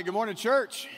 Right, 0.00 0.06
good 0.06 0.14
morning, 0.14 0.34
church. 0.34 0.88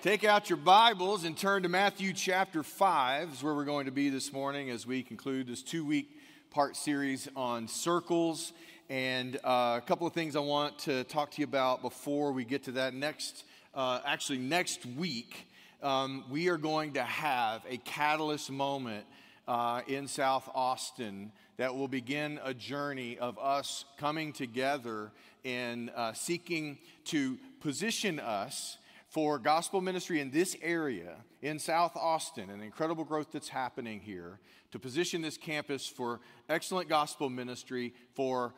Take 0.00 0.24
out 0.24 0.48
your 0.48 0.56
Bibles 0.56 1.24
and 1.24 1.36
turn 1.36 1.64
to 1.64 1.68
Matthew 1.68 2.14
chapter 2.14 2.62
5, 2.62 3.34
is 3.34 3.42
where 3.42 3.52
we're 3.52 3.66
going 3.66 3.84
to 3.84 3.92
be 3.92 4.08
this 4.08 4.32
morning 4.32 4.70
as 4.70 4.86
we 4.86 5.02
conclude 5.02 5.46
this 5.46 5.62
two 5.62 5.84
week 5.84 6.18
part 6.50 6.76
series 6.76 7.28
on 7.36 7.68
circles. 7.68 8.54
And 8.88 9.36
uh, 9.44 9.76
a 9.76 9.82
couple 9.84 10.06
of 10.06 10.14
things 10.14 10.34
I 10.34 10.40
want 10.40 10.78
to 10.78 11.04
talk 11.04 11.32
to 11.32 11.42
you 11.42 11.44
about 11.44 11.82
before 11.82 12.32
we 12.32 12.46
get 12.46 12.62
to 12.62 12.72
that. 12.72 12.94
Next, 12.94 13.44
uh, 13.74 14.00
actually, 14.06 14.38
next 14.38 14.86
week, 14.86 15.46
um, 15.82 16.24
we 16.30 16.48
are 16.48 16.56
going 16.56 16.94
to 16.94 17.02
have 17.02 17.66
a 17.68 17.76
catalyst 17.76 18.50
moment 18.50 19.04
uh, 19.46 19.82
in 19.86 20.08
South 20.08 20.48
Austin 20.54 21.32
that 21.58 21.74
will 21.74 21.88
begin 21.88 22.40
a 22.42 22.54
journey 22.54 23.18
of 23.18 23.38
us 23.38 23.84
coming 23.98 24.32
together 24.32 25.10
and 25.46 25.90
uh, 25.94 26.12
seeking 26.12 26.76
to 27.04 27.38
position 27.60 28.18
us 28.18 28.78
for 29.08 29.38
gospel 29.38 29.80
ministry 29.80 30.20
in 30.20 30.30
this 30.32 30.56
area 30.60 31.16
in 31.40 31.58
South 31.60 31.96
Austin 31.96 32.50
and 32.50 32.62
incredible 32.62 33.04
growth 33.04 33.28
that's 33.32 33.48
happening 33.48 34.00
here 34.00 34.40
to 34.72 34.78
position 34.78 35.22
this 35.22 35.38
campus 35.38 35.86
for 35.86 36.20
excellent 36.48 36.88
gospel 36.88 37.30
ministry 37.30 37.94
for 38.14 38.52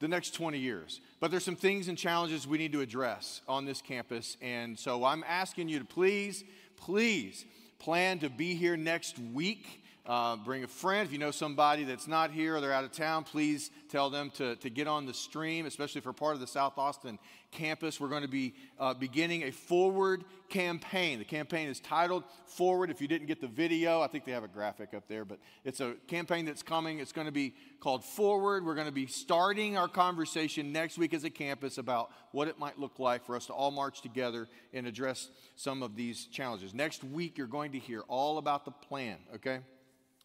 the 0.00 0.08
next 0.08 0.34
20 0.34 0.58
years. 0.58 1.00
But 1.20 1.30
there's 1.30 1.44
some 1.44 1.54
things 1.54 1.88
and 1.88 1.98
challenges 1.98 2.46
we 2.46 2.58
need 2.58 2.72
to 2.72 2.80
address 2.80 3.42
on 3.46 3.66
this 3.66 3.82
campus. 3.82 4.38
And 4.40 4.76
so 4.78 5.04
I'm 5.04 5.22
asking 5.28 5.68
you 5.68 5.78
to 5.80 5.84
please, 5.84 6.42
please 6.76 7.44
plan 7.78 8.18
to 8.20 8.30
be 8.30 8.54
here 8.54 8.76
next 8.76 9.18
week 9.18 9.81
uh, 10.04 10.36
bring 10.36 10.64
a 10.64 10.68
friend. 10.68 11.06
If 11.06 11.12
you 11.12 11.18
know 11.18 11.30
somebody 11.30 11.84
that's 11.84 12.08
not 12.08 12.32
here 12.32 12.56
or 12.56 12.60
they're 12.60 12.72
out 12.72 12.84
of 12.84 12.92
town, 12.92 13.22
please 13.24 13.70
tell 13.88 14.10
them 14.10 14.30
to, 14.30 14.56
to 14.56 14.70
get 14.70 14.88
on 14.88 15.06
the 15.06 15.14
stream, 15.14 15.64
especially 15.64 16.00
for 16.00 16.12
part 16.12 16.34
of 16.34 16.40
the 16.40 16.46
South 16.46 16.76
Austin 16.76 17.18
campus. 17.52 18.00
We're 18.00 18.08
going 18.08 18.22
to 18.22 18.28
be 18.28 18.54
uh, 18.80 18.94
beginning 18.94 19.44
a 19.44 19.52
forward 19.52 20.24
campaign. 20.48 21.18
The 21.18 21.24
campaign 21.24 21.68
is 21.68 21.78
titled 21.78 22.24
Forward. 22.46 22.90
If 22.90 23.00
you 23.00 23.06
didn't 23.06 23.26
get 23.28 23.40
the 23.40 23.46
video, 23.46 24.00
I 24.00 24.08
think 24.08 24.24
they 24.24 24.32
have 24.32 24.42
a 24.42 24.48
graphic 24.48 24.92
up 24.92 25.06
there, 25.06 25.24
but 25.24 25.38
it's 25.64 25.80
a 25.80 25.94
campaign 26.08 26.46
that's 26.46 26.62
coming. 26.62 26.98
It's 26.98 27.12
going 27.12 27.26
to 27.26 27.32
be 27.32 27.54
called 27.78 28.04
Forward. 28.04 28.66
We're 28.66 28.74
going 28.74 28.86
to 28.86 28.92
be 28.92 29.06
starting 29.06 29.76
our 29.76 29.88
conversation 29.88 30.72
next 30.72 30.98
week 30.98 31.14
as 31.14 31.22
a 31.22 31.30
campus 31.30 31.78
about 31.78 32.10
what 32.32 32.48
it 32.48 32.58
might 32.58 32.78
look 32.78 32.98
like 32.98 33.24
for 33.24 33.36
us 33.36 33.46
to 33.46 33.52
all 33.52 33.70
march 33.70 34.02
together 34.02 34.48
and 34.72 34.86
address 34.86 35.28
some 35.54 35.82
of 35.82 35.94
these 35.94 36.24
challenges. 36.26 36.74
Next 36.74 37.04
week, 37.04 37.38
you're 37.38 37.46
going 37.46 37.72
to 37.72 37.78
hear 37.78 38.00
all 38.08 38.38
about 38.38 38.64
the 38.64 38.72
plan, 38.72 39.18
okay? 39.36 39.60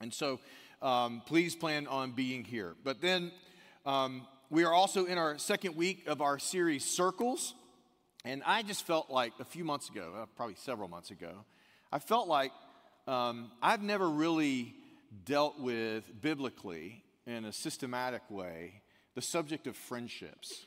And 0.02 0.14
so 0.14 0.40
um, 0.82 1.22
please 1.26 1.56
plan 1.56 1.88
on 1.88 2.12
being 2.12 2.44
here. 2.44 2.76
But 2.84 3.02
then 3.02 3.32
um, 3.86 4.28
we 4.50 4.64
are 4.64 4.74
also 4.74 5.06
in 5.06 5.18
our 5.18 5.38
second 5.38 5.76
week 5.76 6.08
of 6.08 6.22
our 6.22 6.40
series, 6.40 6.86
Circles. 6.86 7.56
And 8.26 8.44
I 8.46 8.62
just 8.64 8.86
felt 8.86 9.10
like 9.10 9.34
a 9.40 9.46
few 9.46 9.64
months 9.64 9.90
ago, 9.90 10.14
uh, 10.16 10.26
probably 10.36 10.56
several 10.56 10.88
months 10.88 11.12
ago, 11.12 11.46
I 11.92 12.00
felt 12.00 12.28
like 12.28 12.52
um, 13.08 13.52
I've 13.62 13.82
never 13.82 14.10
really 14.10 14.76
dealt 15.26 15.60
with 15.60 16.22
biblically 16.22 17.04
in 17.26 17.46
a 17.46 17.54
systematic 17.54 18.22
way 18.30 18.82
the 19.16 19.22
subject 19.22 19.66
of 19.68 19.76
friendships 19.76 20.66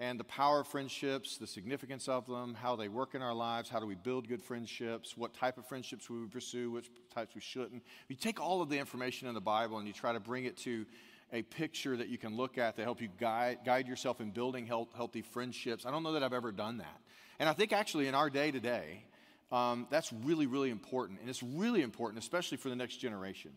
and 0.00 0.18
the 0.18 0.24
power 0.24 0.60
of 0.60 0.66
friendships, 0.66 1.36
the 1.36 1.46
significance 1.46 2.08
of 2.08 2.26
them, 2.26 2.54
how 2.54 2.74
they 2.74 2.88
work 2.88 3.14
in 3.14 3.20
our 3.20 3.34
lives, 3.34 3.68
how 3.68 3.78
do 3.78 3.84
we 3.84 3.94
build 3.94 4.26
good 4.26 4.42
friendships, 4.42 5.14
what 5.14 5.34
type 5.34 5.58
of 5.58 5.66
friendships 5.66 6.08
we 6.08 6.18
would 6.18 6.32
pursue, 6.32 6.70
which 6.70 6.90
types 7.14 7.34
we 7.34 7.42
shouldn't. 7.42 7.82
You 8.08 8.16
take 8.16 8.40
all 8.40 8.62
of 8.62 8.70
the 8.70 8.78
information 8.78 9.28
in 9.28 9.34
the 9.34 9.42
Bible 9.42 9.76
and 9.76 9.86
you 9.86 9.92
try 9.92 10.14
to 10.14 10.18
bring 10.18 10.46
it 10.46 10.56
to 10.58 10.86
a 11.34 11.42
picture 11.42 11.98
that 11.98 12.08
you 12.08 12.16
can 12.16 12.34
look 12.34 12.56
at 12.56 12.76
to 12.76 12.82
help 12.82 13.02
you 13.02 13.08
guide, 13.20 13.58
guide 13.64 13.86
yourself 13.86 14.22
in 14.22 14.30
building 14.30 14.66
health, 14.66 14.88
healthy 14.96 15.20
friendships. 15.20 15.84
I 15.84 15.90
don't 15.90 16.02
know 16.02 16.12
that 16.12 16.22
I've 16.22 16.32
ever 16.32 16.50
done 16.50 16.78
that. 16.78 17.00
And 17.38 17.46
I 17.46 17.52
think 17.52 17.74
actually 17.74 18.08
in 18.08 18.14
our 18.14 18.30
day 18.30 18.50
today, 18.50 19.04
um, 19.52 19.86
that's 19.90 20.14
really, 20.24 20.46
really 20.46 20.70
important. 20.70 21.20
And 21.20 21.28
it's 21.28 21.42
really 21.42 21.82
important, 21.82 22.22
especially 22.22 22.56
for 22.56 22.70
the 22.70 22.76
next 22.76 22.96
generation, 22.96 23.50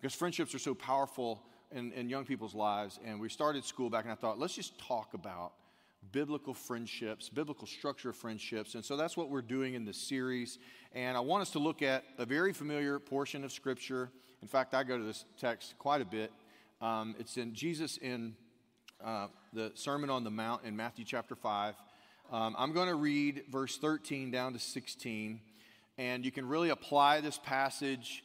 because 0.00 0.14
friendships 0.14 0.54
are 0.54 0.60
so 0.60 0.74
powerful 0.74 1.42
in, 1.72 1.90
in 1.92 2.08
young 2.08 2.24
people's 2.24 2.54
lives. 2.54 3.00
And 3.04 3.18
we 3.18 3.28
started 3.28 3.64
school 3.64 3.90
back, 3.90 4.04
and 4.04 4.12
I 4.12 4.14
thought, 4.16 4.38
let's 4.38 4.54
just 4.54 4.78
talk 4.78 5.14
about 5.14 5.54
biblical 6.10 6.52
friendships, 6.52 7.28
biblical 7.28 7.66
structure 7.66 8.10
of 8.10 8.16
friendships. 8.16 8.74
And 8.74 8.84
so 8.84 8.96
that's 8.96 9.16
what 9.16 9.30
we're 9.30 9.42
doing 9.42 9.74
in 9.74 9.84
this 9.84 9.96
series. 9.96 10.58
And 10.92 11.16
I 11.16 11.20
want 11.20 11.42
us 11.42 11.50
to 11.50 11.58
look 11.58 11.82
at 11.82 12.04
a 12.18 12.26
very 12.26 12.52
familiar 12.52 12.98
portion 12.98 13.44
of 13.44 13.52
Scripture. 13.52 14.10
In 14.42 14.48
fact, 14.48 14.74
I 14.74 14.82
go 14.82 14.98
to 14.98 15.04
this 15.04 15.24
text 15.38 15.74
quite 15.78 16.00
a 16.00 16.04
bit. 16.04 16.32
Um, 16.80 17.14
it's 17.18 17.36
in 17.36 17.54
Jesus 17.54 17.96
in 17.98 18.34
uh, 19.04 19.28
the 19.52 19.70
Sermon 19.74 20.10
on 20.10 20.24
the 20.24 20.30
Mount 20.30 20.64
in 20.64 20.76
Matthew 20.76 21.04
chapter 21.04 21.36
5. 21.36 21.74
Um, 22.32 22.56
I'm 22.58 22.72
going 22.72 22.88
to 22.88 22.94
read 22.94 23.44
verse 23.50 23.78
13 23.78 24.30
down 24.30 24.52
to 24.54 24.58
16. 24.58 25.40
And 25.98 26.24
you 26.24 26.32
can 26.32 26.48
really 26.48 26.70
apply 26.70 27.20
this 27.20 27.38
passage 27.38 28.24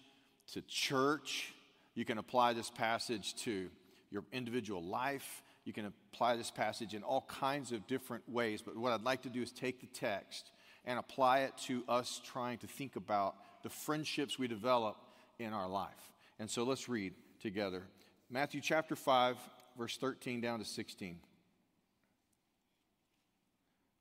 to 0.54 0.62
church. 0.62 1.54
You 1.94 2.06
can 2.06 2.18
apply 2.18 2.54
this 2.54 2.70
passage 2.70 3.36
to 3.44 3.70
your 4.10 4.24
individual 4.32 4.82
life. 4.82 5.44
You 5.68 5.74
can 5.74 5.92
apply 6.14 6.38
this 6.38 6.50
passage 6.50 6.94
in 6.94 7.04
all 7.04 7.26
kinds 7.28 7.74
of 7.74 7.86
different 7.88 8.24
ways, 8.30 8.62
but 8.62 8.78
what 8.78 8.94
I'd 8.94 9.04
like 9.04 9.24
to 9.24 9.30
do 9.30 9.42
is 9.42 9.52
take 9.52 9.82
the 9.82 9.88
text 9.88 10.50
and 10.86 10.98
apply 10.98 11.40
it 11.40 11.58
to 11.66 11.84
us 11.90 12.22
trying 12.24 12.58
to 12.60 12.68
think 12.68 12.96
about 12.96 13.36
the 13.64 13.70
friendships 13.70 14.40
we 14.40 14.48
develop 14.48 14.96
in 15.40 15.52
our 15.52 15.68
life. 15.68 16.14
And 16.40 16.50
so 16.50 16.64
let's 16.64 16.88
read 16.88 17.14
together 17.42 17.84
Matthew 18.30 18.62
chapter 18.62 18.96
5, 18.96 19.36
verse 19.78 19.98
13 19.98 20.40
down 20.40 20.60
to 20.60 20.66
16. 20.66 21.20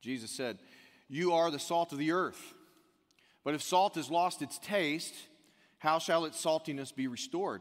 Jesus 0.02 0.30
said, 0.30 0.60
You 1.08 1.32
are 1.32 1.50
the 1.50 1.58
salt 1.58 1.90
of 1.90 1.98
the 1.98 2.12
earth. 2.12 2.54
But 3.42 3.54
if 3.54 3.62
salt 3.62 3.96
has 3.96 4.08
lost 4.08 4.40
its 4.40 4.60
taste, 4.60 5.14
how 5.78 5.98
shall 5.98 6.26
its 6.26 6.40
saltiness 6.40 6.94
be 6.94 7.08
restored? 7.08 7.60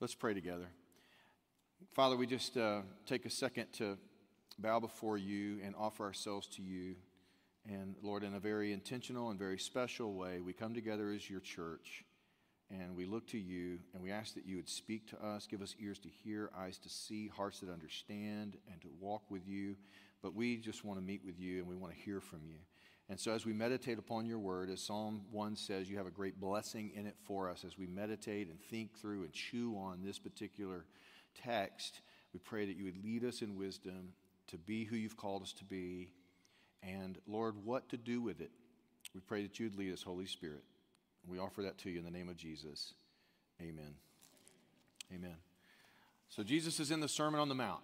Let's 0.00 0.14
pray 0.14 0.32
together. 0.32 0.66
Father, 1.92 2.16
we 2.16 2.26
just 2.26 2.56
uh, 2.56 2.80
take 3.04 3.26
a 3.26 3.30
second 3.30 3.66
to 3.74 3.98
bow 4.58 4.80
before 4.80 5.18
you 5.18 5.58
and 5.62 5.74
offer 5.78 6.04
ourselves 6.04 6.46
to 6.56 6.62
you. 6.62 6.94
And 7.68 7.96
Lord, 8.00 8.24
in 8.24 8.34
a 8.34 8.40
very 8.40 8.72
intentional 8.72 9.28
and 9.28 9.38
very 9.38 9.58
special 9.58 10.14
way, 10.14 10.40
we 10.40 10.54
come 10.54 10.72
together 10.72 11.10
as 11.10 11.28
your 11.28 11.40
church 11.40 12.06
and 12.70 12.96
we 12.96 13.04
look 13.04 13.26
to 13.28 13.38
you 13.38 13.78
and 13.92 14.02
we 14.02 14.10
ask 14.10 14.32
that 14.36 14.46
you 14.46 14.56
would 14.56 14.70
speak 14.70 15.06
to 15.08 15.22
us, 15.22 15.46
give 15.46 15.60
us 15.60 15.74
ears 15.78 15.98
to 15.98 16.08
hear, 16.08 16.50
eyes 16.56 16.78
to 16.78 16.88
see, 16.88 17.28
hearts 17.28 17.60
that 17.60 17.70
understand, 17.70 18.56
and 18.72 18.80
to 18.80 18.88
walk 19.00 19.30
with 19.30 19.46
you. 19.46 19.76
But 20.22 20.34
we 20.34 20.56
just 20.56 20.82
want 20.82 20.98
to 20.98 21.04
meet 21.04 21.20
with 21.26 21.38
you 21.38 21.58
and 21.58 21.66
we 21.68 21.76
want 21.76 21.92
to 21.92 22.00
hear 22.00 22.22
from 22.22 22.40
you. 22.46 22.56
And 23.10 23.18
so, 23.18 23.32
as 23.32 23.44
we 23.44 23.52
meditate 23.52 23.98
upon 23.98 24.24
your 24.24 24.38
word, 24.38 24.70
as 24.70 24.80
Psalm 24.80 25.22
1 25.32 25.56
says, 25.56 25.90
you 25.90 25.96
have 25.96 26.06
a 26.06 26.12
great 26.12 26.40
blessing 26.40 26.92
in 26.94 27.06
it 27.06 27.16
for 27.24 27.50
us 27.50 27.64
as 27.66 27.76
we 27.76 27.88
meditate 27.88 28.48
and 28.48 28.60
think 28.60 28.96
through 28.96 29.24
and 29.24 29.32
chew 29.32 29.74
on 29.76 29.98
this 30.04 30.16
particular 30.16 30.84
text. 31.42 32.02
We 32.32 32.38
pray 32.38 32.66
that 32.66 32.76
you 32.76 32.84
would 32.84 33.02
lead 33.02 33.24
us 33.24 33.42
in 33.42 33.56
wisdom 33.56 34.12
to 34.46 34.58
be 34.58 34.84
who 34.84 34.94
you've 34.94 35.16
called 35.16 35.42
us 35.42 35.52
to 35.54 35.64
be. 35.64 36.12
And, 36.84 37.18
Lord, 37.26 37.56
what 37.64 37.88
to 37.88 37.96
do 37.96 38.22
with 38.22 38.40
it. 38.40 38.52
We 39.12 39.20
pray 39.20 39.42
that 39.42 39.58
you'd 39.58 39.76
lead 39.76 39.92
us, 39.92 40.04
Holy 40.04 40.26
Spirit. 40.26 40.62
We 41.26 41.40
offer 41.40 41.62
that 41.62 41.78
to 41.78 41.90
you 41.90 41.98
in 41.98 42.04
the 42.04 42.12
name 42.12 42.28
of 42.28 42.36
Jesus. 42.36 42.94
Amen. 43.60 43.96
Amen. 45.12 45.34
So, 46.28 46.44
Jesus 46.44 46.78
is 46.78 46.92
in 46.92 47.00
the 47.00 47.08
Sermon 47.08 47.40
on 47.40 47.48
the 47.48 47.56
Mount, 47.56 47.82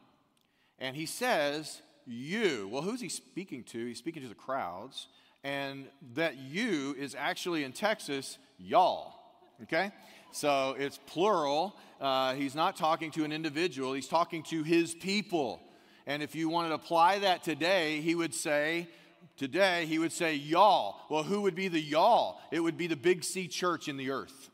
and 0.78 0.94
he 0.94 1.04
says, 1.04 1.82
you. 2.06 2.68
Well, 2.70 2.82
who's 2.82 3.00
he 3.00 3.08
speaking 3.08 3.64
to? 3.64 3.86
He's 3.86 3.98
speaking 3.98 4.22
to 4.22 4.28
the 4.28 4.34
crowds. 4.34 5.08
And 5.44 5.86
that 6.14 6.38
you 6.38 6.94
is 6.98 7.14
actually 7.14 7.64
in 7.64 7.72
Texas, 7.72 8.38
y'all. 8.58 9.14
Okay? 9.62 9.92
So 10.32 10.74
it's 10.78 10.98
plural. 11.06 11.76
Uh, 12.00 12.34
he's 12.34 12.54
not 12.54 12.76
talking 12.76 13.10
to 13.12 13.24
an 13.24 13.32
individual, 13.32 13.92
he's 13.92 14.08
talking 14.08 14.42
to 14.44 14.62
his 14.62 14.94
people. 14.94 15.60
And 16.08 16.22
if 16.22 16.34
you 16.34 16.48
wanted 16.48 16.68
to 16.68 16.74
apply 16.76 17.20
that 17.20 17.42
today, 17.42 18.00
he 18.00 18.14
would 18.14 18.34
say, 18.34 18.88
Today, 19.36 19.84
he 19.84 19.98
would 19.98 20.12
say, 20.12 20.34
y'all. 20.34 20.96
Well, 21.10 21.22
who 21.22 21.42
would 21.42 21.54
be 21.54 21.68
the 21.68 21.80
y'all? 21.80 22.40
It 22.50 22.60
would 22.60 22.78
be 22.78 22.86
the 22.86 22.96
big 22.96 23.22
C 23.22 23.48
church 23.48 23.86
in 23.86 23.98
the 23.98 24.10
earth, 24.10 24.50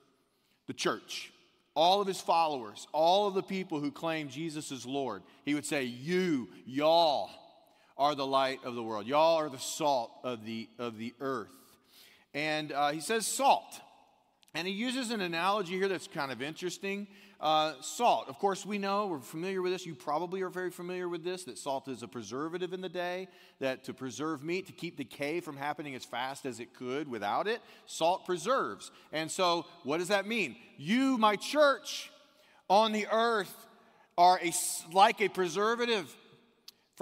the 0.66 0.72
church 0.72 1.32
all 1.74 2.00
of 2.00 2.06
his 2.06 2.20
followers, 2.20 2.86
all 2.92 3.28
of 3.28 3.34
the 3.34 3.42
people 3.42 3.80
who 3.80 3.90
claim 3.90 4.28
Jesus 4.28 4.70
is 4.70 4.84
Lord, 4.84 5.22
he 5.44 5.54
would 5.54 5.64
say, 5.64 5.84
You, 5.84 6.48
y'all, 6.66 7.30
are 7.96 8.14
the 8.14 8.26
light 8.26 8.60
of 8.64 8.74
the 8.74 8.82
world. 8.82 9.06
Y'all 9.06 9.36
are 9.36 9.48
the 9.48 9.58
salt 9.58 10.10
of 10.24 10.44
the, 10.44 10.68
of 10.78 10.98
the 10.98 11.14
earth. 11.20 11.50
And 12.34 12.72
uh, 12.72 12.92
he 12.92 13.00
says 13.00 13.26
salt. 13.26 13.80
And 14.54 14.66
he 14.66 14.72
uses 14.74 15.10
an 15.10 15.20
analogy 15.20 15.74
here 15.74 15.88
that's 15.88 16.06
kind 16.06 16.30
of 16.30 16.42
interesting. 16.42 17.06
Uh, 17.40 17.74
salt, 17.80 18.28
of 18.28 18.38
course, 18.38 18.64
we 18.64 18.78
know, 18.78 19.08
we're 19.08 19.18
familiar 19.18 19.60
with 19.62 19.72
this. 19.72 19.84
You 19.84 19.96
probably 19.96 20.42
are 20.42 20.48
very 20.48 20.70
familiar 20.70 21.08
with 21.08 21.24
this 21.24 21.42
that 21.44 21.58
salt 21.58 21.88
is 21.88 22.04
a 22.04 22.08
preservative 22.08 22.72
in 22.72 22.80
the 22.80 22.88
day, 22.88 23.26
that 23.58 23.82
to 23.84 23.94
preserve 23.94 24.44
meat, 24.44 24.66
to 24.66 24.72
keep 24.72 24.96
decay 24.96 25.40
from 25.40 25.56
happening 25.56 25.96
as 25.96 26.04
fast 26.04 26.46
as 26.46 26.60
it 26.60 26.72
could 26.72 27.08
without 27.08 27.48
it, 27.48 27.60
salt 27.86 28.26
preserves. 28.26 28.92
And 29.10 29.28
so, 29.28 29.66
what 29.82 29.98
does 29.98 30.08
that 30.08 30.24
mean? 30.24 30.54
You, 30.76 31.18
my 31.18 31.34
church, 31.34 32.12
on 32.68 32.92
the 32.92 33.08
earth, 33.10 33.52
are 34.16 34.38
a, 34.40 34.52
like 34.92 35.20
a 35.20 35.28
preservative 35.28 36.14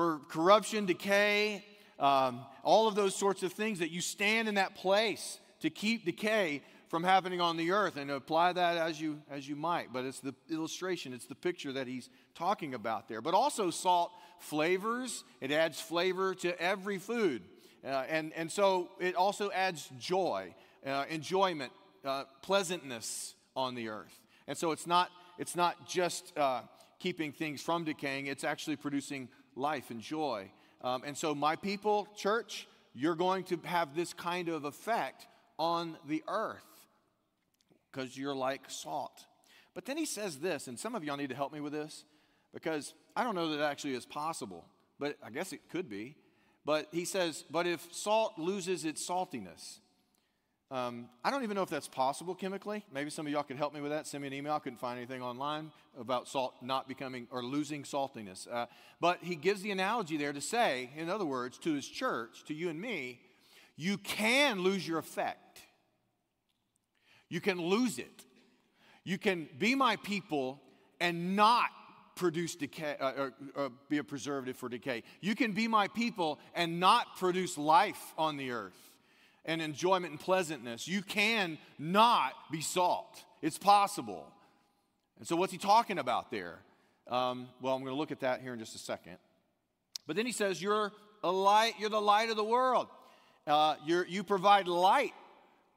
for 0.00 0.18
corruption, 0.30 0.86
decay, 0.86 1.62
um, 1.98 2.40
all 2.64 2.88
of 2.88 2.94
those 2.94 3.14
sorts 3.14 3.42
of 3.42 3.52
things 3.52 3.80
that 3.80 3.90
you 3.90 4.00
stand 4.00 4.48
in 4.48 4.54
that 4.54 4.74
place 4.74 5.38
to 5.60 5.68
keep 5.68 6.06
decay 6.06 6.62
from 6.88 7.04
happening 7.04 7.38
on 7.38 7.58
the 7.58 7.72
earth 7.72 7.98
and 7.98 8.10
apply 8.10 8.54
that 8.54 8.78
as 8.78 8.98
you 8.98 9.20
as 9.30 9.46
you 9.46 9.54
might. 9.54 9.92
But 9.92 10.06
it's 10.06 10.20
the 10.20 10.34
illustration 10.50 11.12
it's 11.12 11.26
the 11.26 11.34
picture 11.34 11.70
that 11.74 11.86
he's 11.86 12.08
talking 12.34 12.72
about 12.72 13.10
there. 13.10 13.20
But 13.20 13.34
also 13.34 13.68
salt 13.68 14.10
flavors 14.38 15.22
it 15.42 15.52
adds 15.52 15.78
flavor 15.78 16.34
to 16.36 16.58
every 16.58 16.96
food. 16.96 17.42
Uh, 17.84 18.04
and 18.08 18.32
and 18.32 18.50
so 18.50 18.88
it 19.00 19.14
also 19.14 19.50
adds 19.50 19.86
joy 19.98 20.54
uh, 20.86 21.04
enjoyment 21.10 21.72
uh, 22.06 22.24
pleasantness 22.40 23.34
on 23.54 23.74
the 23.74 23.90
earth. 23.90 24.18
And 24.48 24.56
so 24.56 24.72
it's 24.72 24.86
not 24.86 25.10
it's 25.36 25.56
not 25.56 25.86
just 25.86 26.32
uh, 26.38 26.62
keeping 26.98 27.32
things 27.32 27.60
from 27.60 27.84
decaying 27.84 28.28
it's 28.28 28.44
actually 28.44 28.76
producing 28.76 29.28
life 29.60 29.90
and 29.90 30.00
joy 30.00 30.50
um, 30.82 31.02
and 31.04 31.16
so 31.16 31.34
my 31.34 31.54
people 31.54 32.08
church 32.16 32.66
you're 32.94 33.14
going 33.14 33.44
to 33.44 33.58
have 33.64 33.94
this 33.94 34.12
kind 34.12 34.48
of 34.48 34.64
effect 34.64 35.26
on 35.58 35.96
the 36.08 36.22
earth 36.26 36.64
because 37.90 38.16
you're 38.16 38.34
like 38.34 38.62
salt. 38.68 39.26
But 39.74 39.84
then 39.84 39.96
he 39.96 40.06
says 40.06 40.38
this, 40.38 40.66
and 40.66 40.78
some 40.78 40.94
of 40.94 41.04
y'all 41.04 41.16
need 41.16 41.28
to 41.30 41.36
help 41.36 41.52
me 41.52 41.60
with 41.60 41.72
this 41.72 42.04
because 42.52 42.94
I 43.14 43.22
don't 43.22 43.34
know 43.34 43.56
that 43.56 43.64
actually 43.64 43.94
is 43.94 44.06
possible, 44.06 44.64
but 44.98 45.16
I 45.24 45.30
guess 45.30 45.52
it 45.52 45.60
could 45.70 45.88
be. 45.88 46.16
But 46.64 46.88
he 46.92 47.04
says, 47.04 47.44
but 47.50 47.66
if 47.66 47.86
salt 47.92 48.38
loses 48.38 48.84
its 48.84 49.06
saltiness, 49.06 49.78
um, 50.70 51.08
I 51.24 51.30
don't 51.32 51.42
even 51.42 51.56
know 51.56 51.62
if 51.62 51.68
that's 51.68 51.88
possible 51.88 52.34
chemically. 52.34 52.84
Maybe 52.92 53.10
some 53.10 53.26
of 53.26 53.32
y'all 53.32 53.42
could 53.42 53.56
help 53.56 53.74
me 53.74 53.80
with 53.80 53.90
that. 53.90 54.06
Send 54.06 54.22
me 54.22 54.28
an 54.28 54.34
email. 54.34 54.52
I 54.52 54.60
couldn't 54.60 54.78
find 54.78 54.98
anything 54.98 55.20
online 55.20 55.72
about 55.98 56.28
salt 56.28 56.54
not 56.62 56.86
becoming 56.86 57.26
or 57.32 57.42
losing 57.42 57.82
saltiness. 57.82 58.46
Uh, 58.50 58.66
but 59.00 59.18
he 59.20 59.34
gives 59.34 59.62
the 59.62 59.72
analogy 59.72 60.16
there 60.16 60.32
to 60.32 60.40
say, 60.40 60.90
in 60.96 61.10
other 61.10 61.24
words, 61.24 61.58
to 61.58 61.74
his 61.74 61.88
church, 61.88 62.44
to 62.44 62.54
you 62.54 62.68
and 62.68 62.80
me, 62.80 63.20
you 63.76 63.98
can 63.98 64.60
lose 64.60 64.86
your 64.86 64.98
effect. 64.98 65.60
You 67.28 67.40
can 67.40 67.60
lose 67.60 67.98
it. 67.98 68.24
You 69.02 69.18
can 69.18 69.48
be 69.58 69.74
my 69.74 69.96
people 69.96 70.60
and 71.00 71.34
not 71.34 71.70
produce 72.14 72.54
decay, 72.54 72.96
uh, 73.00 73.12
or, 73.16 73.32
or 73.56 73.72
be 73.88 73.98
a 73.98 74.04
preservative 74.04 74.56
for 74.56 74.68
decay. 74.68 75.02
You 75.20 75.34
can 75.34 75.50
be 75.50 75.66
my 75.66 75.88
people 75.88 76.38
and 76.54 76.78
not 76.78 77.16
produce 77.16 77.58
life 77.58 78.14
on 78.16 78.36
the 78.36 78.52
earth 78.52 78.89
and 79.44 79.62
enjoyment 79.62 80.12
and 80.12 80.20
pleasantness. 80.20 80.86
You 80.86 81.02
can 81.02 81.58
not 81.78 82.32
be 82.50 82.60
salt. 82.60 83.24
It's 83.42 83.58
possible. 83.58 84.26
And 85.18 85.26
so, 85.26 85.36
what's 85.36 85.52
he 85.52 85.58
talking 85.58 85.98
about 85.98 86.30
there? 86.30 86.58
Um, 87.08 87.48
well, 87.60 87.74
I'm 87.74 87.82
going 87.82 87.92
to 87.92 87.98
look 87.98 88.12
at 88.12 88.20
that 88.20 88.40
here 88.40 88.52
in 88.52 88.58
just 88.58 88.74
a 88.74 88.78
second. 88.78 89.16
But 90.06 90.16
then 90.16 90.26
he 90.26 90.32
says, 90.32 90.60
You're 90.62 90.92
a 91.22 91.30
light, 91.30 91.74
you're 91.78 91.90
the 91.90 92.00
light 92.00 92.30
of 92.30 92.36
the 92.36 92.44
world. 92.44 92.88
Uh, 93.46 93.76
you 93.84 94.22
provide 94.22 94.68
light 94.68 95.14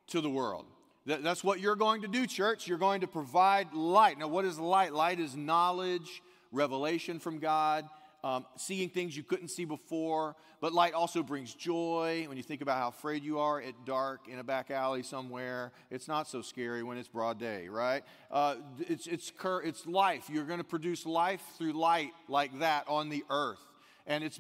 to 0.07 0.21
the 0.21 0.29
world. 0.29 0.65
That's 1.05 1.43
what 1.43 1.59
you're 1.59 1.75
going 1.75 2.01
to 2.03 2.07
do, 2.07 2.25
church. 2.27 2.67
You're 2.67 2.77
going 2.77 3.01
to 3.01 3.07
provide 3.07 3.73
light. 3.73 4.17
Now, 4.17 4.27
what 4.27 4.45
is 4.45 4.57
light? 4.57 4.93
Light 4.93 5.19
is 5.19 5.35
knowledge, 5.35 6.21
revelation 6.51 7.19
from 7.19 7.39
God, 7.39 7.85
um, 8.23 8.45
seeing 8.55 8.89
things 8.89 9.15
you 9.17 9.23
couldn't 9.23 9.49
see 9.49 9.65
before. 9.65 10.35
But 10.61 10.73
light 10.73 10.93
also 10.93 11.23
brings 11.23 11.53
joy. 11.53 12.25
When 12.27 12.37
you 12.37 12.43
think 12.43 12.61
about 12.61 12.77
how 12.77 12.89
afraid 12.89 13.23
you 13.23 13.39
are 13.39 13.61
at 13.61 13.73
dark 13.85 14.27
in 14.27 14.39
a 14.39 14.43
back 14.43 14.71
alley 14.71 15.03
somewhere, 15.03 15.71
it's 15.91 16.07
not 16.07 16.27
so 16.27 16.41
scary 16.41 16.83
when 16.83 16.97
it's 16.97 17.07
broad 17.07 17.39
day, 17.39 17.67
right? 17.67 18.03
Uh, 18.31 18.55
it's, 18.79 19.07
it's, 19.07 19.31
cur- 19.31 19.61
it's 19.61 19.85
life. 19.85 20.29
You're 20.31 20.45
going 20.45 20.59
to 20.59 20.63
produce 20.63 21.05
life 21.05 21.43
through 21.57 21.73
light 21.73 22.11
like 22.27 22.59
that 22.59 22.87
on 22.87 23.09
the 23.09 23.23
earth. 23.29 23.59
And 24.07 24.23
it's 24.23 24.39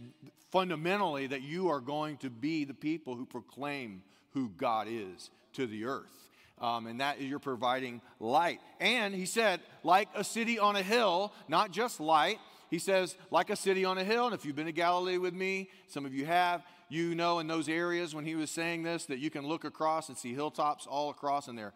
fundamentally 0.51 1.27
that 1.27 1.41
you 1.41 1.69
are 1.69 1.81
going 1.81 2.17
to 2.17 2.29
be 2.29 2.65
the 2.65 2.73
people 2.73 3.15
who 3.15 3.25
proclaim 3.25 4.03
who 4.31 4.49
God 4.49 4.87
is 4.89 5.29
to 5.53 5.67
the 5.67 5.85
earth 5.85 6.23
um, 6.59 6.87
and 6.87 7.01
that 7.01 7.21
you're 7.21 7.39
providing 7.39 8.01
light. 8.19 8.59
And 8.79 9.13
he 9.13 9.25
said, 9.25 9.59
like 9.83 10.09
a 10.15 10.23
city 10.23 10.59
on 10.59 10.75
a 10.75 10.81
hill, 10.81 11.33
not 11.47 11.71
just 11.71 11.99
light. 11.99 12.39
He 12.73 12.79
says, 12.79 13.15
like 13.29 13.51
a 13.51 13.55
city 13.55 13.85
on 13.85 13.99
a 13.99 14.03
hill. 14.03 14.25
And 14.25 14.33
if 14.33 14.45
you've 14.45 14.55
been 14.55 14.65
to 14.65 14.71
Galilee 14.71 15.19
with 15.19 15.35
me, 15.35 15.69
some 15.85 16.07
of 16.07 16.13
you 16.15 16.25
have, 16.25 16.63
you 16.89 17.13
know 17.13 17.37
in 17.37 17.45
those 17.45 17.69
areas 17.69 18.15
when 18.15 18.25
he 18.25 18.33
was 18.33 18.49
saying 18.49 18.81
this 18.81 19.05
that 19.05 19.19
you 19.19 19.29
can 19.29 19.45
look 19.45 19.63
across 19.63 20.09
and 20.09 20.17
see 20.17 20.33
hilltops 20.33 20.87
all 20.87 21.11
across, 21.11 21.47
and 21.47 21.55
they're 21.55 21.73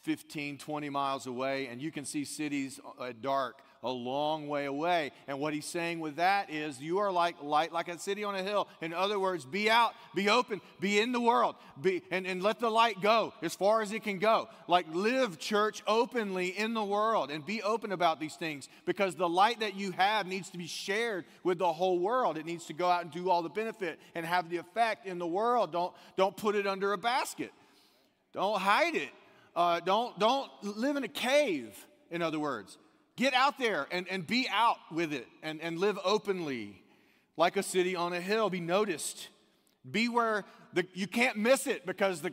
15, 0.00 0.58
20 0.58 0.90
miles 0.90 1.28
away, 1.28 1.68
and 1.68 1.80
you 1.80 1.92
can 1.92 2.04
see 2.04 2.24
cities 2.24 2.80
at 3.00 3.22
dark 3.22 3.60
a 3.82 3.90
long 3.90 4.48
way 4.48 4.66
away. 4.66 5.10
And 5.26 5.40
what 5.40 5.54
he's 5.54 5.66
saying 5.66 5.98
with 6.00 6.16
that 6.16 6.50
is, 6.50 6.80
you 6.80 6.98
are 6.98 7.10
like 7.10 7.42
light, 7.42 7.72
like 7.72 7.88
a 7.88 7.98
city 7.98 8.22
on 8.22 8.34
a 8.34 8.42
hill. 8.42 8.68
In 8.80 8.92
other 8.92 9.18
words, 9.18 9.44
be 9.44 9.68
out, 9.68 9.94
be 10.14 10.28
open, 10.28 10.60
be 10.78 11.00
in 11.00 11.10
the 11.10 11.20
world, 11.20 11.56
be, 11.80 12.02
and, 12.10 12.26
and 12.26 12.42
let 12.42 12.60
the 12.60 12.70
light 12.70 13.00
go 13.00 13.32
as 13.42 13.54
far 13.54 13.82
as 13.82 13.92
it 13.92 14.04
can 14.04 14.18
go. 14.18 14.48
Like 14.68 14.86
live, 14.92 15.38
church, 15.38 15.82
openly 15.86 16.48
in 16.48 16.74
the 16.74 16.84
world 16.84 17.30
and 17.30 17.44
be 17.44 17.60
open 17.62 17.90
about 17.90 18.20
these 18.20 18.36
things 18.36 18.68
because 18.86 19.16
the 19.16 19.28
light 19.28 19.60
that 19.60 19.74
you 19.74 19.90
have 19.92 20.26
needs 20.26 20.50
to 20.50 20.58
be 20.58 20.68
shared 20.68 21.24
with 21.42 21.58
the 21.58 21.72
whole 21.72 21.98
world. 21.98 22.38
It 22.38 22.46
needs 22.46 22.66
to 22.66 22.72
go 22.72 22.88
out 22.88 23.02
and 23.02 23.10
do 23.10 23.30
all 23.30 23.42
the 23.42 23.48
benefit 23.48 23.98
and 24.14 24.24
have 24.24 24.48
the 24.48 24.58
effect 24.58 25.06
in 25.06 25.18
the 25.18 25.26
world. 25.26 25.72
Don't, 25.72 25.92
don't 26.16 26.36
put 26.36 26.54
it 26.54 26.68
under 26.68 26.92
a 26.92 26.98
basket, 26.98 27.50
don't 28.32 28.60
hide 28.60 28.94
it. 28.94 29.10
Uh, 29.54 29.80
don't, 29.80 30.18
don't 30.18 30.50
live 30.62 30.96
in 30.96 31.04
a 31.04 31.08
cave, 31.08 31.76
in 32.10 32.22
other 32.22 32.38
words. 32.38 32.78
Get 33.16 33.34
out 33.34 33.58
there 33.58 33.86
and, 33.90 34.08
and 34.08 34.26
be 34.26 34.48
out 34.50 34.78
with 34.90 35.12
it 35.12 35.26
and, 35.42 35.60
and 35.60 35.78
live 35.78 35.98
openly 36.04 36.82
like 37.36 37.56
a 37.56 37.62
city 37.62 37.94
on 37.94 38.12
a 38.12 38.20
hill. 38.20 38.48
Be 38.48 38.60
noticed. 38.60 39.28
Be 39.88 40.08
where 40.08 40.44
the, 40.72 40.86
you 40.94 41.06
can't 41.06 41.36
miss 41.36 41.66
it 41.66 41.84
because 41.84 42.22
the, 42.22 42.32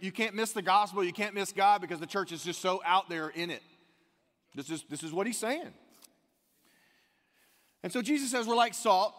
you 0.00 0.12
can't 0.12 0.34
miss 0.34 0.52
the 0.52 0.62
gospel. 0.62 1.02
You 1.02 1.12
can't 1.12 1.34
miss 1.34 1.52
God 1.52 1.80
because 1.80 2.00
the 2.00 2.06
church 2.06 2.32
is 2.32 2.44
just 2.44 2.60
so 2.60 2.82
out 2.84 3.08
there 3.08 3.28
in 3.28 3.50
it. 3.50 3.62
This 4.54 4.70
is, 4.70 4.84
this 4.90 5.02
is 5.02 5.12
what 5.12 5.26
he's 5.26 5.38
saying. 5.38 5.72
And 7.82 7.92
so 7.92 8.02
Jesus 8.02 8.30
says 8.30 8.46
we're 8.46 8.56
like 8.56 8.74
salt, 8.74 9.14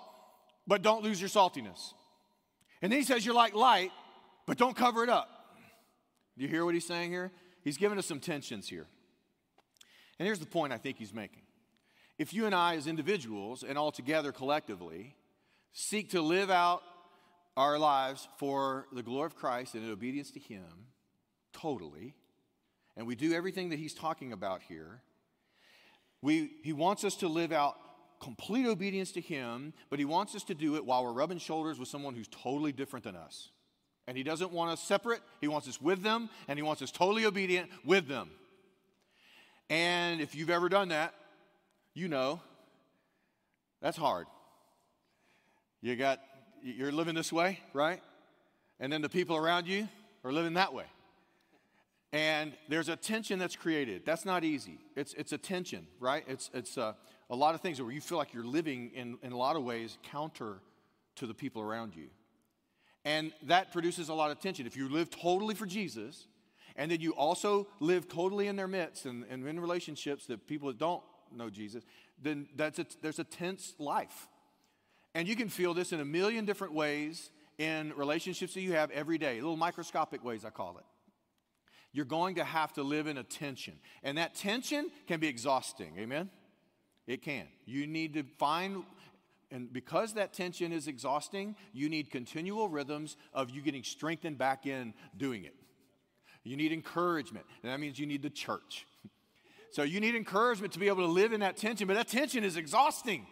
but 0.67 0.81
don't 0.81 1.03
lose 1.03 1.19
your 1.19 1.29
saltiness. 1.29 1.93
And 2.81 2.91
then 2.91 2.99
he 2.99 3.05
says 3.05 3.25
you're 3.25 3.35
like 3.35 3.55
light, 3.55 3.91
but 4.45 4.57
don't 4.57 4.75
cover 4.75 5.03
it 5.03 5.09
up. 5.09 5.29
Do 6.37 6.43
you 6.43 6.49
hear 6.49 6.65
what 6.65 6.73
he's 6.73 6.85
saying 6.85 7.11
here? 7.11 7.31
He's 7.63 7.77
giving 7.77 7.97
us 7.97 8.05
some 8.05 8.19
tensions 8.19 8.67
here. 8.67 8.87
And 10.19 10.25
here's 10.25 10.39
the 10.39 10.45
point 10.45 10.73
I 10.73 10.77
think 10.77 10.97
he's 10.97 11.13
making. 11.13 11.43
If 12.17 12.33
you 12.33 12.45
and 12.45 12.53
I, 12.53 12.75
as 12.75 12.85
individuals 12.85 13.63
and 13.63 13.77
all 13.77 13.91
together 13.91 14.33
collectively, 14.33 15.15
seek 15.71 16.11
to 16.11 16.21
live 16.21 16.49
out 16.49 16.83
our 17.55 17.79
lives 17.79 18.27
for 18.37 18.87
the 18.91 19.01
glory 19.01 19.27
of 19.27 19.35
Christ 19.35 19.73
and 19.73 19.85
in 19.85 19.91
obedience 19.91 20.29
to 20.31 20.39
Him 20.39 20.87
totally, 21.53 22.13
and 22.97 23.07
we 23.07 23.15
do 23.15 23.33
everything 23.33 23.69
that 23.69 23.79
He's 23.79 23.93
talking 23.93 24.33
about 24.33 24.61
here, 24.61 25.01
we, 26.21 26.51
He 26.63 26.73
wants 26.73 27.05
us 27.05 27.15
to 27.17 27.29
live 27.29 27.53
out 27.53 27.77
complete 28.19 28.65
obedience 28.65 29.13
to 29.13 29.21
Him, 29.21 29.73
but 29.89 29.97
He 29.97 30.05
wants 30.05 30.35
us 30.35 30.43
to 30.45 30.53
do 30.53 30.75
it 30.75 30.85
while 30.85 31.05
we're 31.05 31.13
rubbing 31.13 31.37
shoulders 31.37 31.79
with 31.79 31.87
someone 31.87 32.15
who's 32.15 32.27
totally 32.27 32.73
different 32.73 33.05
than 33.05 33.15
us. 33.15 33.49
And 34.07 34.17
He 34.17 34.23
doesn't 34.23 34.51
want 34.51 34.71
us 34.71 34.83
separate, 34.83 35.21
He 35.39 35.47
wants 35.47 35.69
us 35.69 35.81
with 35.81 36.03
them, 36.03 36.29
and 36.49 36.59
He 36.59 36.63
wants 36.63 36.81
us 36.81 36.91
totally 36.91 37.25
obedient 37.25 37.69
with 37.85 38.09
them. 38.09 38.29
And 39.69 40.21
if 40.21 40.35
you've 40.35 40.49
ever 40.49 40.69
done 40.69 40.89
that, 40.89 41.13
you 41.93 42.07
know 42.07 42.41
that's 43.81 43.97
hard. 43.97 44.27
You 45.81 45.95
got 45.95 46.19
you're 46.63 46.91
living 46.91 47.15
this 47.15 47.31
way, 47.31 47.59
right? 47.73 48.01
And 48.79 48.91
then 48.91 49.01
the 49.01 49.09
people 49.09 49.35
around 49.35 49.67
you 49.67 49.87
are 50.23 50.31
living 50.31 50.53
that 50.55 50.73
way. 50.73 50.85
And 52.11 52.53
there's 52.67 52.89
a 52.89 52.95
tension 52.95 53.37
that's 53.37 53.55
created. 53.55 54.03
That's 54.05 54.25
not 54.25 54.43
easy. 54.43 54.79
It's, 54.95 55.13
it's 55.13 55.31
a 55.31 55.37
tension, 55.37 55.85
right? 55.99 56.23
It's, 56.27 56.49
it's 56.53 56.75
a, 56.77 56.95
a 57.29 57.35
lot 57.35 57.53
of 57.53 57.61
things 57.61 57.79
where 57.81 57.91
you 57.91 58.01
feel 58.01 58.17
like 58.17 58.33
you're 58.33 58.43
living 58.43 58.91
in, 58.95 59.17
in 59.21 59.31
a 59.31 59.37
lot 59.37 59.55
of 59.55 59.63
ways 59.63 59.97
counter 60.03 60.59
to 61.17 61.27
the 61.27 61.35
people 61.35 61.61
around 61.61 61.95
you. 61.95 62.07
And 63.05 63.31
that 63.43 63.71
produces 63.71 64.09
a 64.09 64.13
lot 64.13 64.31
of 64.31 64.39
tension. 64.39 64.65
If 64.65 64.75
you 64.75 64.89
live 64.89 65.09
totally 65.09 65.53
for 65.53 65.67
Jesus, 65.67 66.25
and 66.79 66.89
then 66.89 67.01
you 67.01 67.11
also 67.11 67.67
live 67.81 68.07
totally 68.07 68.47
in 68.47 68.55
their 68.55 68.67
midst 68.67 69.05
and, 69.05 69.25
and 69.29 69.45
in 69.45 69.59
relationships 69.59 70.25
that 70.27 70.47
people 70.47 70.69
that 70.69 70.77
don't 70.77 71.03
know 71.29 71.49
Jesus, 71.49 71.83
then 72.23 72.47
that's 72.55 72.79
a, 72.79 72.85
there's 73.01 73.19
a 73.19 73.25
tense 73.25 73.75
life. 73.79 74.29
And 75.13 75.27
you 75.27 75.35
can 75.35 75.49
feel 75.49 75.73
this 75.73 75.91
in 75.91 75.99
a 75.99 76.05
million 76.05 76.45
different 76.45 76.73
ways 76.73 77.31
in 77.57 77.91
relationships 77.97 78.53
that 78.53 78.61
you 78.61 78.71
have 78.71 78.91
every 78.91 79.17
day, 79.17 79.41
little 79.41 79.57
microscopic 79.57 80.23
ways, 80.23 80.45
I 80.45 80.51
call 80.51 80.77
it. 80.77 80.85
You're 81.91 82.05
going 82.05 82.35
to 82.35 82.45
have 82.45 82.71
to 82.73 82.83
live 82.83 83.07
in 83.07 83.17
a 83.17 83.23
tension. 83.23 83.73
And 84.01 84.17
that 84.17 84.35
tension 84.35 84.89
can 85.05 85.19
be 85.19 85.27
exhausting. 85.27 85.95
Amen? 85.99 86.29
It 87.07 87.21
can. 87.21 87.47
You 87.65 87.87
need 87.87 88.13
to 88.13 88.23
find, 88.37 88.83
and 89.51 89.73
because 89.73 90.13
that 90.13 90.31
tension 90.31 90.71
is 90.71 90.87
exhausting, 90.87 91.57
you 91.73 91.89
need 91.89 92.09
continual 92.09 92.69
rhythms 92.69 93.17
of 93.33 93.49
you 93.49 93.61
getting 93.61 93.83
strengthened 93.83 94.37
back 94.37 94.65
in 94.65 94.93
doing 95.17 95.43
it. 95.43 95.55
You 96.43 96.57
need 96.57 96.71
encouragement, 96.71 97.45
and 97.63 97.71
that 97.71 97.79
means 97.79 97.99
you 97.99 98.05
need 98.05 98.21
the 98.21 98.29
church. 98.29 98.85
So 99.71 99.83
you 99.83 99.99
need 99.99 100.15
encouragement 100.15 100.73
to 100.73 100.79
be 100.79 100.87
able 100.87 101.05
to 101.05 101.11
live 101.11 101.31
in 101.31 101.41
that 101.41 101.55
tension, 101.55 101.85
but 101.85 101.93
that 101.93 102.07
tension 102.07 102.43
is 102.43 102.57
exhausting. 102.57 103.27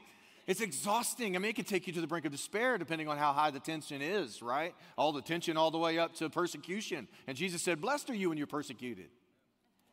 It's 0.47 0.61
exhausting. 0.61 1.35
I 1.35 1.39
mean, 1.39 1.49
it 1.49 1.55
can 1.55 1.65
take 1.65 1.87
you 1.87 1.93
to 1.93 2.01
the 2.01 2.07
brink 2.07 2.25
of 2.25 2.31
despair 2.31 2.77
depending 2.77 3.09
on 3.09 3.17
how 3.17 3.33
high 3.33 3.51
the 3.51 3.59
tension 3.59 4.01
is, 4.01 4.41
right? 4.41 4.73
All 4.97 5.11
the 5.11 5.21
tension 5.21 5.57
all 5.57 5.71
the 5.71 5.77
way 5.77 5.99
up 5.99 6.13
to 6.15 6.29
persecution. 6.29 7.09
And 7.27 7.35
Jesus 7.35 7.61
said, 7.61 7.81
Blessed 7.81 8.09
are 8.11 8.15
you 8.15 8.29
when 8.29 8.37
you're 8.37 8.47
persecuted. 8.47 9.09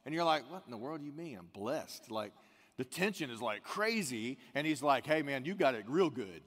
And 0.06 0.14
you're 0.14 0.24
like, 0.24 0.48
What 0.50 0.62
in 0.64 0.70
the 0.70 0.76
world 0.76 1.00
do 1.00 1.06
you 1.06 1.12
mean? 1.12 1.38
I'm 1.38 1.48
blessed. 1.52 2.08
Like, 2.08 2.32
the 2.76 2.84
tension 2.84 3.30
is 3.30 3.42
like 3.42 3.64
crazy. 3.64 4.38
And 4.54 4.64
he's 4.64 4.82
like, 4.82 5.06
Hey, 5.06 5.22
man, 5.22 5.44
you 5.44 5.54
got 5.54 5.74
it 5.74 5.86
real 5.88 6.10
good. 6.10 6.42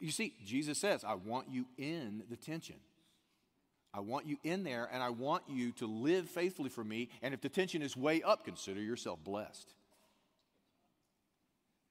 You 0.00 0.10
see, 0.10 0.34
Jesus 0.44 0.76
says, 0.76 1.02
I 1.02 1.14
want 1.14 1.46
you 1.50 1.64
in 1.78 2.24
the 2.28 2.36
tension. 2.36 2.76
I 3.94 4.00
want 4.00 4.26
you 4.26 4.38
in 4.42 4.64
there 4.64 4.88
and 4.90 5.02
I 5.02 5.10
want 5.10 5.44
you 5.48 5.72
to 5.72 5.86
live 5.86 6.28
faithfully 6.28 6.70
for 6.70 6.82
me. 6.82 7.10
And 7.20 7.34
if 7.34 7.40
the 7.40 7.48
tension 7.48 7.82
is 7.82 7.96
way 7.96 8.22
up, 8.22 8.44
consider 8.44 8.80
yourself 8.80 9.22
blessed. 9.22 9.74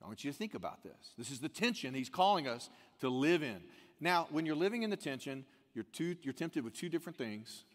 I 0.03 0.08
want 0.08 0.24
you 0.24 0.31
to 0.31 0.38
think 0.38 0.55
about 0.55 0.81
this. 0.81 1.13
This 1.17 1.29
is 1.29 1.39
the 1.39 1.50
tension 1.50 1.93
he's 1.93 2.10
calling 2.10 2.48
us 2.48 2.70
to 3.01 3.10
live 3.10 3.43
in. 3.43 3.62
Now, 4.00 4.27
when 4.31 4.48
you're 4.48 4.55
living 4.55 4.81
in 4.81 4.89
the 4.89 4.98
tension, 4.98 5.46
you're, 5.75 5.86
you're 6.24 6.34
tempted 6.34 6.63
with 6.63 6.74
two 6.74 6.89
different 6.89 7.17
things. 7.17 7.65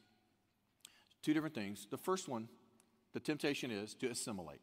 Two 1.23 1.33
different 1.33 1.55
things. 1.55 1.87
The 1.89 1.97
first 1.97 2.29
one, 2.29 2.49
the 3.15 3.21
temptation 3.21 3.71
is 3.71 3.95
to 3.95 4.09
assimilate. 4.09 4.61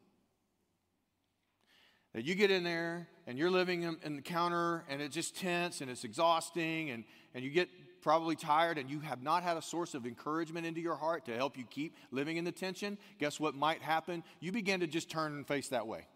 That 2.12 2.24
you 2.24 2.34
get 2.34 2.50
in 2.50 2.64
there 2.64 3.08
and 3.26 3.38
you're 3.38 3.50
living 3.50 3.82
in, 3.82 3.96
in 4.04 4.16
the 4.16 4.22
counter 4.22 4.84
and 4.88 5.00
it's 5.00 5.14
just 5.14 5.36
tense 5.36 5.80
and 5.80 5.90
it's 5.90 6.04
exhausting 6.04 6.90
and, 6.90 7.04
and 7.34 7.42
you 7.42 7.50
get 7.50 7.68
probably 8.04 8.36
tired 8.36 8.76
and 8.76 8.90
you 8.90 9.00
have 9.00 9.22
not 9.22 9.42
had 9.42 9.56
a 9.56 9.62
source 9.62 9.94
of 9.94 10.04
encouragement 10.06 10.66
into 10.66 10.78
your 10.78 10.94
heart 10.94 11.24
to 11.24 11.34
help 11.34 11.56
you 11.56 11.64
keep 11.64 11.96
living 12.10 12.36
in 12.36 12.44
the 12.44 12.52
tension, 12.52 12.98
guess 13.18 13.40
what 13.40 13.54
might 13.54 13.80
happen? 13.80 14.22
You 14.40 14.52
begin 14.52 14.80
to 14.80 14.86
just 14.86 15.08
turn 15.08 15.32
and 15.32 15.48
face 15.48 15.68
that 15.68 15.86
way 15.86 16.06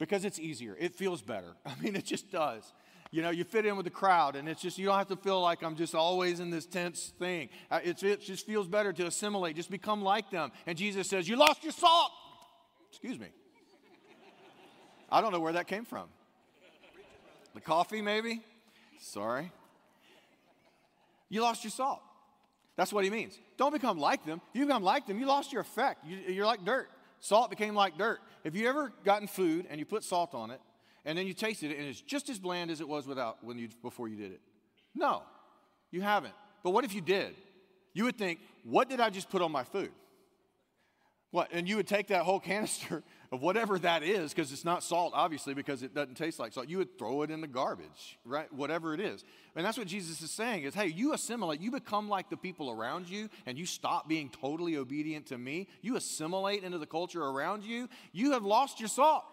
because 0.00 0.24
it's 0.24 0.40
easier. 0.40 0.76
It 0.78 0.96
feels 0.96 1.22
better. 1.22 1.54
I 1.64 1.72
mean, 1.80 1.94
it 1.94 2.04
just 2.04 2.32
does. 2.32 2.74
You 3.12 3.22
know, 3.22 3.30
you 3.30 3.44
fit 3.44 3.64
in 3.64 3.76
with 3.76 3.84
the 3.84 3.90
crowd, 3.90 4.34
and 4.34 4.48
it's 4.48 4.60
just, 4.60 4.76
you 4.76 4.86
don't 4.86 4.98
have 4.98 5.06
to 5.06 5.16
feel 5.16 5.40
like 5.40 5.62
I'm 5.62 5.76
just 5.76 5.94
always 5.94 6.40
in 6.40 6.50
this 6.50 6.66
tense 6.66 7.12
thing. 7.16 7.48
Uh, 7.70 7.78
it 7.84 7.98
just 7.98 8.44
feels 8.44 8.66
better 8.66 8.92
to 8.92 9.06
assimilate, 9.06 9.54
just 9.54 9.70
become 9.70 10.02
like 10.02 10.32
them. 10.32 10.50
And 10.66 10.76
Jesus 10.76 11.08
says, 11.08 11.28
You 11.28 11.36
lost 11.36 11.62
your 11.62 11.72
salt. 11.72 12.10
Excuse 12.90 13.20
me. 13.20 13.28
I 15.12 15.20
don't 15.20 15.30
know 15.30 15.38
where 15.38 15.52
that 15.52 15.68
came 15.68 15.84
from. 15.84 16.08
The 17.54 17.60
coffee, 17.60 18.02
maybe? 18.02 18.42
Sorry. 18.98 19.52
You 21.28 21.42
lost 21.42 21.64
your 21.64 21.70
salt. 21.70 22.00
That's 22.76 22.92
what 22.92 23.04
he 23.04 23.10
means. 23.10 23.38
Don't 23.56 23.72
become 23.72 23.98
like 23.98 24.24
them. 24.26 24.40
You 24.52 24.66
become 24.66 24.82
like 24.82 25.06
them, 25.06 25.18
you 25.18 25.26
lost 25.26 25.52
your 25.52 25.62
effect. 25.62 26.04
You, 26.06 26.42
are 26.42 26.46
like 26.46 26.64
dirt. 26.64 26.88
Salt 27.20 27.50
became 27.50 27.74
like 27.74 27.96
dirt. 27.96 28.20
Have 28.44 28.56
you 28.56 28.68
ever 28.68 28.92
gotten 29.04 29.28
food 29.28 29.66
and 29.70 29.78
you 29.78 29.86
put 29.86 30.04
salt 30.04 30.34
on 30.34 30.50
it 30.50 30.60
and 31.04 31.16
then 31.16 31.26
you 31.26 31.32
tasted 31.34 31.70
it 31.70 31.78
and 31.78 31.86
it's 31.86 32.00
just 32.00 32.28
as 32.28 32.38
bland 32.38 32.70
as 32.70 32.80
it 32.80 32.88
was 32.88 33.06
without 33.06 33.42
when 33.42 33.58
you 33.58 33.68
before 33.82 34.08
you 34.08 34.16
did 34.16 34.32
it? 34.32 34.40
No, 34.94 35.22
you 35.90 36.02
haven't. 36.02 36.34
But 36.62 36.70
what 36.70 36.84
if 36.84 36.94
you 36.94 37.00
did? 37.00 37.34
You 37.92 38.04
would 38.04 38.18
think, 38.18 38.40
what 38.64 38.88
did 38.88 39.00
I 39.00 39.10
just 39.10 39.30
put 39.30 39.40
on 39.40 39.52
my 39.52 39.64
food? 39.64 39.92
What? 41.30 41.48
And 41.52 41.68
you 41.68 41.76
would 41.76 41.86
take 41.86 42.08
that 42.08 42.22
whole 42.22 42.40
canister 42.52 43.02
of 43.34 43.42
whatever 43.42 43.80
that 43.80 44.04
is, 44.04 44.32
because 44.32 44.52
it's 44.52 44.64
not 44.64 44.84
salt, 44.84 45.12
obviously, 45.12 45.54
because 45.54 45.82
it 45.82 45.92
doesn't 45.92 46.14
taste 46.14 46.38
like 46.38 46.52
salt. 46.52 46.68
You 46.68 46.78
would 46.78 46.96
throw 46.96 47.22
it 47.22 47.32
in 47.32 47.40
the 47.40 47.48
garbage, 47.48 48.16
right? 48.24 48.50
Whatever 48.52 48.94
it 48.94 49.00
is. 49.00 49.24
And 49.56 49.66
that's 49.66 49.76
what 49.76 49.88
Jesus 49.88 50.22
is 50.22 50.30
saying 50.30 50.62
is, 50.62 50.72
hey, 50.72 50.86
you 50.86 51.12
assimilate, 51.12 51.60
you 51.60 51.72
become 51.72 52.08
like 52.08 52.30
the 52.30 52.36
people 52.36 52.70
around 52.70 53.08
you, 53.08 53.28
and 53.44 53.58
you 53.58 53.66
stop 53.66 54.08
being 54.08 54.30
totally 54.30 54.76
obedient 54.76 55.26
to 55.26 55.36
me. 55.36 55.66
You 55.82 55.96
assimilate 55.96 56.62
into 56.62 56.78
the 56.78 56.86
culture 56.86 57.24
around 57.24 57.64
you. 57.64 57.88
You 58.12 58.32
have 58.32 58.44
lost 58.44 58.78
your 58.78 58.88
salt. 58.88 59.24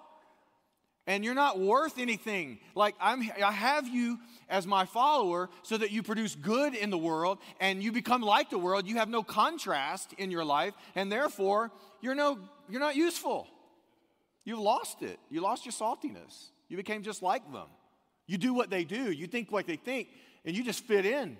And 1.06 1.24
you're 1.24 1.36
not 1.36 1.60
worth 1.60 2.00
anything. 2.00 2.60
Like 2.74 2.96
I'm, 3.00 3.22
I 3.44 3.52
have 3.52 3.88
you 3.88 4.18
as 4.50 4.66
my 4.66 4.86
follower 4.86 5.50
so 5.62 5.78
that 5.78 5.92
you 5.92 6.02
produce 6.02 6.34
good 6.34 6.74
in 6.74 6.90
the 6.90 6.98
world 6.98 7.38
and 7.60 7.84
you 7.84 7.92
become 7.92 8.22
like 8.22 8.50
the 8.50 8.58
world. 8.58 8.88
You 8.88 8.98
have 8.98 9.10
no 9.10 9.22
contrast 9.22 10.14
in 10.18 10.32
your 10.32 10.46
life, 10.46 10.74
and 10.96 11.12
therefore 11.12 11.72
you're 12.02 12.16
no, 12.16 12.40
you're 12.70 12.80
not 12.80 12.96
useful. 12.96 13.48
You've 14.44 14.60
lost 14.60 15.02
it. 15.04 15.20
You 15.30 15.42
lost 15.42 15.66
your 15.66 15.74
saltiness. 15.74 16.50
You 16.68 16.78
became 16.78 17.04
just 17.04 17.22
like 17.22 17.52
them. 17.52 17.68
You 18.28 18.38
do 18.38 18.54
what 18.54 18.70
they 18.70 18.86
do, 18.86 19.12
you 19.12 19.28
think 19.28 19.52
what 19.52 19.68
they 19.68 19.76
think, 19.76 20.08
and 20.46 20.56
you 20.56 20.64
just 20.64 20.86
fit 20.86 21.06
in. 21.06 21.36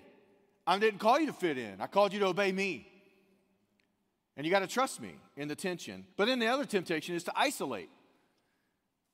I 0.66 0.78
didn't 0.78 1.00
call 1.00 1.18
you 1.18 1.26
to 1.26 1.32
fit 1.32 1.56
in, 1.56 1.80
I 1.80 1.86
called 1.86 2.12
you 2.12 2.20
to 2.20 2.26
obey 2.26 2.52
me. 2.52 2.86
And 4.36 4.44
you 4.46 4.52
got 4.52 4.60
to 4.60 4.66
trust 4.66 5.00
me 5.00 5.14
in 5.36 5.48
the 5.48 5.54
tension. 5.54 6.04
But 6.16 6.26
then 6.26 6.38
the 6.38 6.48
other 6.48 6.64
temptation 6.64 7.14
is 7.14 7.24
to 7.24 7.32
isolate. 7.34 7.88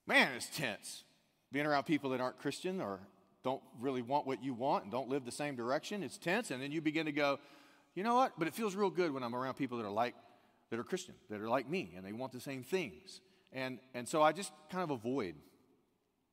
Man, 0.06 0.32
it's 0.34 0.48
tense. 0.48 1.04
Being 1.52 1.66
around 1.66 1.84
people 1.84 2.10
that 2.10 2.20
aren't 2.20 2.38
Christian 2.38 2.80
or 2.80 3.00
don't 3.44 3.62
really 3.80 4.02
want 4.02 4.26
what 4.26 4.42
you 4.42 4.54
want 4.54 4.84
and 4.84 4.92
don't 4.92 5.08
live 5.08 5.24
the 5.24 5.32
same 5.32 5.56
direction, 5.56 6.02
it's 6.02 6.18
tense. 6.18 6.50
And 6.50 6.62
then 6.62 6.70
you 6.72 6.80
begin 6.80 7.06
to 7.06 7.12
go, 7.12 7.38
you 7.94 8.04
know 8.04 8.14
what? 8.14 8.32
But 8.38 8.48
it 8.48 8.54
feels 8.54 8.74
real 8.74 8.90
good 8.90 9.12
when 9.12 9.22
I'm 9.22 9.34
around 9.34 9.54
people 9.54 9.78
that 9.78 9.84
are 9.84 9.90
like, 9.90 10.14
that 10.70 10.78
are 10.78 10.84
Christian, 10.84 11.14
that 11.30 11.40
are 11.40 11.48
like 11.48 11.68
me, 11.68 11.92
and 11.96 12.04
they 12.04 12.12
want 12.12 12.32
the 12.32 12.40
same 12.40 12.62
things. 12.62 13.20
And, 13.52 13.78
and 13.94 14.06
so 14.06 14.22
I 14.22 14.32
just 14.32 14.52
kind 14.70 14.84
of 14.84 14.90
avoid. 14.90 15.34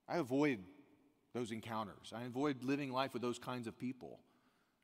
I 0.07 0.17
avoid 0.17 0.59
those 1.33 1.51
encounters. 1.51 2.13
I 2.13 2.23
avoid 2.23 2.63
living 2.63 2.91
life 2.91 3.13
with 3.13 3.21
those 3.21 3.39
kinds 3.39 3.67
of 3.67 3.77
people. 3.77 4.19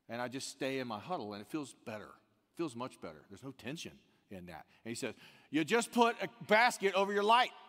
And 0.08 0.20
I 0.20 0.28
just 0.28 0.50
stay 0.50 0.78
in 0.78 0.88
my 0.88 0.98
huddle, 0.98 1.32
and 1.32 1.42
it 1.42 1.48
feels 1.48 1.74
better. 1.86 2.04
It 2.04 2.56
feels 2.56 2.74
much 2.74 3.00
better. 3.00 3.22
There's 3.30 3.42
no 3.42 3.52
tension 3.52 3.92
in 4.30 4.46
that. 4.46 4.64
And 4.84 4.90
he 4.90 4.94
says, 4.94 5.14
You 5.50 5.64
just 5.64 5.92
put 5.92 6.16
a 6.22 6.28
basket 6.46 6.94
over 6.94 7.12
your 7.12 7.24
light. 7.24 7.50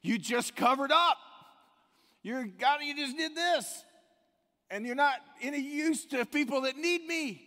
You 0.00 0.16
just 0.16 0.54
covered 0.54 0.92
up. 0.92 1.18
You're 2.22 2.44
God, 2.44 2.78
you 2.82 2.94
just 2.94 3.16
did 3.16 3.34
this. 3.34 3.84
And 4.70 4.86
you're 4.86 4.94
not 4.94 5.16
any 5.42 5.58
use 5.58 6.06
to 6.06 6.24
people 6.24 6.62
that 6.62 6.76
need 6.76 7.04
me. 7.04 7.42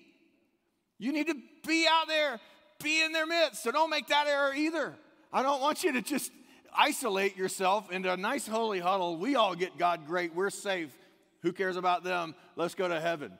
You 0.99 1.13
need 1.13 1.27
to 1.27 1.35
be 1.65 1.87
out 1.89 2.09
there 2.09 2.41
be 2.81 3.03
in 3.03 3.11
their 3.11 3.25
midst. 3.25 3.63
So 3.63 3.71
don't 3.71 3.89
make 3.89 4.07
that 4.07 4.27
error 4.27 4.53
either. 4.53 4.95
I 5.33 5.43
don't 5.43 5.61
want 5.61 5.83
you 5.83 5.93
to 5.93 6.01
just 6.01 6.31
isolate 6.75 7.37
yourself 7.37 7.91
into 7.91 8.11
a 8.11 8.17
nice 8.17 8.47
holy 8.47 8.79
huddle. 8.79 9.17
We 9.17 9.35
all 9.35 9.55
get 9.55 9.77
God 9.77 10.05
great. 10.05 10.35
We're 10.35 10.49
safe. 10.49 10.89
Who 11.41 11.53
cares 11.53 11.77
about 11.77 12.03
them? 12.03 12.35
Let's 12.55 12.75
go 12.75 12.87
to 12.87 12.99
heaven. 12.99 13.31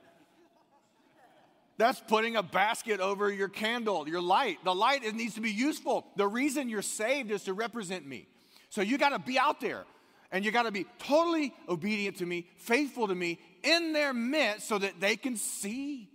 That's 1.78 2.00
putting 2.00 2.36
a 2.36 2.44
basket 2.44 3.00
over 3.00 3.32
your 3.32 3.48
candle, 3.48 4.08
your 4.08 4.22
light. 4.22 4.64
The 4.64 4.76
light 4.76 5.04
it 5.04 5.16
needs 5.16 5.36
to 5.36 5.42
be 5.42 5.52
useful. 5.52 6.06
The 6.16 6.28
reason 6.28 6.70
you're 6.70 6.82
saved 6.82 7.32
is 7.32 7.44
to 7.46 7.54
represent 7.54 8.06
me. 8.06 8.28
So 8.70 8.82
you 8.82 8.98
got 8.98 9.10
to 9.10 9.20
be 9.20 9.40
out 9.40 9.60
there 9.60 9.86
and 10.32 10.46
you 10.46 10.52
got 10.52 10.64
to 10.64 10.72
be 10.72 10.86
totally 11.00 11.54
obedient 11.68 12.18
to 12.18 12.26
me, 12.26 12.48
faithful 12.58 13.08
to 13.08 13.16
me 13.16 13.40
in 13.64 13.94
their 13.94 14.14
midst 14.14 14.68
so 14.68 14.78
that 14.78 15.00
they 15.00 15.16
can 15.16 15.36
see 15.36 16.10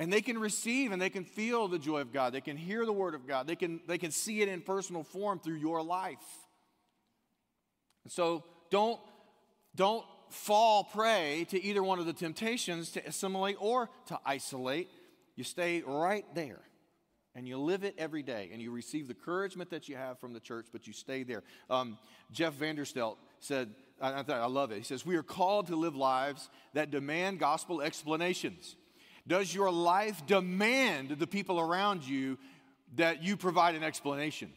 and 0.00 0.10
they 0.10 0.22
can 0.22 0.38
receive 0.38 0.92
and 0.92 1.00
they 1.00 1.10
can 1.10 1.24
feel 1.24 1.68
the 1.68 1.78
joy 1.78 2.00
of 2.00 2.10
God. 2.10 2.32
They 2.32 2.40
can 2.40 2.56
hear 2.56 2.86
the 2.86 2.92
word 2.92 3.14
of 3.14 3.28
God. 3.28 3.46
They 3.46 3.54
can, 3.54 3.82
they 3.86 3.98
can 3.98 4.10
see 4.10 4.40
it 4.40 4.48
in 4.48 4.62
personal 4.62 5.02
form 5.02 5.38
through 5.38 5.56
your 5.56 5.82
life. 5.82 6.16
So 8.08 8.42
don't, 8.70 8.98
don't 9.76 10.06
fall 10.30 10.84
prey 10.84 11.46
to 11.50 11.62
either 11.62 11.82
one 11.82 11.98
of 11.98 12.06
the 12.06 12.14
temptations 12.14 12.92
to 12.92 13.06
assimilate 13.06 13.56
or 13.60 13.90
to 14.06 14.18
isolate. 14.24 14.88
You 15.36 15.44
stay 15.44 15.82
right 15.86 16.24
there 16.34 16.62
and 17.34 17.46
you 17.46 17.58
live 17.58 17.84
it 17.84 17.94
every 17.98 18.22
day 18.22 18.48
and 18.54 18.62
you 18.62 18.70
receive 18.70 19.06
the 19.06 19.12
encouragement 19.12 19.68
that 19.68 19.86
you 19.86 19.96
have 19.96 20.18
from 20.18 20.32
the 20.32 20.40
church, 20.40 20.68
but 20.72 20.86
you 20.86 20.94
stay 20.94 21.24
there. 21.24 21.42
Um, 21.68 21.98
Jeff 22.32 22.54
Vanderstelt 22.54 23.16
said, 23.38 23.68
I, 24.00 24.24
I 24.26 24.46
love 24.46 24.72
it. 24.72 24.78
He 24.78 24.84
says, 24.84 25.04
We 25.04 25.16
are 25.16 25.22
called 25.22 25.66
to 25.66 25.76
live 25.76 25.94
lives 25.94 26.48
that 26.72 26.90
demand 26.90 27.38
gospel 27.38 27.82
explanations. 27.82 28.76
Does 29.26 29.54
your 29.54 29.70
life 29.70 30.26
demand 30.26 31.10
the 31.10 31.26
people 31.26 31.60
around 31.60 32.06
you 32.06 32.38
that 32.96 33.22
you 33.22 33.36
provide 33.36 33.74
an 33.74 33.82
explanation? 33.82 34.52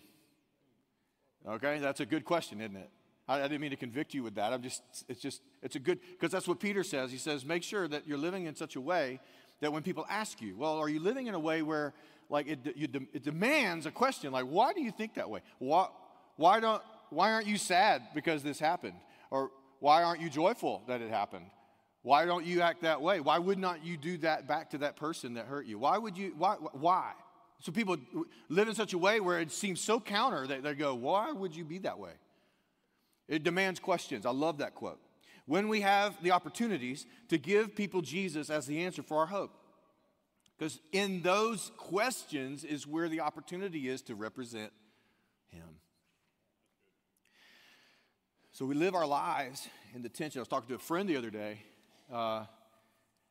Okay, 1.48 1.80
that's 1.80 2.00
a 2.00 2.06
good 2.06 2.26
question, 2.26 2.62
isn't 2.62 2.76
it? 2.76 2.90
I, 3.28 3.42
didn't 3.44 3.62
mean 3.62 3.72
to 3.72 3.78
convict 3.78 4.14
you 4.14 4.24
with 4.24 4.36
that. 4.36 4.52
I'm 4.52 4.62
just, 4.62 4.82
it's 5.08 5.22
just, 5.22 5.42
it's 5.62 5.76
a 5.76 5.80
good, 5.80 6.00
because 6.12 6.32
that's 6.32 6.48
what 6.48 6.60
Peter 6.60 6.84
says. 6.84 7.12
He 7.12 7.18
says, 7.18 7.46
make 7.46 7.64
sure 7.64 7.88
that 7.88 8.08
you're 8.08 8.18
living 8.18 8.46
in 8.46 8.56
such 8.56 8.76
a 8.76 8.82
way 8.82 9.20
that 9.62 9.72
when 9.72 9.82
people 9.82 10.06
ask 10.10 10.42
you, 10.42 10.58
well, 10.58 10.78
are 10.78 10.90
you 10.90 11.00
living 11.00 11.28
in 11.28 11.34
a 11.34 11.40
way 11.40 11.62
where, 11.62 11.94
like, 12.30 12.48
it, 12.48 12.60
you, 12.76 12.88
it 13.14 13.24
demands 13.24 13.86
a 13.86 13.92
question, 13.92 14.34
like, 14.34 14.46
why 14.46 14.74
do 14.74 14.82
you 14.82 14.92
think 14.92 15.14
that 15.16 15.30
way? 15.30 15.40
Why, 15.60 15.88
why, 16.36 16.60
don't, 16.60 16.82
why 17.12 17.32
aren't 17.32 17.48
you 17.48 17.58
sad 17.58 18.02
because 18.14 18.44
this 18.44 18.60
happened? 18.60 18.96
Or 19.32 19.52
why 19.80 20.04
aren't 20.04 20.22
you 20.22 20.30
joyful 20.30 20.84
that 20.88 21.02
it 21.02 21.10
happened? 21.10 21.46
Why 22.04 22.26
don't 22.26 22.46
you 22.46 22.62
act 22.62 22.82
that 22.82 23.02
way? 23.02 23.22
Why 23.22 23.40
would 23.40 23.58
not 23.58 23.84
you 23.84 23.98
do 23.98 24.18
that 24.18 24.48
back 24.48 24.70
to 24.72 24.80
that 24.80 24.98
person 24.98 25.36
that 25.36 25.46
hurt 25.46 25.66
you? 25.66 25.80
Why 25.80 25.98
would 25.98 26.18
you, 26.18 26.34
why? 26.38 26.56
why? 26.74 27.14
So 27.60 27.72
people 27.72 27.96
live 28.50 28.68
in 28.68 28.76
such 28.76 28.92
a 28.92 28.98
way 28.98 29.22
where 29.22 29.40
it 29.40 29.52
seems 29.52 29.80
so 29.80 30.02
counter 30.02 30.46
that 30.46 30.64
they 30.64 30.76
go, 30.76 30.96
why 30.96 31.32
would 31.32 31.56
you 31.56 31.64
be 31.64 31.78
that 31.80 31.98
way? 31.98 32.12
It 33.30 33.44
demands 33.44 33.80
questions. 33.80 34.26
I 34.26 34.32
love 34.32 34.58
that 34.58 34.76
quote. 34.76 35.00
When 35.46 35.70
we 35.70 35.80
have 35.80 36.22
the 36.22 36.32
opportunities 36.32 37.06
to 37.30 37.38
give 37.38 37.74
people 37.74 38.02
Jesus 38.02 38.50
as 38.50 38.66
the 38.66 38.84
answer 38.84 39.02
for 39.02 39.20
our 39.20 39.26
hope. 39.26 39.58
Because 40.58 40.80
in 40.92 41.22
those 41.22 41.72
questions 41.78 42.66
is 42.66 42.86
where 42.86 43.08
the 43.08 43.22
opportunity 43.22 43.88
is 43.88 44.02
to 44.04 44.16
represent 44.16 44.72
Him. 45.50 45.78
So 48.52 48.66
we 48.66 48.76
live 48.76 48.94
our 48.94 49.08
lives 49.08 49.68
in 49.96 50.02
the 50.02 50.10
tension. 50.10 50.40
I 50.40 50.42
was 50.42 50.48
talking 50.50 50.68
to 50.68 50.76
a 50.76 50.80
friend 50.80 51.08
the 51.08 51.18
other 51.18 51.32
day, 51.32 51.60
uh, 52.14 52.46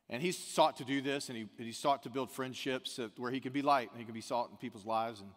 and 0.09 0.21
he 0.21 0.31
sought 0.31 0.77
to 0.77 0.83
do 0.83 1.01
this, 1.01 1.29
and 1.29 1.37
he, 1.37 1.47
he 1.57 1.71
sought 1.71 2.03
to 2.03 2.09
build 2.09 2.29
friendships 2.29 2.99
where 3.17 3.31
he 3.31 3.39
could 3.39 3.53
be 3.53 3.61
light 3.61 3.89
and 3.91 3.99
he 3.99 4.05
could 4.05 4.13
be 4.13 4.21
salt 4.21 4.51
in 4.51 4.57
people's 4.57 4.85
lives. 4.85 5.21
And, 5.21 5.29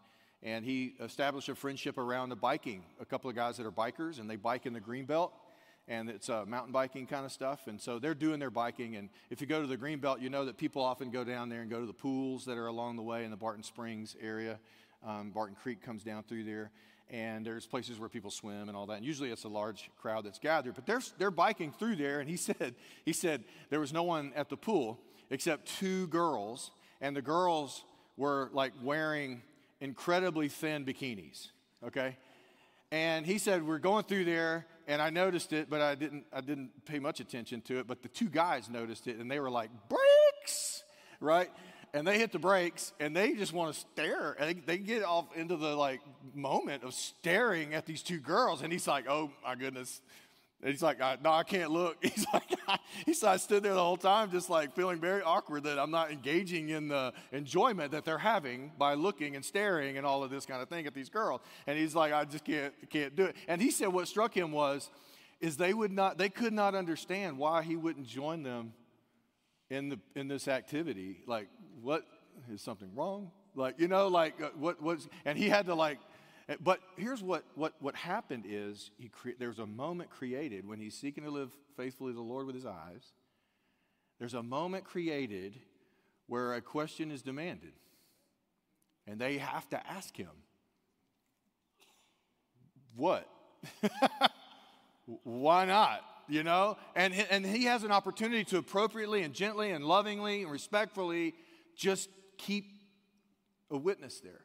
and 0.43 0.65
he 0.65 0.95
established 1.01 1.49
a 1.49 1.55
friendship 1.55 1.97
around 1.97 2.29
the 2.29 2.37
biking. 2.37 2.83
A 3.01 3.05
couple 3.05 3.31
of 3.31 3.37
guys 3.37 3.57
that 3.57 3.67
are 3.67 3.73
bikers, 3.73 4.19
and 4.19 4.29
they 4.29 4.37
bike 4.37 4.67
in 4.67 4.73
the 4.73 4.81
green 4.81 5.07
belt, 5.07 5.33
and 5.89 6.11
it's 6.11 6.29
uh, 6.29 6.45
mountain 6.47 6.73
biking 6.73 7.07
kind 7.07 7.25
of 7.25 7.33
stuff. 7.33 7.69
And 7.69 7.81
so 7.81 7.99
they're 7.99 8.15
doing 8.15 8.41
their 8.41 8.51
biking. 8.51 8.97
And 8.97 9.09
if 9.31 9.41
you 9.41 9.47
go 9.47 9.61
to 9.61 9.67
the 9.67 9.77
green 9.77 10.01
belt, 10.01 10.21
you 10.21 10.29
know 10.29 10.45
that 10.45 10.59
people 10.59 10.83
often 10.83 11.11
go 11.11 11.25
down 11.25 11.49
there 11.49 11.63
and 11.63 11.71
go 11.71 11.81
to 11.81 11.87
the 11.87 11.95
pools 11.95 12.45
that 12.47 12.59
are 12.59 12.67
along 12.67 12.97
the 12.97 13.03
way 13.03 13.25
in 13.25 13.31
the 13.31 13.37
Barton 13.37 13.63
Springs 13.63 14.17
area. 14.21 14.59
Um, 15.07 15.31
Barton 15.31 15.55
Creek 15.55 15.81
comes 15.81 16.03
down 16.03 16.25
through 16.25 16.45
there 16.45 16.73
and 17.11 17.47
there's 17.47 17.67
places 17.67 17.99
where 17.99 18.09
people 18.09 18.31
swim 18.31 18.69
and 18.69 18.77
all 18.77 18.87
that. 18.87 18.97
And 18.97 19.05
usually 19.05 19.31
it's 19.31 19.45
a 19.45 19.49
large 19.49 19.91
crowd 19.97 20.25
that's 20.25 20.39
gathered. 20.39 20.75
But 20.75 20.87
they're, 20.87 21.03
they're 21.19 21.31
biking 21.31 21.73
through 21.73 21.97
there, 21.97 22.21
and 22.21 22.29
he 22.29 22.37
said, 22.37 22.75
he 23.05 23.13
said 23.13 23.45
there 23.71 23.81
was 23.81 23.93
no 23.93 24.03
one 24.03 24.33
at 24.35 24.49
the 24.49 24.57
pool 24.57 25.01
except 25.31 25.67
two 25.79 26.07
girls, 26.09 26.71
and 27.01 27.17
the 27.17 27.23
girls 27.23 27.85
were 28.17 28.51
like 28.53 28.73
wearing 28.83 29.43
incredibly 29.81 30.49
thin 30.49 30.85
bikinis, 30.85 31.49
okay? 31.85 32.17
And 32.91 33.27
he 33.27 33.39
said, 33.39 33.67
We're 33.67 33.79
going 33.79 34.05
through 34.05 34.25
there, 34.25 34.67
and 34.87 35.03
I 35.03 35.11
noticed 35.11 35.53
it, 35.53 35.69
but 35.69 35.81
I 35.81 35.95
didn't, 35.95 36.25
I 36.33 36.41
didn't 36.41 36.71
pay 36.85 36.99
much 36.99 37.21
attention 37.21 37.61
to 37.63 37.79
it. 37.81 37.87
But 37.87 38.03
the 38.03 38.09
two 38.09 38.29
guys 38.29 38.71
noticed 38.71 39.07
it, 39.07 39.17
and 39.17 39.31
they 39.31 39.41
were 39.41 39.51
like, 39.51 39.71
Brakes! 39.89 40.85
Right? 41.21 41.51
And 41.97 42.07
they 42.07 42.19
hit 42.19 42.31
the 42.31 42.39
brakes 42.39 42.93
and 43.01 43.17
they 43.17 43.33
just 43.33 43.55
want 43.55 43.73
to 43.73 43.81
stare. 43.81 44.37
And 44.39 44.51
they, 44.51 44.61
they 44.61 44.79
get 44.79 45.03
off 45.03 45.35
into 45.35 45.57
the 45.57 45.75
like 45.75 46.03
moment 46.35 46.85
of 46.85 46.93
staring 46.93 47.73
at 47.73 47.87
these 47.87 48.03
two 48.03 48.19
girls. 48.19 48.61
And 48.61 48.71
he's 48.71 48.87
like, 48.87 49.09
oh 49.09 49.31
my 49.43 49.55
goodness. 49.55 50.03
And 50.61 50.71
he's 50.71 50.83
like, 50.83 50.99
no, 51.23 51.33
I 51.33 51.43
can't 51.43 51.71
look. 51.71 51.97
He's 52.03 52.27
like, 52.33 52.43
he's 53.05 53.23
like, 53.23 53.35
I 53.35 53.37
stood 53.37 53.63
there 53.63 53.75
the 53.75 53.83
whole 53.83 53.99
time, 53.99 54.31
just 54.31 54.49
like 54.49 54.75
feeling 54.75 54.99
very 54.99 55.21
awkward 55.21 55.65
that 55.65 55.79
I'm 55.79 55.91
not 55.91 56.11
engaging 56.11 56.71
in 56.71 56.89
the 56.89 57.13
enjoyment 57.31 57.93
that 57.93 58.07
they're 58.07 58.17
having 58.17 58.73
by 58.79 58.95
looking 58.95 59.37
and 59.37 59.45
staring 59.45 59.99
and 59.99 60.07
all 60.07 60.25
of 60.25 60.31
this 60.31 60.47
kind 60.47 60.63
of 60.63 60.71
thing 60.71 60.87
at 60.87 60.95
these 60.95 61.11
girls. 61.11 61.43
And 61.67 61.79
he's 61.79 61.95
like, 61.95 62.15
I 62.15 62.25
just 62.25 62.45
can't, 62.45 62.73
can't 62.89 63.15
do 63.15 63.27
it. 63.27 63.37
And 63.49 63.61
he 63.61 63.71
said 63.71 63.89
what 63.89 64.09
struck 64.09 64.35
him 64.35 64.51
was, 64.51 64.91
is 65.41 65.59
they 65.59 65.75
would 65.75 65.93
not, 65.93 66.17
they 66.17 66.31
could 66.31 66.55
not 66.55 66.75
understand 66.75 67.37
why 67.37 67.63
he 67.63 67.77
wouldn't 67.77 68.07
join 68.07 68.43
them 68.43 68.73
in 69.71 69.89
the 69.89 69.99
in 70.15 70.29
this 70.29 70.49
activity. 70.49 71.19
Like, 71.27 71.49
what 71.87 72.05
is 72.53 72.61
something 72.61 72.91
wrong? 72.97 73.31
Like, 73.55 73.79
you 73.79 73.87
know, 73.87 74.09
like 74.09 74.43
uh, 74.43 74.49
what 74.59 74.83
was, 74.83 75.09
and 75.25 75.39
he 75.39 75.49
had 75.49 75.67
to 75.67 75.75
like, 75.77 75.99
eh, 76.49 76.57
but 76.61 76.81
here's 76.97 77.23
what, 77.23 77.45
what, 77.55 77.75
what 77.79 77.95
happened 77.95 78.43
is 78.45 78.91
he 78.99 79.09
cre- 79.09 79.39
there's 79.39 79.61
a 79.61 79.67
moment 79.67 80.11
created 80.11 80.67
when 80.67 80.81
he's 80.81 80.95
seeking 80.95 81.23
to 81.23 81.31
live 81.31 81.53
faithfully 81.77 82.11
to 82.11 82.17
the 82.17 82.23
Lord 82.23 82.45
with 82.45 82.57
his 82.57 82.67
eyes. 82.67 83.13
There's 84.19 84.35
a 84.35 84.43
moment 84.43 84.83
created 84.83 85.61
where 86.27 86.55
a 86.55 86.61
question 86.61 87.13
is 87.13 87.23
demanded. 87.23 87.73
And 89.07 89.21
they 89.21 89.39
have 89.39 89.69
to 89.69 89.87
ask 89.89 90.17
him, 90.17 90.33
What? 92.97 93.29
Why 95.23 95.67
not? 95.67 96.01
You 96.27 96.43
know? 96.43 96.79
And, 96.97 97.15
and 97.31 97.47
he 97.47 97.67
has 97.67 97.85
an 97.85 97.93
opportunity 97.93 98.43
to 98.47 98.59
appropriately 98.59 99.23
and 99.23 99.33
gently 99.33 99.71
and 99.71 99.85
lovingly 99.85 100.43
and 100.43 100.51
respectfully 100.51 101.35
just 101.77 102.09
keep 102.39 102.73
a 103.71 103.77
witness 103.77 104.21
there, 104.21 104.41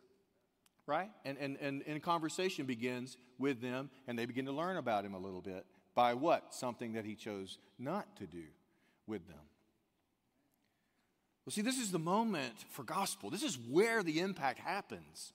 right? 0.85 1.09
And, 1.25 1.37
and, 1.37 1.57
and, 1.61 1.83
and 1.87 2.01
conversation 2.03 2.65
begins 2.65 3.17
with 3.39 3.61
them, 3.61 3.89
and 4.07 4.17
they 4.17 4.25
begin 4.25 4.45
to 4.45 4.51
learn 4.51 4.77
about 4.77 5.05
him 5.05 5.13
a 5.13 5.19
little 5.19 5.41
bit. 5.41 5.65
By 5.95 6.13
what? 6.13 6.53
Something 6.53 6.93
that 6.93 7.05
he 7.05 7.15
chose 7.15 7.57
not 7.79 8.15
to 8.17 8.27
do 8.27 8.43
with 9.07 9.27
them. 9.27 9.37
Well, 11.45 11.51
see, 11.51 11.61
this 11.61 11.79
is 11.79 11.91
the 11.91 11.99
moment 11.99 12.53
for 12.69 12.83
gospel. 12.83 13.29
This 13.29 13.43
is 13.43 13.57
where 13.69 14.03
the 14.03 14.19
impact 14.19 14.59
happens. 14.59 15.33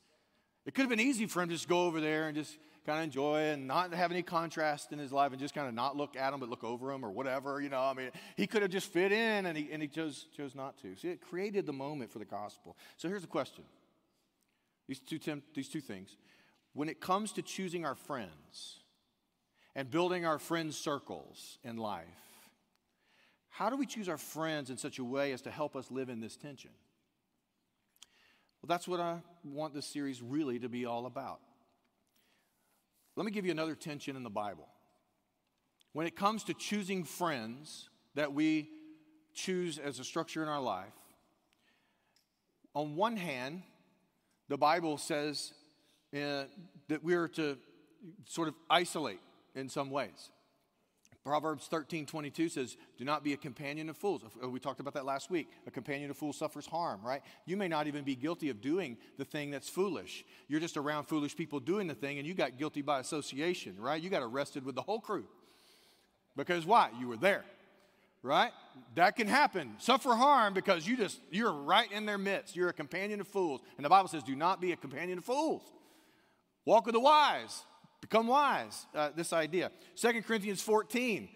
It 0.64 0.74
could 0.74 0.82
have 0.82 0.90
been 0.90 1.00
easy 1.00 1.26
for 1.26 1.42
him 1.42 1.48
to 1.48 1.54
just 1.54 1.68
go 1.68 1.84
over 1.84 2.00
there 2.00 2.28
and 2.28 2.36
just 2.36 2.56
kind 2.86 2.98
of 2.98 3.04
enjoy 3.04 3.40
and 3.40 3.66
not 3.66 3.92
have 3.92 4.10
any 4.10 4.22
contrast 4.22 4.92
in 4.92 4.98
his 4.98 5.12
life 5.12 5.32
and 5.32 5.40
just 5.40 5.54
kind 5.54 5.68
of 5.68 5.74
not 5.74 5.96
look 5.96 6.16
at 6.16 6.32
him 6.32 6.40
but 6.40 6.48
look 6.48 6.64
over 6.64 6.92
him 6.92 7.04
or 7.04 7.10
whatever. 7.10 7.60
You 7.60 7.68
know, 7.68 7.80
I 7.80 7.92
mean, 7.92 8.10
he 8.36 8.46
could 8.46 8.62
have 8.62 8.70
just 8.70 8.92
fit 8.92 9.12
in 9.12 9.46
and 9.46 9.58
he, 9.58 9.68
and 9.72 9.82
he 9.82 9.88
chose, 9.88 10.26
chose 10.36 10.54
not 10.54 10.78
to. 10.82 10.96
See, 10.96 11.08
it 11.08 11.20
created 11.20 11.66
the 11.66 11.72
moment 11.72 12.12
for 12.12 12.18
the 12.18 12.24
gospel. 12.24 12.76
So 12.96 13.08
here's 13.08 13.22
the 13.22 13.28
question 13.28 13.64
these 14.88 15.00
two, 15.00 15.18
these 15.54 15.68
two 15.68 15.80
things. 15.80 16.16
When 16.72 16.88
it 16.88 17.00
comes 17.00 17.32
to 17.32 17.42
choosing 17.42 17.84
our 17.84 17.94
friends 17.94 18.80
and 19.74 19.90
building 19.90 20.24
our 20.24 20.38
friends' 20.38 20.76
circles 20.76 21.58
in 21.64 21.76
life, 21.76 22.04
how 23.48 23.70
do 23.70 23.76
we 23.76 23.86
choose 23.86 24.08
our 24.08 24.18
friends 24.18 24.70
in 24.70 24.76
such 24.76 24.98
a 24.98 25.04
way 25.04 25.32
as 25.32 25.42
to 25.42 25.50
help 25.50 25.74
us 25.74 25.90
live 25.90 26.10
in 26.10 26.20
this 26.20 26.36
tension? 26.36 26.70
Well, 28.60 28.68
that's 28.68 28.86
what 28.86 29.00
I 29.00 29.18
want 29.44 29.74
this 29.74 29.86
series 29.86 30.20
really 30.20 30.58
to 30.58 30.68
be 30.68 30.84
all 30.84 31.06
about. 31.06 31.40
Let 33.16 33.24
me 33.24 33.32
give 33.32 33.46
you 33.46 33.50
another 33.50 33.74
tension 33.74 34.14
in 34.14 34.22
the 34.22 34.30
Bible. 34.30 34.68
When 35.94 36.06
it 36.06 36.14
comes 36.14 36.44
to 36.44 36.54
choosing 36.54 37.04
friends 37.04 37.88
that 38.14 38.34
we 38.34 38.68
choose 39.34 39.78
as 39.78 39.98
a 39.98 40.04
structure 40.04 40.42
in 40.42 40.48
our 40.48 40.60
life, 40.60 40.92
on 42.74 42.94
one 42.94 43.16
hand, 43.16 43.62
the 44.48 44.58
Bible 44.58 44.98
says 44.98 45.54
uh, 46.14 46.44
that 46.88 47.02
we 47.02 47.14
are 47.14 47.28
to 47.28 47.56
sort 48.26 48.48
of 48.48 48.54
isolate 48.68 49.20
in 49.54 49.70
some 49.70 49.90
ways. 49.90 50.30
Proverbs 51.26 51.66
13, 51.66 52.06
22 52.06 52.48
says, 52.48 52.76
Do 52.96 53.04
not 53.04 53.24
be 53.24 53.32
a 53.32 53.36
companion 53.36 53.88
of 53.88 53.96
fools. 53.96 54.22
Uh, 54.40 54.48
we 54.48 54.60
talked 54.60 54.78
about 54.78 54.94
that 54.94 55.04
last 55.04 55.28
week. 55.28 55.48
A 55.66 55.72
companion 55.72 56.08
of 56.08 56.16
fools 56.16 56.36
suffers 56.38 56.66
harm, 56.66 57.00
right? 57.04 57.20
You 57.46 57.56
may 57.56 57.66
not 57.66 57.88
even 57.88 58.04
be 58.04 58.14
guilty 58.14 58.48
of 58.48 58.60
doing 58.60 58.96
the 59.18 59.24
thing 59.24 59.50
that's 59.50 59.68
foolish. 59.68 60.24
You're 60.46 60.60
just 60.60 60.76
around 60.76 61.06
foolish 61.06 61.34
people 61.34 61.58
doing 61.58 61.88
the 61.88 61.96
thing, 61.96 62.18
and 62.18 62.28
you 62.28 62.32
got 62.32 62.58
guilty 62.58 62.80
by 62.80 63.00
association, 63.00 63.74
right? 63.76 64.00
You 64.00 64.08
got 64.08 64.22
arrested 64.22 64.64
with 64.64 64.76
the 64.76 64.82
whole 64.82 65.00
crew. 65.00 65.26
Because 66.36 66.64
why? 66.64 66.90
You 67.00 67.08
were 67.08 67.16
there, 67.16 67.44
right? 68.22 68.52
That 68.94 69.16
can 69.16 69.26
happen. 69.26 69.74
Suffer 69.78 70.14
harm 70.14 70.54
because 70.54 70.86
you 70.86 70.96
just, 70.96 71.18
you're 71.32 71.52
right 71.52 71.90
in 71.90 72.06
their 72.06 72.18
midst. 72.18 72.54
You're 72.54 72.68
a 72.68 72.72
companion 72.72 73.20
of 73.20 73.26
fools. 73.26 73.62
And 73.76 73.84
the 73.84 73.90
Bible 73.90 74.08
says, 74.08 74.22
Do 74.22 74.36
not 74.36 74.60
be 74.60 74.70
a 74.70 74.76
companion 74.76 75.18
of 75.18 75.24
fools. 75.24 75.62
Walk 76.64 76.86
with 76.86 76.92
the 76.92 77.00
wise. 77.00 77.64
Become 78.00 78.26
wise, 78.26 78.86
uh, 78.94 79.10
this 79.14 79.32
idea. 79.32 79.70
Second 79.94 80.24
Corinthians 80.24 80.60
14, 80.60 81.28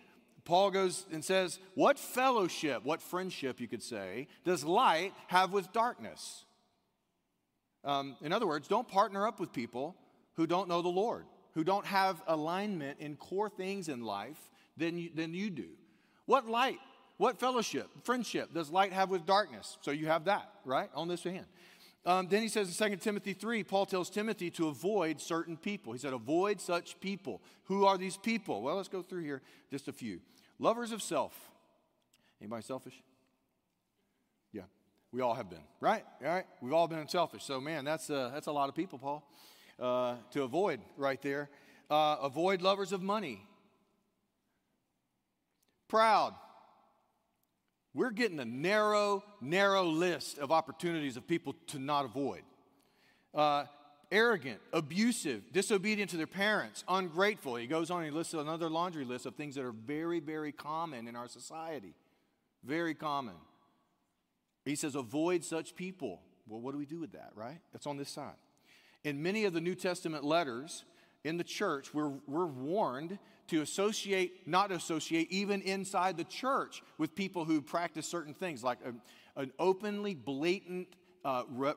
Paul 0.45 0.71
goes 0.71 1.07
and 1.13 1.25
says, 1.25 1.59
What 1.75 1.99
fellowship, 1.99 2.85
what 2.85 3.01
friendship, 3.03 3.61
you 3.61 3.69
could 3.69 3.83
say, 3.83 4.29
does 4.45 4.65
light 4.65 5.13
have 5.29 5.53
with 5.53 5.73
darkness? 5.73 6.45
Um, 7.85 8.17
in 8.21 8.33
other 8.33 8.47
words, 8.47 8.69
don't 8.69 8.87
partner 8.87 9.27
up 9.27 9.41
with 9.41 9.53
people 9.53 9.97
who 10.35 10.47
don't 10.47 10.69
know 10.69 10.83
the 10.83 10.89
Lord, 10.89 11.25
who 11.55 11.65
don't 11.65 11.87
have 11.87 12.23
alignment 12.27 13.01
in 13.01 13.17
core 13.17 13.49
things 13.49 13.89
in 13.89 14.03
life 14.03 14.51
than 14.77 14.99
you, 14.99 15.11
than 15.15 15.35
you 15.35 15.51
do. 15.51 15.69
What 16.27 16.47
light, 16.47 16.79
what 17.17 17.41
fellowship, 17.41 17.89
friendship 18.05 18.53
does 18.55 18.71
light 18.71 18.93
have 18.93 19.11
with 19.11 19.27
darkness? 19.27 19.79
So 19.81 19.91
you 19.91 20.07
have 20.07 20.27
that, 20.27 20.51
right, 20.65 20.91
on 20.95 21.09
this 21.09 21.25
hand. 21.25 21.47
Um, 22.07 22.29
then 22.29 22.43
he 22.43 22.49
says 22.49 22.81
in 22.81 22.91
2 22.91 22.97
Timothy 22.97 23.35
3, 23.35 23.63
Paul 23.63 23.85
tells 23.85 24.09
Timothy 24.09 24.51
to 24.53 24.69
avoid 24.69 25.21
certain 25.21 25.57
people. 25.57 25.93
He 25.93 25.99
said, 25.99 26.15
Avoid 26.15 26.61
such 26.61 26.99
people. 27.01 27.43
Who 27.65 27.85
are 27.85 27.99
these 27.99 28.17
people? 28.17 28.63
Well, 28.63 28.77
let's 28.77 28.89
go 28.89 29.03
through 29.03 29.23
here 29.23 29.43
just 29.71 29.87
a 29.87 29.93
few. 29.93 30.21
Lovers 30.59 30.93
of 30.93 31.03
self. 31.03 31.35
Anybody 32.41 32.63
selfish? 32.63 32.95
Yeah, 34.53 34.63
we 35.13 35.21
all 35.21 35.35
have 35.35 35.51
been, 35.51 35.63
right? 35.81 36.05
All 36.25 36.29
right, 36.29 36.47
we've 36.63 36.73
all 36.73 36.89
been 36.89 37.07
selfish. 37.07 37.45
So, 37.45 37.61
man, 37.61 37.85
that's 37.85 38.09
a, 38.09 38.31
that's 38.33 38.47
a 38.47 38.53
lot 38.53 38.71
of 38.71 38.75
people, 38.75 38.99
Paul, 38.99 39.23
uh, 39.79 40.17
to 40.33 40.43
avoid 40.43 40.81
right 40.97 41.21
there. 41.21 41.51
Uh, 41.91 42.17
avoid 42.23 42.63
lovers 42.63 42.93
of 42.93 43.03
money. 43.03 43.45
Proud. 45.89 46.35
We're 47.93 48.11
getting 48.11 48.39
a 48.39 48.45
narrow, 48.45 49.25
narrow 49.41 49.85
list 49.85 50.39
of 50.39 50.53
opportunities 50.53 51.17
of 51.17 51.27
people 51.27 51.55
to 51.69 51.79
not 51.79 52.05
avoid. 52.05 52.43
Uh, 53.35 53.65
arrogant, 54.13 54.61
abusive, 54.73 55.53
disobedient 55.53 56.11
to 56.11 56.17
their 56.17 56.27
parents, 56.27 56.85
ungrateful. 56.89 57.57
He 57.57 57.67
goes 57.67 57.91
on, 57.91 58.05
he 58.05 58.11
lists 58.11 58.35
another 58.35 58.71
laundry 58.71 59.05
list 59.05 59.27
of 59.27 59.35
things 59.35 59.57
that 59.57 59.65
are 59.65 59.73
very, 59.73 60.21
very 60.21 60.53
common 60.53 61.09
in 61.09 61.17
our 61.17 61.29
society. 61.29 61.95
Very 62.65 62.95
common. 62.95 63.35
He 64.65 64.77
says, 64.77 64.95
avoid 64.95 65.45
such 65.45 65.75
people. 65.75 66.21
Well, 66.47 66.61
what 66.61 66.73
do 66.73 66.79
we 66.79 66.87
do 66.87 67.01
with 67.01 67.13
that, 67.13 67.31
right? 67.35 67.59
That's 67.73 67.87
on 67.87 67.97
this 67.97 68.11
side. 68.11 68.35
In 69.05 69.23
many 69.23 69.45
of 69.45 69.53
the 69.53 69.61
New 69.61 69.75
Testament 69.75 70.25
letters 70.25 70.85
in 71.25 71.39
the 71.39 71.45
church, 71.45 71.95
we're, 71.95 72.13
we're 72.27 72.47
warned 72.47 73.19
to 73.51 73.63
associate, 73.63 74.47
not 74.47 74.73
associate, 74.73 75.31
even 75.31 75.61
inside 75.63 76.17
the 76.17 76.25
church 76.25 76.83
with 76.99 77.15
people 77.15 77.45
who 77.45 77.61
practice 77.61 78.07
certain 78.07 78.35
things, 78.35 78.65
like 78.65 78.79
a, 78.85 79.41
an 79.41 79.53
openly 79.59 80.15
blatant 80.15 80.89
uh, 81.25 81.43
re- 81.51 81.75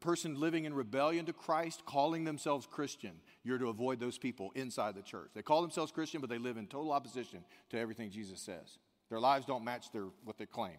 person 0.00 0.38
living 0.38 0.64
in 0.64 0.74
rebellion 0.74 1.24
to 1.26 1.32
Christ, 1.32 1.84
calling 1.86 2.24
themselves 2.24 2.66
Christian. 2.66 3.12
You're 3.44 3.58
to 3.58 3.68
avoid 3.68 4.00
those 4.00 4.18
people 4.18 4.50
inside 4.54 4.94
the 4.94 5.02
church. 5.02 5.30
They 5.34 5.42
call 5.42 5.62
themselves 5.62 5.92
Christian, 5.92 6.20
but 6.20 6.28
they 6.28 6.38
live 6.38 6.56
in 6.56 6.66
total 6.66 6.92
opposition 6.92 7.44
to 7.70 7.78
everything 7.78 8.10
Jesus 8.10 8.40
says. 8.40 8.78
Their 9.08 9.20
lives 9.20 9.46
don't 9.46 9.64
match 9.64 9.90
their, 9.92 10.06
what 10.24 10.38
they 10.38 10.46
claim. 10.46 10.76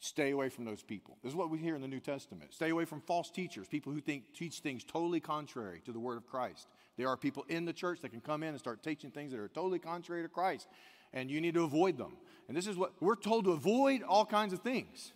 Stay 0.00 0.30
away 0.30 0.48
from 0.48 0.64
those 0.64 0.82
people. 0.82 1.16
This 1.22 1.30
is 1.30 1.36
what 1.36 1.50
we 1.50 1.58
hear 1.58 1.76
in 1.76 1.82
the 1.82 1.88
New 1.88 2.00
Testament. 2.00 2.52
Stay 2.52 2.70
away 2.70 2.84
from 2.84 3.00
false 3.00 3.30
teachers, 3.30 3.68
people 3.68 3.92
who 3.92 4.00
think, 4.00 4.34
teach 4.34 4.58
things 4.58 4.82
totally 4.84 5.20
contrary 5.20 5.80
to 5.84 5.92
the 5.92 6.00
Word 6.00 6.16
of 6.16 6.26
Christ. 6.26 6.68
There 6.96 7.08
are 7.08 7.16
people 7.16 7.44
in 7.48 7.64
the 7.64 7.72
church 7.72 8.00
that 8.02 8.10
can 8.10 8.20
come 8.20 8.42
in 8.42 8.50
and 8.50 8.58
start 8.58 8.82
teaching 8.82 9.10
things 9.10 9.32
that 9.32 9.40
are 9.40 9.48
totally 9.48 9.78
contrary 9.78 10.22
to 10.22 10.28
Christ, 10.28 10.68
and 11.12 11.30
you 11.30 11.40
need 11.40 11.54
to 11.54 11.64
avoid 11.64 11.98
them. 11.98 12.16
And 12.48 12.56
this 12.56 12.66
is 12.66 12.76
what 12.76 12.92
we're 13.00 13.16
told 13.16 13.44
to 13.44 13.52
avoid 13.52 14.02
all 14.02 14.24
kinds 14.24 14.52
of 14.52 14.60
things. 14.60 15.12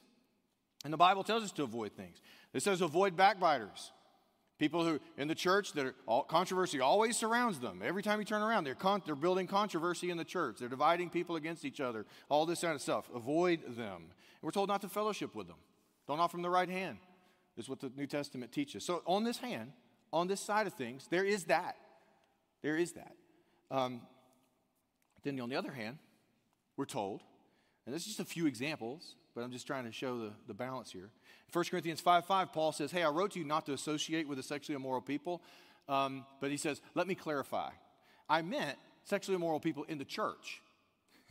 And 0.84 0.92
the 0.92 0.98
Bible 0.98 1.24
tells 1.24 1.42
us 1.42 1.52
to 1.52 1.62
avoid 1.62 1.92
things. 1.92 2.20
It 2.52 2.62
says 2.62 2.80
avoid 2.80 3.16
backbiters. 3.16 3.92
People 4.58 4.84
who 4.84 4.98
in 5.16 5.28
the 5.28 5.34
church 5.36 5.72
that 5.74 5.86
are 5.86 5.94
all, 6.06 6.24
controversy 6.24 6.80
always 6.80 7.16
surrounds 7.16 7.60
them. 7.60 7.80
Every 7.84 8.02
time 8.02 8.18
you 8.18 8.24
turn 8.24 8.42
around, 8.42 8.64
they're, 8.64 8.74
con, 8.74 9.02
they're 9.06 9.14
building 9.14 9.46
controversy 9.46 10.10
in 10.10 10.16
the 10.16 10.24
church. 10.24 10.56
They're 10.58 10.68
dividing 10.68 11.10
people 11.10 11.36
against 11.36 11.64
each 11.64 11.80
other. 11.80 12.06
All 12.28 12.44
this 12.44 12.62
kind 12.62 12.74
of 12.74 12.80
stuff. 12.80 13.08
Avoid 13.14 13.76
them. 13.76 13.96
And 13.96 14.42
we're 14.42 14.50
told 14.50 14.68
not 14.68 14.80
to 14.80 14.88
fellowship 14.88 15.36
with 15.36 15.46
them. 15.46 15.58
Don't 16.08 16.18
offer 16.18 16.36
them 16.36 16.42
the 16.42 16.50
right 16.50 16.68
hand. 16.68 16.98
Is 17.56 17.68
what 17.68 17.80
the 17.80 17.92
New 17.96 18.06
Testament 18.06 18.52
teaches. 18.52 18.84
So 18.84 19.02
on 19.04 19.24
this 19.24 19.38
hand, 19.38 19.72
on 20.12 20.26
this 20.26 20.40
side 20.40 20.66
of 20.66 20.74
things, 20.74 21.06
there 21.10 21.24
is 21.24 21.44
that. 21.44 21.76
There 22.62 22.76
is 22.76 22.92
that. 22.92 23.12
Um, 23.70 24.02
then 25.22 25.38
on 25.40 25.48
the 25.48 25.56
other 25.56 25.72
hand, 25.72 25.98
we're 26.76 26.86
told, 26.86 27.22
and 27.86 27.94
this 27.94 28.02
is 28.02 28.08
just 28.08 28.20
a 28.20 28.24
few 28.24 28.46
examples, 28.46 29.14
but 29.34 29.42
I'm 29.42 29.52
just 29.52 29.66
trying 29.66 29.84
to 29.84 29.92
show 29.92 30.18
the, 30.18 30.32
the 30.46 30.54
balance 30.54 30.90
here. 30.90 31.10
1 31.52 31.64
Corinthians 31.70 32.00
5 32.00 32.26
5, 32.26 32.52
Paul 32.52 32.72
says, 32.72 32.90
Hey, 32.90 33.02
I 33.02 33.08
wrote 33.08 33.32
to 33.32 33.38
you 33.38 33.44
not 33.44 33.66
to 33.66 33.72
associate 33.72 34.28
with 34.28 34.38
the 34.38 34.42
sexually 34.42 34.76
immoral 34.76 35.00
people, 35.00 35.42
um, 35.88 36.24
but 36.40 36.50
he 36.50 36.56
says, 36.56 36.80
Let 36.94 37.06
me 37.06 37.14
clarify. 37.14 37.70
I 38.28 38.42
meant 38.42 38.78
sexually 39.04 39.36
immoral 39.36 39.60
people 39.60 39.84
in 39.84 39.98
the 39.98 40.04
church. 40.04 40.60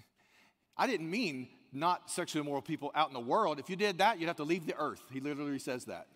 I 0.78 0.88
didn't 0.88 1.10
mean 1.10 1.48
not 1.72 2.10
sexually 2.10 2.42
immoral 2.42 2.62
people 2.62 2.92
out 2.96 3.08
in 3.08 3.14
the 3.14 3.20
world. 3.20 3.60
If 3.60 3.70
you 3.70 3.76
did 3.76 4.00
that, 4.00 4.20
you'd 4.20 4.28
have 4.28 4.38
to 4.38 4.44
leave 4.44 4.66
the 4.66 4.76
earth. 4.78 5.02
He 5.12 5.20
literally 5.20 5.60
says 5.60 5.86
that. 5.86 6.08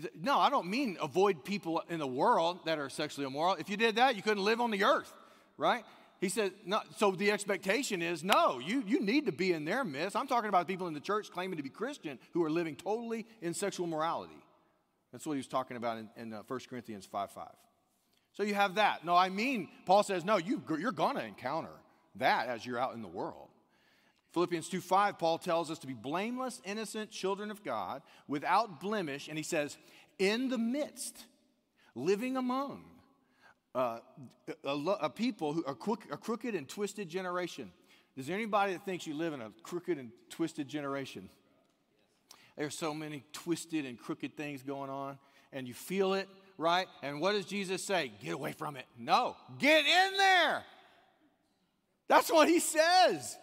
Said, 0.00 0.10
no, 0.20 0.38
I 0.38 0.50
don't 0.50 0.68
mean 0.68 0.96
avoid 1.00 1.44
people 1.44 1.82
in 1.88 1.98
the 1.98 2.06
world 2.06 2.60
that 2.64 2.78
are 2.78 2.88
sexually 2.88 3.26
immoral. 3.26 3.54
If 3.54 3.68
you 3.68 3.76
did 3.76 3.96
that, 3.96 4.16
you 4.16 4.22
couldn't 4.22 4.44
live 4.44 4.60
on 4.60 4.70
the 4.70 4.84
earth, 4.84 5.12
right? 5.56 5.84
He 6.20 6.28
said, 6.28 6.52
no, 6.66 6.80
so 6.96 7.12
the 7.12 7.30
expectation 7.30 8.02
is 8.02 8.22
no, 8.22 8.58
you, 8.58 8.84
you 8.86 9.00
need 9.00 9.26
to 9.26 9.32
be 9.32 9.52
in 9.52 9.64
their 9.64 9.84
midst. 9.84 10.16
I'm 10.16 10.26
talking 10.26 10.48
about 10.48 10.68
people 10.68 10.86
in 10.86 10.94
the 10.94 11.00
church 11.00 11.30
claiming 11.30 11.56
to 11.56 11.62
be 11.62 11.70
Christian 11.70 12.18
who 12.32 12.44
are 12.44 12.50
living 12.50 12.76
totally 12.76 13.26
in 13.40 13.54
sexual 13.54 13.86
morality. 13.86 14.36
That's 15.12 15.26
what 15.26 15.32
he 15.32 15.38
was 15.38 15.46
talking 15.46 15.76
about 15.76 15.98
in, 15.98 16.08
in 16.16 16.32
uh, 16.32 16.42
1 16.46 16.60
Corinthians 16.68 17.06
5 17.06 17.30
5. 17.30 17.48
So 18.32 18.42
you 18.42 18.54
have 18.54 18.76
that. 18.76 19.04
No, 19.04 19.16
I 19.16 19.28
mean, 19.28 19.68
Paul 19.86 20.02
says, 20.02 20.24
no, 20.24 20.36
you, 20.36 20.62
you're 20.78 20.92
going 20.92 21.16
to 21.16 21.24
encounter 21.24 21.72
that 22.16 22.48
as 22.48 22.64
you're 22.64 22.78
out 22.78 22.94
in 22.94 23.02
the 23.02 23.08
world. 23.08 23.48
Philippians 24.32 24.68
2 24.68 24.80
5, 24.80 25.18
Paul 25.18 25.38
tells 25.38 25.70
us 25.70 25.78
to 25.80 25.86
be 25.86 25.94
blameless, 25.94 26.60
innocent 26.64 27.10
children 27.10 27.50
of 27.50 27.64
God 27.64 28.02
without 28.28 28.80
blemish. 28.80 29.28
And 29.28 29.36
he 29.36 29.42
says, 29.42 29.76
in 30.18 30.48
the 30.48 30.58
midst, 30.58 31.26
living 31.94 32.36
among 32.36 32.84
uh, 33.74 33.98
a, 34.64 34.76
a, 35.02 35.10
people 35.10 35.52
who 35.52 35.62
quick, 35.62 36.00
a 36.10 36.16
crooked 36.16 36.54
and 36.54 36.68
twisted 36.68 37.08
generation. 37.08 37.72
Is 38.16 38.26
there 38.26 38.36
anybody 38.36 38.72
that 38.72 38.84
thinks 38.84 39.06
you 39.06 39.14
live 39.14 39.32
in 39.32 39.40
a 39.40 39.50
crooked 39.62 39.96
and 39.96 40.10
twisted 40.28 40.68
generation? 40.68 41.28
There's 42.56 42.76
so 42.76 42.92
many 42.92 43.24
twisted 43.32 43.86
and 43.86 43.98
crooked 43.98 44.36
things 44.36 44.62
going 44.62 44.90
on, 44.90 45.18
and 45.52 45.66
you 45.66 45.74
feel 45.74 46.14
it, 46.14 46.28
right? 46.58 46.86
And 47.02 47.20
what 47.20 47.32
does 47.32 47.46
Jesus 47.46 47.82
say? 47.82 48.12
Get 48.22 48.34
away 48.34 48.52
from 48.52 48.76
it. 48.76 48.86
No, 48.98 49.36
get 49.58 49.84
in 49.86 50.16
there. 50.18 50.64
That's 52.08 52.30
what 52.30 52.48
he 52.48 52.58
says. 52.58 53.38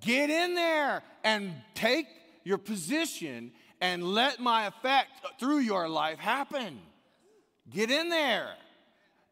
Get 0.00 0.30
in 0.30 0.54
there 0.54 1.02
and 1.22 1.52
take 1.74 2.06
your 2.44 2.58
position 2.58 3.52
and 3.80 4.02
let 4.02 4.40
my 4.40 4.66
effect 4.66 5.10
through 5.38 5.58
your 5.58 5.88
life 5.88 6.18
happen. 6.18 6.80
Get 7.70 7.90
in 7.90 8.08
there. 8.08 8.54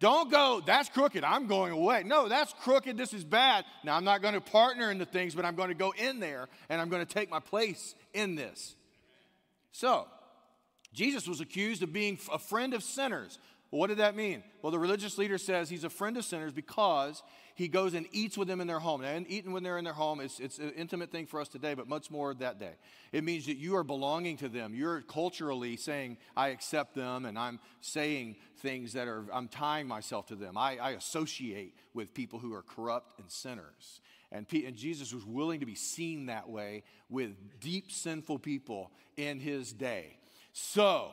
Don't 0.01 0.33
go, 0.33 0.61
that's 0.67 0.89
crooked, 0.89 1.23
I'm 1.23 1.47
going 1.47 1.73
away. 1.73 2.03
No, 2.05 2.29
that's 2.29 2.53
crooked, 2.65 2.97
this 2.97 3.15
is 3.15 3.23
bad. 3.23 3.65
Now, 3.85 3.97
I'm 3.97 4.03
not 4.03 4.21
going 4.21 4.35
to 4.35 4.41
partner 4.41 4.91
in 4.91 4.99
the 4.99 5.05
things, 5.05 5.33
but 5.33 5.45
I'm 5.45 5.55
going 5.55 5.69
to 5.69 5.77
go 5.77 5.95
in 5.97 6.19
there 6.19 6.49
and 6.69 6.81
I'm 6.81 6.89
going 6.89 7.07
to 7.07 7.15
take 7.15 7.31
my 7.31 7.39
place 7.39 7.95
in 8.13 8.35
this. 8.35 8.75
So, 9.71 10.07
Jesus 10.93 11.29
was 11.29 11.41
accused 11.41 11.85
of 11.85 11.93
being 11.93 12.19
a 12.33 12.39
friend 12.39 12.75
of 12.75 12.83
sinners. 12.83 13.39
What 13.73 13.87
did 13.87 13.99
that 13.99 14.15
mean? 14.15 14.43
Well, 14.61 14.71
the 14.71 14.79
religious 14.79 15.17
leader 15.17 15.39
says 15.39 15.71
he's 15.71 15.85
a 15.85 15.89
friend 15.89 16.19
of 16.19 16.27
sinners 16.27 16.53
because 16.53 17.23
he 17.55 17.69
goes 17.69 17.95
and 17.95 18.07
eats 18.13 18.37
with 18.37 18.47
them 18.47 18.61
in 18.61 18.67
their 18.67 18.79
home. 18.79 19.01
And 19.01 19.25
eating 19.31 19.51
when 19.53 19.63
they're 19.63 19.79
in 19.79 19.85
their 19.85 19.95
home 19.95 20.21
is 20.21 20.39
it's 20.41 20.59
an 20.59 20.73
intimate 20.77 21.11
thing 21.11 21.25
for 21.25 21.41
us 21.41 21.49
today, 21.49 21.73
but 21.73 21.89
much 21.89 22.11
more 22.11 22.35
that 22.35 22.61
day. 22.61 22.75
It 23.13 23.25
means 23.25 23.47
that 23.47 23.57
you 23.57 23.77
are 23.77 23.83
belonging 23.83 24.37
to 24.39 24.51
them. 24.51 24.75
You're 24.75 25.01
culturally 25.01 25.79
saying, 25.79 26.19
I 26.37 26.49
accept 26.49 26.95
them, 26.95 27.25
and 27.25 27.39
I'm 27.39 27.61
saying 27.81 28.37
things 28.59 28.93
that 28.93 29.09
are, 29.09 29.25
I'm 29.33 29.49
tying 29.49 29.89
myself 29.89 30.27
to 30.27 30.35
them. 30.35 30.59
I, 30.59 30.77
I 30.77 30.91
associate 30.91 31.75
with 31.95 32.13
people 32.13 32.39
who 32.39 32.53
are 32.53 32.63
corrupt 32.63 33.19
and 33.21 33.31
sinners. 33.31 34.03
And, 34.31 34.47
and, 34.53 34.77
Jesus 34.77 35.15
was 35.15 35.25
willing 35.25 35.61
to 35.61 35.67
be 35.67 35.75
seen 35.75 36.27
that 36.27 36.49
way 36.49 36.85
with 37.09 37.33
deep 37.61 37.91
sinful 37.91 38.39
people 38.39 38.91
in 39.17 39.41
his 39.41 39.73
day. 39.73 40.19
So, 40.53 41.13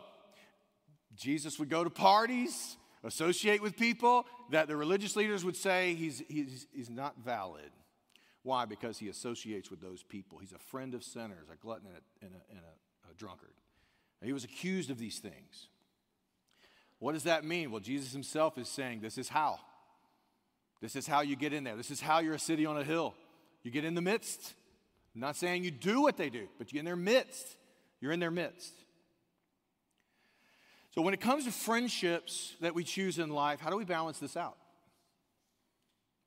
Jesus 1.19 1.59
would 1.59 1.69
go 1.69 1.83
to 1.83 1.89
parties 1.89 2.77
associate 3.03 3.61
with 3.61 3.77
people 3.77 4.25
that 4.51 4.67
the 4.67 4.75
religious 4.75 5.15
leaders 5.15 5.45
would 5.45 5.55
say 5.55 5.93
he's, 5.95 6.23
he's, 6.27 6.67
he's 6.73 6.89
not 6.89 7.15
valid. 7.23 7.69
Why? 8.43 8.65
Because 8.65 8.97
he 8.97 9.09
associates 9.09 9.69
with 9.69 9.81
those 9.81 10.03
people. 10.03 10.39
He's 10.39 10.53
a 10.53 10.59
friend 10.59 10.93
of 10.93 11.03
sinners, 11.03 11.47
a 11.51 11.55
glutton, 11.57 11.87
and 11.87 11.95
a, 11.95 12.25
and 12.25 12.33
a, 12.33 12.51
and 12.51 12.59
a, 12.59 13.11
a 13.11 13.13
drunkard. 13.15 13.53
he 14.23 14.33
was 14.33 14.43
accused 14.43 14.89
of 14.89 14.97
these 14.97 15.19
things. 15.19 15.67
What 16.99 17.13
does 17.13 17.23
that 17.23 17.43
mean? 17.43 17.71
Well, 17.71 17.79
Jesus 17.79 18.11
himself 18.11 18.57
is 18.57 18.67
saying 18.67 19.01
this 19.01 19.17
is 19.17 19.29
how. 19.29 19.59
This 20.81 20.95
is 20.95 21.07
how 21.07 21.21
you 21.21 21.35
get 21.35 21.53
in 21.53 21.63
there. 21.63 21.75
This 21.75 21.91
is 21.91 21.99
how 21.99 22.19
you're 22.19 22.35
a 22.35 22.39
city 22.39 22.65
on 22.65 22.77
a 22.77 22.83
hill. 22.83 23.13
You 23.63 23.71
get 23.71 23.83
in 23.83 23.95
the 23.95 24.01
midst. 24.01 24.53
I'm 25.13 25.21
not 25.21 25.35
saying 25.35 25.63
you 25.63 25.71
do 25.71 26.01
what 26.01 26.17
they 26.17 26.29
do, 26.29 26.47
but 26.57 26.71
you're 26.71 26.79
in 26.79 26.85
their 26.85 26.95
midst. 26.95 27.57
You're 27.99 28.13
in 28.13 28.19
their 28.19 28.31
midst. 28.31 28.73
So, 30.91 31.01
when 31.01 31.13
it 31.13 31.21
comes 31.21 31.45
to 31.45 31.51
friendships 31.51 32.55
that 32.61 32.73
we 32.73 32.83
choose 32.83 33.19
in 33.19 33.29
life, 33.29 33.59
how 33.59 33.69
do 33.69 33.77
we 33.77 33.85
balance 33.85 34.19
this 34.19 34.35
out? 34.35 34.57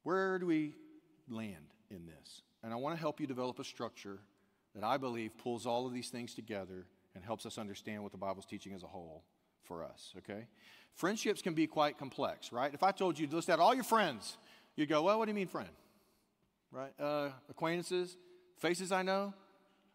Where 0.03 0.38
do 0.38 0.46
we 0.46 0.75
land 1.29 1.75
in 1.90 2.07
this? 2.07 2.42
And 2.62 2.72
I 2.72 2.77
want 2.77 2.94
to 2.94 3.01
help 3.01 3.20
you 3.20 3.27
develop 3.27 3.59
a 3.59 3.64
structure 3.64 4.20
that 4.75 4.85
I 4.85 4.96
believe 4.96 5.37
pulls 5.37 5.66
all 5.66 5.87
of 5.87 5.92
these 5.92 6.09
things 6.09 6.35
together 6.35 6.87
and 7.14 7.25
helps 7.25 7.44
us 7.44 7.59
understand 7.59 8.03
what 8.03 8.12
the 8.12 8.18
Bible's 8.18 8.46
teaching 8.46 8.72
as 8.72 8.83
a 8.83 8.87
whole 8.87 9.25
for 9.64 9.85
us, 9.85 10.14
okay? 10.18 10.46
Friendships 10.94 11.42
can 11.42 11.55
be 11.55 11.66
quite 11.66 11.98
complex, 11.98 12.53
right? 12.53 12.72
If 12.72 12.83
I 12.83 12.92
told 12.92 13.18
you 13.18 13.27
to 13.27 13.37
list 13.37 13.51
out 13.51 13.59
all 13.59 13.75
your 13.75 13.85
friends, 13.85 14.37
you'd 14.77 14.88
go, 14.88 15.03
well, 15.03 15.18
what 15.18 15.27
do 15.27 15.31
you 15.31 15.35
mean 15.35 15.48
friend? 15.48 15.68
Right? 16.70 16.92
Uh, 16.98 17.31
acquaintances, 17.51 18.16
faces 18.59 18.92
I 18.92 19.03
know, 19.03 19.35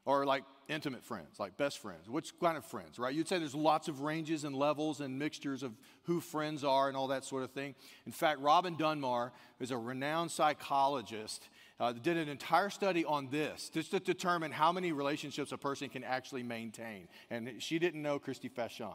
or 0.07 0.25
like 0.25 0.45
intimate 0.69 1.03
friends, 1.03 1.37
like 1.37 1.57
best 1.57 1.79
friends. 1.79 2.07
Which 2.09 2.31
kind 2.39 2.57
of 2.57 2.63
friends, 2.63 2.97
right? 2.97 3.13
You'd 3.13 3.27
say 3.27 3.39
there's 3.39 3.53
lots 3.53 3.89
of 3.89 4.01
ranges 4.01 4.45
and 4.45 4.55
levels 4.55 5.01
and 5.01 5.19
mixtures 5.19 5.63
of 5.63 5.73
who 6.03 6.21
friends 6.21 6.63
are 6.63 6.87
and 6.87 6.95
all 6.95 7.07
that 7.07 7.25
sort 7.25 7.43
of 7.43 7.51
thing. 7.51 7.75
In 8.05 8.13
fact, 8.13 8.39
Robin 8.39 8.77
Dunbar 8.77 9.33
is 9.59 9.69
a 9.69 9.77
renowned 9.77 10.31
psychologist. 10.31 11.49
Uh, 11.77 11.91
did 11.91 12.15
an 12.15 12.29
entire 12.29 12.69
study 12.69 13.03
on 13.03 13.27
this 13.29 13.69
just 13.69 13.91
to 13.91 13.99
determine 13.99 14.49
how 14.49 14.71
many 14.71 14.93
relationships 14.93 15.51
a 15.51 15.57
person 15.57 15.89
can 15.89 16.05
actually 16.05 16.41
maintain. 16.41 17.09
And 17.29 17.61
she 17.61 17.77
didn't 17.77 18.01
know 18.01 18.17
Christy 18.17 18.47
Fashion 18.47 18.87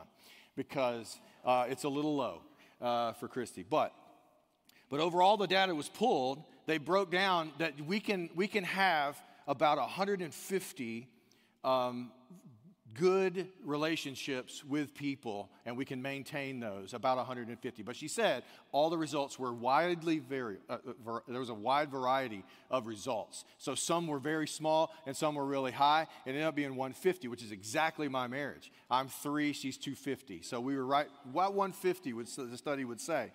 because 0.56 1.20
uh, 1.44 1.66
it's 1.68 1.84
a 1.84 1.90
little 1.90 2.16
low 2.16 2.40
uh, 2.80 3.12
for 3.12 3.28
Christy. 3.28 3.64
But, 3.68 3.92
but 4.88 4.98
overall, 4.98 5.36
the 5.36 5.46
data 5.46 5.74
was 5.74 5.90
pulled. 5.90 6.42
They 6.64 6.78
broke 6.78 7.10
down 7.10 7.52
that 7.58 7.78
we 7.82 8.00
can, 8.00 8.30
we 8.34 8.48
can 8.48 8.64
have 8.64 9.22
about 9.46 9.78
150 9.78 11.08
um, 11.64 12.10
good 12.94 13.48
relationships 13.64 14.64
with 14.64 14.94
people, 14.94 15.50
and 15.64 15.76
we 15.76 15.84
can 15.84 16.02
maintain 16.02 16.60
those, 16.60 16.94
about 16.94 17.16
150. 17.16 17.82
But 17.82 17.96
she 17.96 18.08
said 18.08 18.42
all 18.70 18.90
the 18.90 18.98
results 18.98 19.38
were 19.38 19.52
widely 19.52 20.18
vary. 20.18 20.58
Uh, 20.68 20.78
uh 21.06 21.18
there 21.28 21.40
was 21.40 21.48
a 21.48 21.54
wide 21.54 21.90
variety 21.90 22.44
of 22.70 22.86
results. 22.86 23.44
So 23.58 23.74
some 23.74 24.06
were 24.06 24.18
very 24.18 24.46
small, 24.46 24.92
and 25.06 25.16
some 25.16 25.34
were 25.34 25.46
really 25.46 25.72
high. 25.72 26.02
It 26.26 26.30
ended 26.30 26.44
up 26.44 26.54
being 26.54 26.76
150, 26.76 27.28
which 27.28 27.42
is 27.42 27.52
exactly 27.52 28.08
my 28.08 28.26
marriage. 28.26 28.70
I'm 28.90 29.08
three, 29.08 29.52
she's 29.52 29.76
250. 29.78 30.42
So 30.42 30.60
we 30.60 30.76
were 30.76 30.86
right, 30.86 31.08
what 31.32 31.54
150 31.54 32.12
would 32.12 32.26
the 32.26 32.58
study 32.58 32.84
would 32.84 33.00
say. 33.00 33.32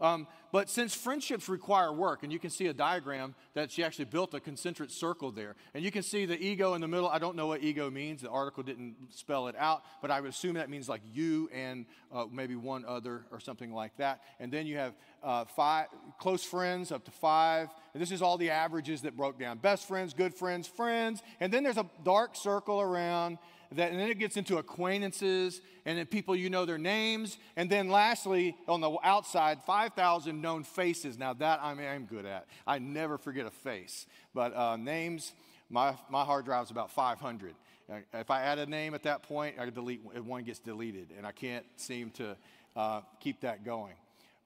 Um, 0.00 0.26
but 0.52 0.70
since 0.70 0.94
friendships 0.94 1.48
require 1.48 1.92
work, 1.92 2.22
and 2.22 2.32
you 2.32 2.38
can 2.38 2.50
see 2.50 2.68
a 2.68 2.72
diagram 2.72 3.34
that 3.54 3.70
she 3.70 3.84
actually 3.84 4.06
built 4.06 4.32
a 4.32 4.40
concentric 4.40 4.90
circle 4.90 5.30
there, 5.30 5.56
and 5.74 5.84
you 5.84 5.90
can 5.90 6.02
see 6.02 6.24
the 6.24 6.40
ego 6.40 6.74
in 6.74 6.80
the 6.80 6.88
middle. 6.88 7.08
I 7.08 7.18
don't 7.18 7.36
know 7.36 7.48
what 7.48 7.62
ego 7.62 7.90
means. 7.90 8.22
The 8.22 8.30
article 8.30 8.62
didn't 8.62 8.96
spell 9.10 9.48
it 9.48 9.56
out, 9.58 9.82
but 10.00 10.10
I 10.10 10.20
would 10.20 10.30
assume 10.30 10.54
that 10.54 10.70
means 10.70 10.88
like 10.88 11.02
you 11.12 11.50
and 11.52 11.84
uh, 12.12 12.26
maybe 12.32 12.54
one 12.54 12.84
other 12.86 13.24
or 13.30 13.40
something 13.40 13.72
like 13.72 13.96
that. 13.96 14.22
And 14.40 14.52
then 14.52 14.66
you 14.66 14.76
have 14.76 14.94
uh, 15.22 15.44
five 15.44 15.88
close 16.18 16.44
friends 16.44 16.92
up 16.92 17.04
to 17.04 17.10
five. 17.10 17.68
And 17.92 18.00
this 18.00 18.12
is 18.12 18.22
all 18.22 18.38
the 18.38 18.50
averages 18.50 19.02
that 19.02 19.16
broke 19.16 19.38
down: 19.38 19.58
best 19.58 19.86
friends, 19.86 20.14
good 20.14 20.34
friends, 20.34 20.66
friends, 20.66 21.22
and 21.40 21.52
then 21.52 21.64
there's 21.64 21.76
a 21.76 21.86
dark 22.04 22.36
circle 22.36 22.80
around 22.80 23.38
that, 23.72 23.90
and 23.90 24.00
then 24.00 24.08
it 24.08 24.18
gets 24.18 24.36
into 24.36 24.58
acquaintances, 24.58 25.60
and 25.84 25.98
then 25.98 26.06
people 26.06 26.34
you 26.34 26.50
know 26.50 26.64
their 26.64 26.78
names, 26.78 27.38
and 27.56 27.68
then 27.68 27.88
lastly, 27.88 28.56
on 28.66 28.80
the 28.80 28.96
outside, 29.02 29.58
5,000 29.66 30.40
known 30.40 30.64
faces. 30.64 31.18
Now 31.18 31.34
that 31.34 31.60
I 31.62 31.72
I'm 31.72 32.06
good 32.06 32.26
at. 32.26 32.46
I 32.66 32.78
never 32.78 33.18
forget 33.18 33.46
a 33.46 33.50
face, 33.50 34.06
but 34.34 34.54
uh, 34.56 34.76
names. 34.76 35.32
My 35.70 35.94
my 36.08 36.24
hard 36.24 36.46
drive 36.46 36.64
is 36.64 36.70
about 36.70 36.90
500. 36.90 37.54
Uh, 37.90 37.96
if 38.14 38.30
I 38.30 38.42
add 38.42 38.58
a 38.58 38.64
name 38.64 38.94
at 38.94 39.02
that 39.02 39.22
point, 39.22 39.56
I 39.58 39.68
delete 39.68 40.02
one 40.02 40.44
gets 40.44 40.58
deleted, 40.58 41.08
and 41.16 41.26
I 41.26 41.32
can't 41.32 41.66
seem 41.76 42.10
to 42.12 42.36
uh, 42.74 43.02
keep 43.20 43.42
that 43.42 43.64
going. 43.64 43.94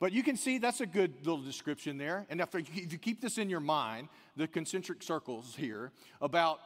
But 0.03 0.11
you 0.11 0.25
can 0.25 0.37
see 0.37 0.59
that's 0.59 0.81
a 0.81 0.87
good 0.87 1.15
little 1.25 1.41
description 1.41 1.97
there. 1.97 2.27
And 2.29 2.41
if 2.41 2.49
you 2.75 2.99
keep 2.99 3.21
this 3.21 3.39
in 3.39 3.49
your 3.49 3.61
mind, 3.61 4.09
the 4.37 4.49
concentric 4.49 5.01
circles 5.01 5.55
here 5.57 5.93
about 6.21 6.59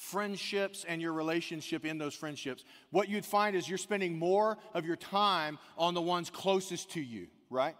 friendships 0.00 0.86
and 0.88 1.02
your 1.02 1.12
relationship 1.12 1.84
in 1.84 1.98
those 1.98 2.14
friendships, 2.14 2.64
what 2.90 3.10
you'd 3.10 3.26
find 3.26 3.54
is 3.54 3.68
you're 3.68 3.76
spending 3.76 4.18
more 4.18 4.56
of 4.72 4.86
your 4.86 4.96
time 4.96 5.58
on 5.76 5.92
the 5.92 6.00
ones 6.00 6.30
closest 6.30 6.90
to 6.92 7.02
you, 7.02 7.26
right? 7.50 7.76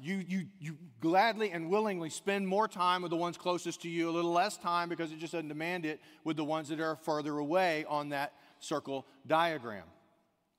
You, 0.00 0.24
you, 0.26 0.46
you 0.58 0.76
gladly 0.98 1.52
and 1.52 1.70
willingly 1.70 2.10
spend 2.10 2.48
more 2.48 2.66
time 2.66 3.02
with 3.02 3.10
the 3.10 3.16
ones 3.16 3.38
closest 3.38 3.82
to 3.82 3.88
you, 3.88 4.10
a 4.10 4.10
little 4.10 4.32
less 4.32 4.56
time 4.56 4.88
because 4.88 5.12
it 5.12 5.20
just 5.20 5.34
doesn't 5.34 5.46
demand 5.46 5.86
it 5.86 6.00
with 6.24 6.36
the 6.36 6.42
ones 6.42 6.68
that 6.70 6.80
are 6.80 6.96
further 6.96 7.38
away 7.38 7.84
on 7.88 8.08
that 8.08 8.32
circle 8.58 9.06
diagram. 9.28 9.84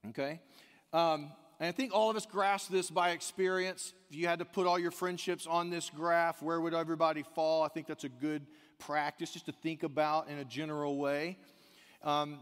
Okay? 0.08 0.40
Um, 0.94 1.34
and 1.60 1.68
I 1.68 1.74
think 1.74 1.94
all 1.94 2.10
of 2.10 2.16
us 2.16 2.26
grasp 2.26 2.72
this 2.72 2.90
by 2.90 3.10
experience. 3.10 3.94
If 4.10 4.16
you 4.16 4.28
had 4.28 4.40
to 4.40 4.46
put 4.46 4.68
all 4.68 4.80
your 4.80 4.92
friendships 4.92 5.48
on 5.48 5.70
this 5.70 5.90
graph, 5.90 6.42
where 6.42 6.62
would 6.62 6.74
everybody 6.74 7.26
fall? 7.36 7.62
I 7.62 7.68
think 7.68 7.88
that's 7.88 8.06
a 8.06 8.10
good 8.10 8.48
practice 8.86 9.32
just 9.32 9.46
to 9.46 9.52
think 9.52 9.84
about 9.84 10.30
in 10.30 10.40
a 10.40 10.46
general 10.46 10.98
way. 10.98 11.38
Um, 12.04 12.40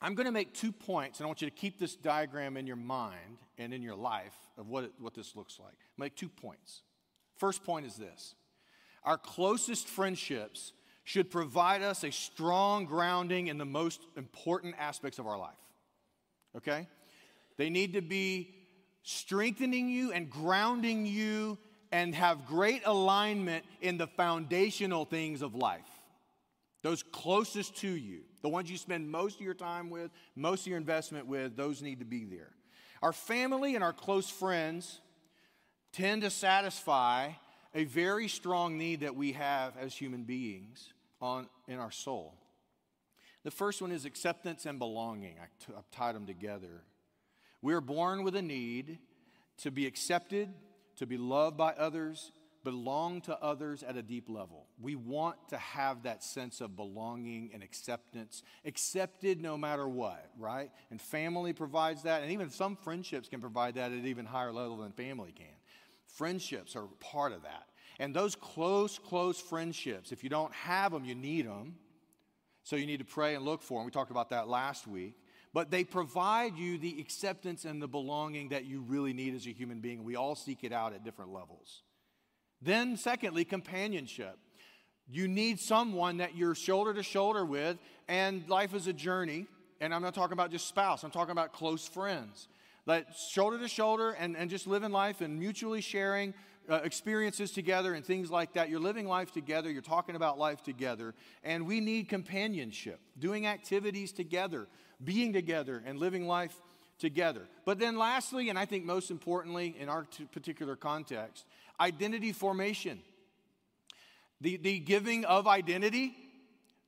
I'm 0.00 0.14
going 0.14 0.26
to 0.26 0.32
make 0.32 0.52
two 0.54 0.72
points, 0.72 1.18
and 1.18 1.24
I 1.24 1.28
want 1.28 1.40
you 1.40 1.48
to 1.48 1.54
keep 1.54 1.78
this 1.78 1.94
diagram 1.94 2.56
in 2.56 2.66
your 2.66 2.76
mind 2.76 3.38
and 3.58 3.72
in 3.72 3.82
your 3.82 3.94
life 3.94 4.34
of 4.58 4.68
what, 4.68 4.84
it, 4.84 4.92
what 4.98 5.14
this 5.14 5.36
looks 5.36 5.58
like. 5.58 5.76
Make 5.96 6.16
two 6.16 6.28
points. 6.28 6.82
First 7.36 7.64
point 7.64 7.86
is 7.86 7.96
this 7.96 8.34
our 9.04 9.18
closest 9.18 9.88
friendships 9.88 10.72
should 11.04 11.30
provide 11.30 11.82
us 11.82 12.02
a 12.02 12.10
strong 12.10 12.86
grounding 12.86 13.48
in 13.48 13.58
the 13.58 13.64
most 13.64 14.00
important 14.16 14.74
aspects 14.78 15.18
of 15.18 15.26
our 15.26 15.38
life. 15.38 15.52
Okay? 16.56 16.88
They 17.58 17.68
need 17.68 17.92
to 17.92 18.00
be 18.00 18.54
strengthening 19.02 19.90
you 19.90 20.12
and 20.12 20.30
grounding 20.30 21.04
you 21.04 21.58
and 21.94 22.12
have 22.12 22.44
great 22.44 22.82
alignment 22.86 23.64
in 23.80 23.98
the 23.98 24.08
foundational 24.08 25.04
things 25.04 25.42
of 25.42 25.54
life. 25.54 25.86
Those 26.82 27.04
closest 27.04 27.76
to 27.76 27.88
you, 27.88 28.22
the 28.42 28.48
ones 28.48 28.68
you 28.68 28.76
spend 28.76 29.08
most 29.08 29.36
of 29.36 29.42
your 29.42 29.54
time 29.54 29.90
with, 29.90 30.10
most 30.34 30.62
of 30.62 30.66
your 30.66 30.76
investment 30.76 31.28
with, 31.28 31.56
those 31.56 31.82
need 31.82 32.00
to 32.00 32.04
be 32.04 32.24
there. 32.24 32.50
Our 33.00 33.12
family 33.12 33.76
and 33.76 33.84
our 33.84 33.92
close 33.92 34.28
friends 34.28 34.98
tend 35.92 36.22
to 36.22 36.30
satisfy 36.30 37.30
a 37.76 37.84
very 37.84 38.26
strong 38.26 38.76
need 38.76 39.02
that 39.02 39.14
we 39.14 39.30
have 39.30 39.74
as 39.76 39.94
human 39.94 40.24
beings 40.24 40.92
on, 41.20 41.46
in 41.68 41.78
our 41.78 41.92
soul. 41.92 42.34
The 43.44 43.52
first 43.52 43.80
one 43.80 43.92
is 43.92 44.04
acceptance 44.04 44.66
and 44.66 44.80
belonging. 44.80 45.36
I 45.40 45.46
t- 45.64 45.72
I've 45.78 45.90
tied 45.92 46.16
them 46.16 46.26
together. 46.26 46.82
We 47.62 47.72
are 47.72 47.80
born 47.80 48.24
with 48.24 48.34
a 48.34 48.42
need 48.42 48.98
to 49.58 49.70
be 49.70 49.86
accepted, 49.86 50.52
to 50.96 51.06
be 51.06 51.16
loved 51.16 51.56
by 51.56 51.72
others, 51.72 52.32
belong 52.64 53.20
to 53.20 53.38
others 53.42 53.82
at 53.82 53.96
a 53.96 54.02
deep 54.02 54.28
level. 54.28 54.66
We 54.80 54.96
want 54.96 55.36
to 55.50 55.58
have 55.58 56.04
that 56.04 56.24
sense 56.24 56.60
of 56.60 56.76
belonging 56.76 57.50
and 57.52 57.62
acceptance, 57.62 58.42
accepted 58.64 59.40
no 59.40 59.56
matter 59.56 59.86
what, 59.86 60.30
right? 60.38 60.70
And 60.90 61.00
family 61.00 61.52
provides 61.52 62.02
that, 62.04 62.22
and 62.22 62.32
even 62.32 62.50
some 62.50 62.76
friendships 62.76 63.28
can 63.28 63.40
provide 63.40 63.74
that 63.74 63.92
at 63.92 63.98
an 63.98 64.06
even 64.06 64.24
higher 64.24 64.52
level 64.52 64.78
than 64.78 64.92
family 64.92 65.32
can. 65.32 65.46
Friendships 66.06 66.74
are 66.74 66.86
part 67.00 67.32
of 67.32 67.42
that. 67.42 67.68
And 67.98 68.14
those 68.14 68.34
close, 68.34 68.98
close 68.98 69.38
friendships, 69.38 70.10
if 70.10 70.24
you 70.24 70.30
don't 70.30 70.52
have 70.54 70.90
them, 70.90 71.04
you 71.04 71.14
need 71.14 71.46
them. 71.46 71.76
So 72.64 72.76
you 72.76 72.86
need 72.86 73.00
to 73.00 73.04
pray 73.04 73.34
and 73.34 73.44
look 73.44 73.62
for 73.62 73.78
them. 73.78 73.84
We 73.84 73.90
talked 73.90 74.10
about 74.10 74.30
that 74.30 74.48
last 74.48 74.86
week 74.86 75.16
but 75.54 75.70
they 75.70 75.84
provide 75.84 76.58
you 76.58 76.76
the 76.76 77.00
acceptance 77.00 77.64
and 77.64 77.80
the 77.80 77.86
belonging 77.86 78.48
that 78.48 78.64
you 78.64 78.82
really 78.82 79.12
need 79.12 79.34
as 79.34 79.46
a 79.46 79.52
human 79.52 79.80
being. 79.80 80.02
We 80.02 80.16
all 80.16 80.34
seek 80.34 80.64
it 80.64 80.72
out 80.72 80.92
at 80.92 81.04
different 81.04 81.32
levels. 81.32 81.82
Then, 82.60 82.96
secondly, 82.96 83.44
companionship. 83.44 84.36
You 85.08 85.28
need 85.28 85.60
someone 85.60 86.16
that 86.16 86.36
you're 86.36 86.56
shoulder 86.56 86.92
to 86.92 87.04
shoulder 87.04 87.44
with, 87.44 87.78
and 88.08 88.46
life 88.48 88.74
is 88.74 88.88
a 88.88 88.92
journey. 88.92 89.46
And 89.80 89.94
I'm 89.94 90.02
not 90.02 90.14
talking 90.14 90.32
about 90.32 90.50
just 90.50 90.66
spouse, 90.66 91.04
I'm 91.04 91.12
talking 91.12 91.32
about 91.32 91.52
close 91.52 91.86
friends. 91.86 92.48
That 92.86 93.14
shoulder 93.30 93.58
to 93.58 93.68
shoulder 93.68 94.10
and, 94.10 94.36
and 94.36 94.50
just 94.50 94.66
living 94.66 94.90
life 94.90 95.20
and 95.20 95.38
mutually 95.38 95.80
sharing 95.80 96.34
uh, 96.68 96.80
experiences 96.84 97.50
together 97.50 97.94
and 97.94 98.04
things 98.04 98.30
like 98.30 98.54
that. 98.54 98.68
You're 98.70 98.80
living 98.80 99.06
life 99.06 99.32
together, 99.32 99.70
you're 99.70 99.82
talking 99.82 100.16
about 100.16 100.38
life 100.38 100.62
together, 100.62 101.14
and 101.42 101.66
we 101.66 101.80
need 101.80 102.08
companionship, 102.08 103.00
doing 103.18 103.46
activities 103.46 104.12
together, 104.12 104.66
being 105.02 105.32
together 105.32 105.82
and 105.84 105.98
living 105.98 106.26
life 106.26 106.54
together. 106.98 107.42
But 107.64 107.78
then, 107.78 107.96
lastly, 107.98 108.48
and 108.50 108.58
I 108.58 108.64
think 108.64 108.84
most 108.84 109.10
importantly 109.10 109.74
in 109.78 109.88
our 109.88 110.06
particular 110.32 110.76
context, 110.76 111.44
identity 111.80 112.32
formation. 112.32 113.00
The, 114.40 114.56
the 114.56 114.78
giving 114.78 115.24
of 115.24 115.46
identity, 115.46 116.14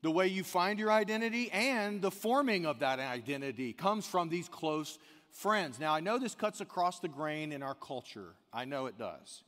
the 0.03 0.11
way 0.11 0.29
you 0.29 0.45
find 0.45 0.79
your 0.79 0.93
identity, 0.93 1.51
and 1.51 2.03
the 2.03 2.11
forming 2.11 2.67
of 2.67 2.81
that 2.81 2.99
identity 2.99 3.73
comes 3.73 4.07
from 4.07 4.29
these 4.29 4.49
close 4.49 4.99
friends. 5.31 5.79
Now, 5.79 5.95
I 5.95 6.01
know 6.01 6.19
this 6.19 6.35
cuts 6.35 6.61
across 6.61 7.01
the 7.01 7.09
grain 7.09 7.53
in 7.53 7.63
our 7.63 7.75
culture. 7.75 8.35
I 8.53 8.65
know 8.65 8.87
it 8.87 8.99
does. 8.99 9.43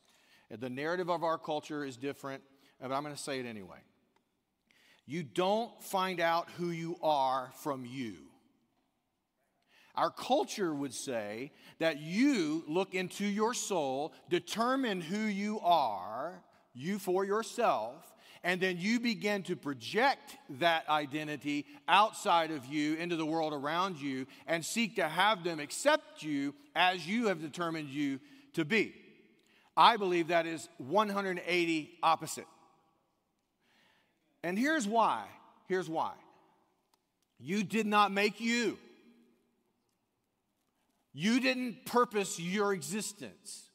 The 0.50 0.70
narrative 0.70 1.10
of 1.10 1.22
our 1.22 1.38
culture 1.38 1.84
is 1.84 1.96
different, 1.96 2.42
but 2.80 2.92
I'm 2.92 3.02
going 3.02 3.14
to 3.14 3.20
say 3.20 3.38
it 3.40 3.46
anyway. 3.46 3.78
You 5.06 5.22
don't 5.22 5.70
find 5.82 6.20
out 6.20 6.48
who 6.56 6.70
you 6.70 6.96
are 7.02 7.50
from 7.62 7.84
you. 7.86 8.14
Our 9.98 10.10
culture 10.10 10.72
would 10.72 10.94
say 10.94 11.50
that 11.80 12.00
you 12.00 12.62
look 12.68 12.94
into 12.94 13.24
your 13.24 13.52
soul, 13.52 14.12
determine 14.30 15.00
who 15.00 15.18
you 15.18 15.58
are, 15.58 16.40
you 16.72 17.00
for 17.00 17.24
yourself, 17.24 17.96
and 18.44 18.60
then 18.60 18.76
you 18.78 19.00
begin 19.00 19.42
to 19.42 19.56
project 19.56 20.36
that 20.60 20.88
identity 20.88 21.66
outside 21.88 22.52
of 22.52 22.64
you 22.66 22.94
into 22.94 23.16
the 23.16 23.26
world 23.26 23.52
around 23.52 24.00
you 24.00 24.28
and 24.46 24.64
seek 24.64 24.94
to 24.96 25.08
have 25.08 25.42
them 25.42 25.58
accept 25.58 26.22
you 26.22 26.54
as 26.76 27.04
you 27.04 27.26
have 27.26 27.40
determined 27.40 27.88
you 27.88 28.20
to 28.52 28.64
be. 28.64 28.94
I 29.76 29.96
believe 29.96 30.28
that 30.28 30.46
is 30.46 30.68
180 30.78 31.98
opposite. 32.04 32.46
And 34.44 34.56
here's 34.56 34.86
why. 34.86 35.24
Here's 35.66 35.88
why. 35.88 36.12
You 37.40 37.64
did 37.64 37.86
not 37.86 38.12
make 38.12 38.40
you. 38.40 38.78
You 41.20 41.40
didn't 41.40 41.84
purpose 41.84 42.38
your 42.38 42.72
existence. 42.72 43.70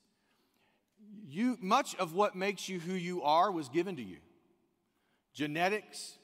You, 1.27 1.57
much 1.59 1.93
of 1.95 2.13
what 2.13 2.37
makes 2.37 2.69
you 2.69 2.79
who 2.79 2.93
you 2.93 3.21
are 3.23 3.51
was 3.51 3.67
given 3.67 3.97
to 3.97 4.01
you. 4.01 4.19
Genetics, 5.33 6.17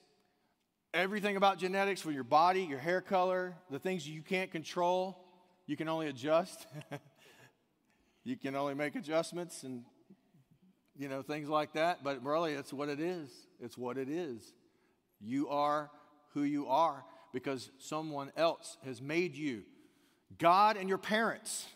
everything 0.94 1.36
about 1.36 1.58
genetics 1.58 2.00
for 2.00 2.12
your 2.12 2.24
body, 2.24 2.62
your 2.62 2.80
hair 2.80 3.02
color, 3.02 3.54
the 3.70 3.80
things 3.80 4.08
you 4.08 4.22
can't 4.22 4.50
control, 4.50 5.26
you 5.68 5.76
can 5.76 5.90
only 5.90 6.08
adjust. 6.08 6.68
you 8.24 8.38
can 8.38 8.56
only 8.56 8.74
make 8.74 8.96
adjustments 8.96 9.64
and 9.64 9.84
you 10.98 11.10
know 11.10 11.22
things 11.22 11.50
like 11.50 11.74
that, 11.74 12.02
but 12.02 12.24
really 12.24 12.54
it's 12.54 12.72
what 12.72 12.88
it 12.88 13.02
is. 13.02 13.30
It's 13.60 13.78
what 13.78 13.98
it 13.98 14.08
is. 14.08 14.54
You 15.20 15.50
are 15.50 15.92
who 16.34 16.44
you 16.44 16.70
are. 16.70 17.04
because 17.34 17.72
someone 17.78 18.32
else 18.38 18.78
has 18.86 19.02
made 19.02 19.36
you. 19.36 19.64
God 20.38 20.78
and 20.78 20.88
your 20.88 20.98
parents. 20.98 21.68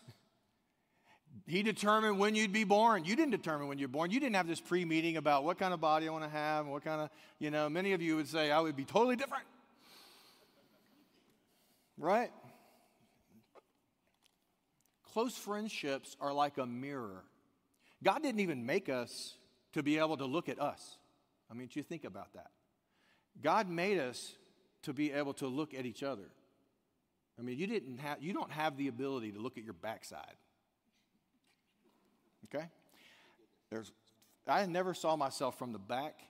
He 1.46 1.62
determined 1.62 2.18
when 2.18 2.34
you'd 2.34 2.52
be 2.52 2.64
born. 2.64 3.04
You 3.04 3.16
didn't 3.16 3.32
determine 3.32 3.68
when 3.68 3.78
you're 3.78 3.88
born. 3.88 4.10
You 4.10 4.20
didn't 4.20 4.36
have 4.36 4.46
this 4.46 4.60
pre 4.60 4.84
meeting 4.84 5.16
about 5.16 5.44
what 5.44 5.58
kind 5.58 5.74
of 5.74 5.80
body 5.80 6.08
I 6.08 6.12
want 6.12 6.24
to 6.24 6.30
have 6.30 6.64
and 6.64 6.72
what 6.72 6.84
kind 6.84 7.00
of, 7.00 7.10
you 7.38 7.50
know, 7.50 7.68
many 7.68 7.92
of 7.92 8.00
you 8.00 8.16
would 8.16 8.28
say, 8.28 8.50
I 8.50 8.60
would 8.60 8.76
be 8.76 8.84
totally 8.84 9.16
different. 9.16 9.44
Right? 11.98 12.30
Close 15.12 15.36
friendships 15.36 16.16
are 16.20 16.32
like 16.32 16.58
a 16.58 16.66
mirror. 16.66 17.24
God 18.02 18.22
didn't 18.22 18.40
even 18.40 18.64
make 18.64 18.88
us 18.88 19.34
to 19.74 19.82
be 19.82 19.98
able 19.98 20.16
to 20.16 20.24
look 20.26 20.48
at 20.48 20.60
us. 20.60 20.98
I 21.50 21.54
mean, 21.54 21.68
you 21.72 21.82
think 21.82 22.04
about 22.04 22.32
that. 22.34 22.50
God 23.42 23.68
made 23.68 23.98
us 23.98 24.34
to 24.82 24.92
be 24.92 25.12
able 25.12 25.34
to 25.34 25.46
look 25.46 25.74
at 25.74 25.86
each 25.86 26.02
other. 26.02 26.24
I 27.38 27.42
mean, 27.42 27.58
you 27.58 27.66
didn't 27.66 27.98
have 27.98 28.22
you 28.22 28.32
don't 28.32 28.50
have 28.50 28.76
the 28.76 28.88
ability 28.88 29.32
to 29.32 29.38
look 29.38 29.58
at 29.58 29.64
your 29.64 29.72
backside. 29.74 30.36
Okay? 32.46 32.66
There's 33.70 33.92
I 34.46 34.66
never 34.66 34.94
saw 34.94 35.16
myself 35.16 35.58
from 35.58 35.72
the 35.72 35.78
back 35.78 36.20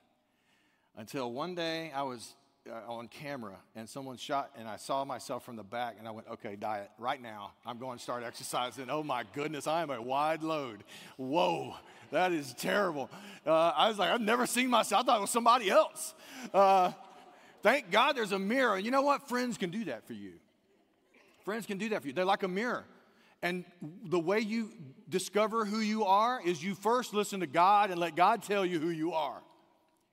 until 0.97 1.33
one 1.33 1.55
day 1.55 1.91
I 1.95 2.03
was 2.03 2.35
uh, 2.71 2.91
on 2.91 3.09
camera 3.09 3.57
and 3.75 3.89
someone 3.89 4.17
shot 4.17 4.51
and 4.57 4.69
I 4.69 4.77
saw 4.77 5.05
myself 5.05 5.45
from 5.45 5.57
the 5.57 5.65
back 5.65 5.97
and 5.99 6.09
I 6.09 6.13
went, 6.13 6.29
okay, 6.29 6.57
diet, 6.57 6.91
right 6.99 7.21
now 7.21 7.53
I'm 7.67 7.79
going 7.79 7.99
to 7.99 8.03
start 8.03 8.23
exercising. 8.27 8.89
Oh 8.89 9.03
my 9.03 9.25
goodness, 9.35 9.67
I 9.67 9.83
am 9.83 9.91
a 9.91 10.01
wide 10.01 10.43
load. 10.43 10.85
Whoa, 11.17 11.75
that 12.11 12.33
is 12.33 12.55
terrible. 12.55 13.11
Uh, 13.47 13.73
I 13.77 13.89
was 13.89 13.99
like, 13.99 14.11
I've 14.11 14.21
never 14.21 14.47
seen 14.47 14.71
myself. 14.71 15.03
I 15.03 15.07
thought 15.07 15.19
it 15.19 15.23
was 15.23 15.31
somebody 15.31 15.69
else. 15.69 16.15
Uh, 16.53 16.93
thank 17.63 17.91
God 17.91 18.17
there's 18.17 18.33
a 18.33 18.39
mirror. 18.39 18.77
And 18.77 18.85
you 18.85 18.91
know 18.91 19.03
what? 19.03 19.29
Friends 19.29 19.59
can 19.59 19.71
do 19.71 19.85
that 19.87 20.07
for 20.07 20.15
you. 20.15 20.35
Friends 21.45 21.67
can 21.67 21.79
do 21.79 21.91
that 21.91 22.03
for 22.03 22.09
you. 22.09 22.13
They're 22.13 22.25
like 22.25 22.43
a 22.43 22.49
mirror. 22.49 22.85
And 23.43 23.65
the 24.07 24.19
way 24.19 24.41
you 24.41 24.71
discover 25.09 25.67
who 25.67 25.79
you 25.81 26.05
are 26.05 26.41
is 26.43 26.63
you 26.63 26.75
first 26.75 27.13
listen 27.13 27.41
to 27.41 27.47
God 27.47 27.91
and 27.91 28.01
let 28.01 28.17
God 28.17 28.43
tell 28.43 28.65
you 28.65 28.81
who 28.81 28.89
you 28.89 29.13
are. 29.13 29.43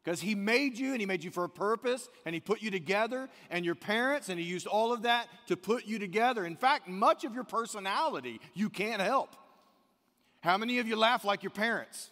Because 0.03 0.19
He 0.19 0.35
made 0.35 0.77
you 0.77 0.91
and 0.91 0.99
He 0.99 1.05
made 1.05 1.23
you 1.23 1.31
for 1.31 1.45
a 1.45 1.49
purpose 1.49 2.09
and 2.25 2.35
He 2.35 2.41
put 2.41 2.61
you 2.61 2.71
together 2.71 3.29
and 3.49 3.63
your 3.63 3.75
parents 3.75 4.27
and 4.27 4.37
He 4.37 4.45
used 4.45 4.67
all 4.67 4.91
of 4.91 5.03
that 5.03 5.27
to 5.47 5.55
put 5.55 5.85
you 5.85 5.97
together. 5.97 6.45
In 6.45 6.57
fact, 6.57 6.89
much 6.89 7.23
of 7.23 7.33
your 7.33 7.45
personality 7.45 8.41
you 8.53 8.69
can't 8.69 9.01
help. 9.01 9.35
How 10.41 10.57
many 10.57 10.79
of 10.79 10.87
you 10.87 10.95
laugh 10.95 11.23
like 11.23 11.43
your 11.43 11.51
parents? 11.51 12.09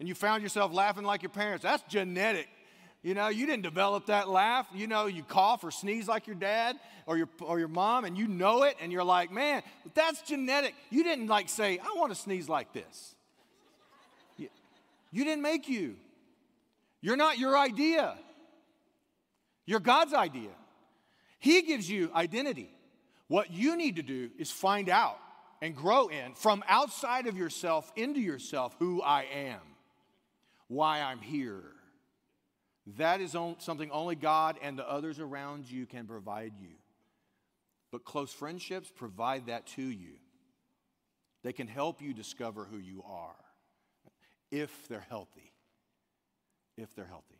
And 0.00 0.08
you 0.08 0.14
found 0.14 0.42
yourself 0.42 0.72
laughing 0.72 1.04
like 1.04 1.22
your 1.22 1.30
parents? 1.30 1.62
That's 1.62 1.82
genetic. 1.84 2.48
You 3.02 3.14
know, 3.14 3.28
you 3.28 3.46
didn't 3.46 3.62
develop 3.62 4.06
that 4.06 4.28
laugh. 4.28 4.66
You 4.74 4.86
know, 4.86 5.06
you 5.06 5.22
cough 5.22 5.62
or 5.62 5.70
sneeze 5.70 6.08
like 6.08 6.26
your 6.26 6.36
dad 6.36 6.76
or 7.06 7.16
your, 7.16 7.28
or 7.40 7.58
your 7.58 7.68
mom, 7.68 8.04
and 8.04 8.18
you 8.18 8.26
know 8.26 8.64
it, 8.64 8.76
and 8.82 8.92
you're 8.92 9.04
like, 9.04 9.32
man, 9.32 9.62
that's 9.94 10.20
genetic. 10.22 10.74
You 10.90 11.04
didn't 11.04 11.28
like 11.28 11.48
say, 11.48 11.78
I 11.78 11.94
want 11.96 12.12
to 12.12 12.18
sneeze 12.18 12.48
like 12.48 12.72
this. 12.72 13.14
You, 14.36 14.48
you 15.10 15.24
didn't 15.24 15.42
make 15.42 15.68
you. 15.68 15.96
You're 17.00 17.16
not 17.16 17.38
your 17.38 17.56
idea. 17.56 18.14
You're 19.64 19.80
God's 19.80 20.12
idea. 20.12 20.50
He 21.38 21.62
gives 21.62 21.88
you 21.88 22.10
identity. 22.14 22.70
What 23.28 23.52
you 23.52 23.76
need 23.76 23.96
to 23.96 24.02
do 24.02 24.30
is 24.38 24.50
find 24.50 24.88
out 24.88 25.18
and 25.62 25.74
grow 25.74 26.08
in 26.08 26.34
from 26.34 26.64
outside 26.68 27.26
of 27.26 27.36
yourself 27.36 27.90
into 27.94 28.20
yourself 28.20 28.74
who 28.78 29.00
I 29.02 29.24
am, 29.32 29.60
why 30.66 31.00
I'm 31.00 31.20
here 31.20 31.62
that 32.96 33.20
is 33.20 33.36
something 33.58 33.90
only 33.90 34.14
God 34.14 34.56
and 34.62 34.78
the 34.78 34.88
others 34.88 35.18
around 35.18 35.70
you 35.70 35.84
can 35.86 36.06
provide 36.06 36.52
you. 36.58 36.76
But 37.90 38.04
close 38.04 38.32
friendships 38.32 38.90
provide 38.94 39.46
that 39.46 39.66
to 39.68 39.82
you. 39.82 40.14
They 41.42 41.52
can 41.52 41.68
help 41.68 42.02
you 42.02 42.14
discover 42.14 42.64
who 42.64 42.78
you 42.78 43.02
are 43.06 43.36
if 44.50 44.88
they're 44.88 45.06
healthy. 45.08 45.52
If 46.76 46.94
they're 46.94 47.06
healthy. 47.06 47.38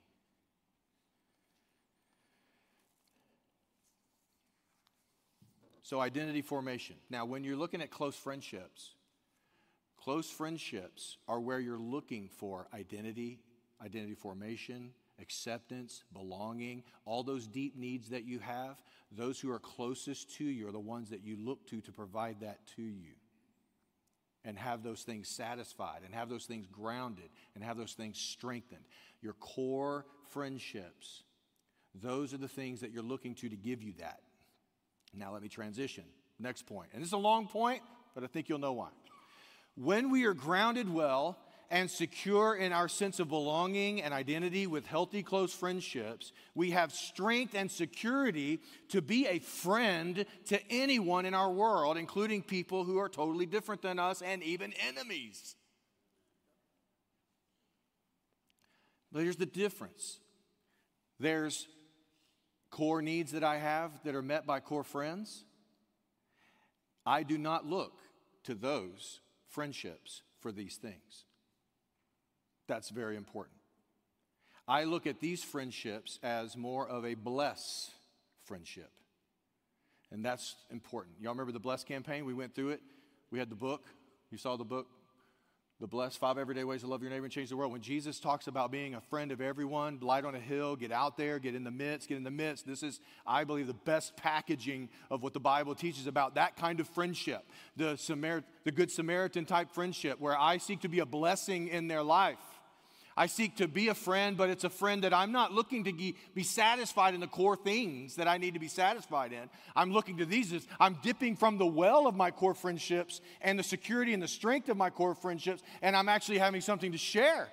So, 5.82 6.00
identity 6.00 6.42
formation. 6.42 6.96
Now, 7.08 7.24
when 7.24 7.44
you're 7.44 7.56
looking 7.56 7.80
at 7.80 7.90
close 7.90 8.14
friendships, 8.14 8.94
close 9.96 10.28
friendships 10.28 11.16
are 11.26 11.40
where 11.40 11.58
you're 11.58 11.78
looking 11.78 12.28
for 12.28 12.68
identity, 12.74 13.40
identity 13.82 14.14
formation, 14.14 14.90
acceptance, 15.20 16.04
belonging, 16.12 16.82
all 17.04 17.22
those 17.22 17.46
deep 17.46 17.76
needs 17.76 18.10
that 18.10 18.24
you 18.24 18.38
have, 18.38 18.76
those 19.10 19.40
who 19.40 19.50
are 19.50 19.58
closest 19.58 20.34
to 20.36 20.44
you 20.44 20.68
are 20.68 20.72
the 20.72 20.78
ones 20.78 21.10
that 21.10 21.24
you 21.24 21.36
look 21.36 21.66
to 21.68 21.80
to 21.82 21.92
provide 21.92 22.40
that 22.40 22.58
to 22.76 22.82
you. 22.82 23.14
And 24.44 24.56
have 24.56 24.82
those 24.82 25.02
things 25.02 25.28
satisfied, 25.28 26.00
and 26.04 26.14
have 26.14 26.28
those 26.28 26.46
things 26.46 26.66
grounded, 26.66 27.28
and 27.54 27.64
have 27.64 27.76
those 27.76 27.92
things 27.92 28.18
strengthened. 28.18 28.84
Your 29.20 29.34
core 29.34 30.06
friendships, 30.30 31.22
those 31.94 32.32
are 32.32 32.38
the 32.38 32.48
things 32.48 32.80
that 32.80 32.92
you're 32.92 33.02
looking 33.02 33.34
to 33.36 33.48
to 33.48 33.56
give 33.56 33.82
you 33.82 33.92
that. 33.98 34.20
Now, 35.12 35.32
let 35.32 35.42
me 35.42 35.48
transition. 35.48 36.04
Next 36.38 36.66
point. 36.66 36.90
And 36.92 37.02
this 37.02 37.08
is 37.08 37.14
a 37.14 37.18
long 37.18 37.48
point, 37.48 37.82
but 38.14 38.22
I 38.24 38.26
think 38.26 38.48
you'll 38.48 38.58
know 38.58 38.74
why. 38.74 38.88
When 39.74 40.10
we 40.10 40.24
are 40.24 40.34
grounded 40.34 40.92
well 40.92 41.36
and 41.70 41.90
secure 41.90 42.54
in 42.54 42.72
our 42.72 42.88
sense 42.88 43.20
of 43.20 43.28
belonging 43.28 44.00
and 44.02 44.14
identity 44.14 44.66
with 44.66 44.86
healthy, 44.86 45.22
close 45.22 45.52
friendships, 45.52 46.32
we 46.54 46.70
have 46.70 46.92
strength 46.92 47.54
and 47.54 47.70
security 47.70 48.60
to 48.88 49.02
be 49.02 49.26
a 49.26 49.38
friend 49.38 50.24
to 50.46 50.60
anyone 50.70 51.26
in 51.26 51.34
our 51.34 51.50
world, 51.50 51.98
including 51.98 52.42
people 52.42 52.84
who 52.84 52.98
are 52.98 53.08
totally 53.08 53.44
different 53.44 53.82
than 53.82 53.98
us 53.98 54.22
and 54.22 54.42
even 54.42 54.72
enemies. 54.88 55.56
But 59.12 59.22
here's 59.22 59.36
the 59.36 59.46
difference 59.46 60.20
there's 61.20 61.66
core 62.70 63.02
needs 63.02 63.32
that 63.32 63.44
I 63.44 63.58
have 63.58 63.92
that 64.04 64.14
are 64.14 64.22
met 64.22 64.46
by 64.46 64.60
core 64.60 64.84
friends. 64.84 65.44
I 67.04 67.22
do 67.22 67.38
not 67.38 67.66
look 67.66 67.98
to 68.44 68.54
those 68.54 69.20
friendships 69.48 70.22
for 70.40 70.52
these 70.52 70.76
things. 70.76 71.24
That's 72.68 72.90
very 72.90 73.16
important. 73.16 73.56
I 74.68 74.84
look 74.84 75.06
at 75.06 75.20
these 75.20 75.42
friendships 75.42 76.18
as 76.22 76.56
more 76.56 76.86
of 76.86 77.04
a 77.04 77.14
bless 77.14 77.90
friendship. 78.44 78.90
And 80.10 80.24
that's 80.24 80.56
important. 80.70 81.16
Y'all 81.20 81.32
remember 81.32 81.52
the 81.52 81.58
Bless 81.58 81.84
campaign? 81.84 82.24
We 82.24 82.34
went 82.34 82.54
through 82.54 82.70
it. 82.70 82.80
We 83.30 83.38
had 83.38 83.50
the 83.50 83.56
book. 83.56 83.84
You 84.30 84.38
saw 84.38 84.56
the 84.56 84.64
book, 84.64 84.86
The 85.80 85.86
Bless 85.86 86.16
Five 86.16 86.38
Everyday 86.38 86.64
Ways 86.64 86.80
to 86.80 86.86
Love 86.86 87.02
Your 87.02 87.10
Neighbor 87.10 87.24
and 87.24 87.32
Change 87.32 87.50
the 87.50 87.56
World. 87.56 87.72
When 87.72 87.82
Jesus 87.82 88.18
talks 88.20 88.46
about 88.46 88.70
being 88.70 88.94
a 88.94 89.00
friend 89.02 89.32
of 89.32 89.42
everyone, 89.42 89.98
light 90.00 90.24
on 90.24 90.34
a 90.34 90.40
hill, 90.40 90.76
get 90.76 90.92
out 90.92 91.18
there, 91.18 91.38
get 91.38 91.54
in 91.54 91.64
the 91.64 91.70
midst, 91.70 92.08
get 92.08 92.16
in 92.16 92.24
the 92.24 92.30
midst. 92.30 92.66
This 92.66 92.82
is, 92.82 93.00
I 93.26 93.44
believe, 93.44 93.66
the 93.66 93.74
best 93.74 94.16
packaging 94.16 94.88
of 95.10 95.22
what 95.22 95.34
the 95.34 95.40
Bible 95.40 95.74
teaches 95.74 96.06
about 96.06 96.34
that 96.36 96.56
kind 96.56 96.80
of 96.80 96.88
friendship. 96.88 97.44
The, 97.76 97.98
the 98.64 98.72
Good 98.72 98.90
Samaritan 98.90 99.44
type 99.44 99.70
friendship, 99.70 100.20
where 100.20 100.38
I 100.38 100.56
seek 100.56 100.80
to 100.80 100.88
be 100.88 101.00
a 101.00 101.06
blessing 101.06 101.68
in 101.68 101.88
their 101.88 102.02
life. 102.02 102.38
I 103.18 103.26
seek 103.26 103.56
to 103.56 103.66
be 103.66 103.88
a 103.88 103.94
friend, 103.94 104.36
but 104.36 104.48
it's 104.48 104.62
a 104.62 104.70
friend 104.70 105.02
that 105.02 105.12
I'm 105.12 105.32
not 105.32 105.52
looking 105.52 105.82
to 105.84 105.92
be 105.92 106.42
satisfied 106.44 107.14
in 107.14 107.20
the 107.20 107.26
core 107.26 107.56
things 107.56 108.14
that 108.14 108.28
I 108.28 108.38
need 108.38 108.54
to 108.54 108.60
be 108.60 108.68
satisfied 108.68 109.32
in. 109.32 109.50
I'm 109.74 109.92
looking 109.92 110.18
to 110.18 110.24
these 110.24 110.54
I'm 110.78 110.98
dipping 111.02 111.34
from 111.34 111.58
the 111.58 111.66
well 111.66 112.06
of 112.06 112.14
my 112.14 112.30
core 112.30 112.54
friendships 112.54 113.20
and 113.40 113.58
the 113.58 113.64
security 113.64 114.14
and 114.14 114.22
the 114.22 114.28
strength 114.28 114.68
of 114.68 114.76
my 114.76 114.90
core 114.90 115.16
friendships, 115.16 115.64
and 115.82 115.96
I'm 115.96 116.08
actually 116.08 116.38
having 116.38 116.60
something 116.60 116.92
to 116.92 116.98
share. 116.98 117.48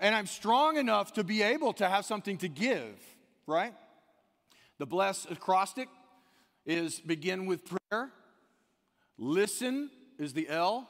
And 0.00 0.12
I'm 0.12 0.26
strong 0.26 0.76
enough 0.76 1.12
to 1.12 1.22
be 1.22 1.42
able 1.42 1.72
to 1.74 1.88
have 1.88 2.04
something 2.04 2.38
to 2.38 2.48
give, 2.48 2.98
right? 3.46 3.74
The 4.78 4.86
bless 4.86 5.24
acrostic 5.30 5.88
is 6.66 6.98
begin 6.98 7.46
with 7.46 7.62
prayer. 7.64 8.10
Listen 9.16 9.88
is 10.18 10.32
the 10.32 10.48
L. 10.48 10.88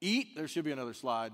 Eat, 0.00 0.34
there 0.34 0.48
should 0.48 0.64
be 0.64 0.72
another 0.72 0.94
slide. 0.94 1.32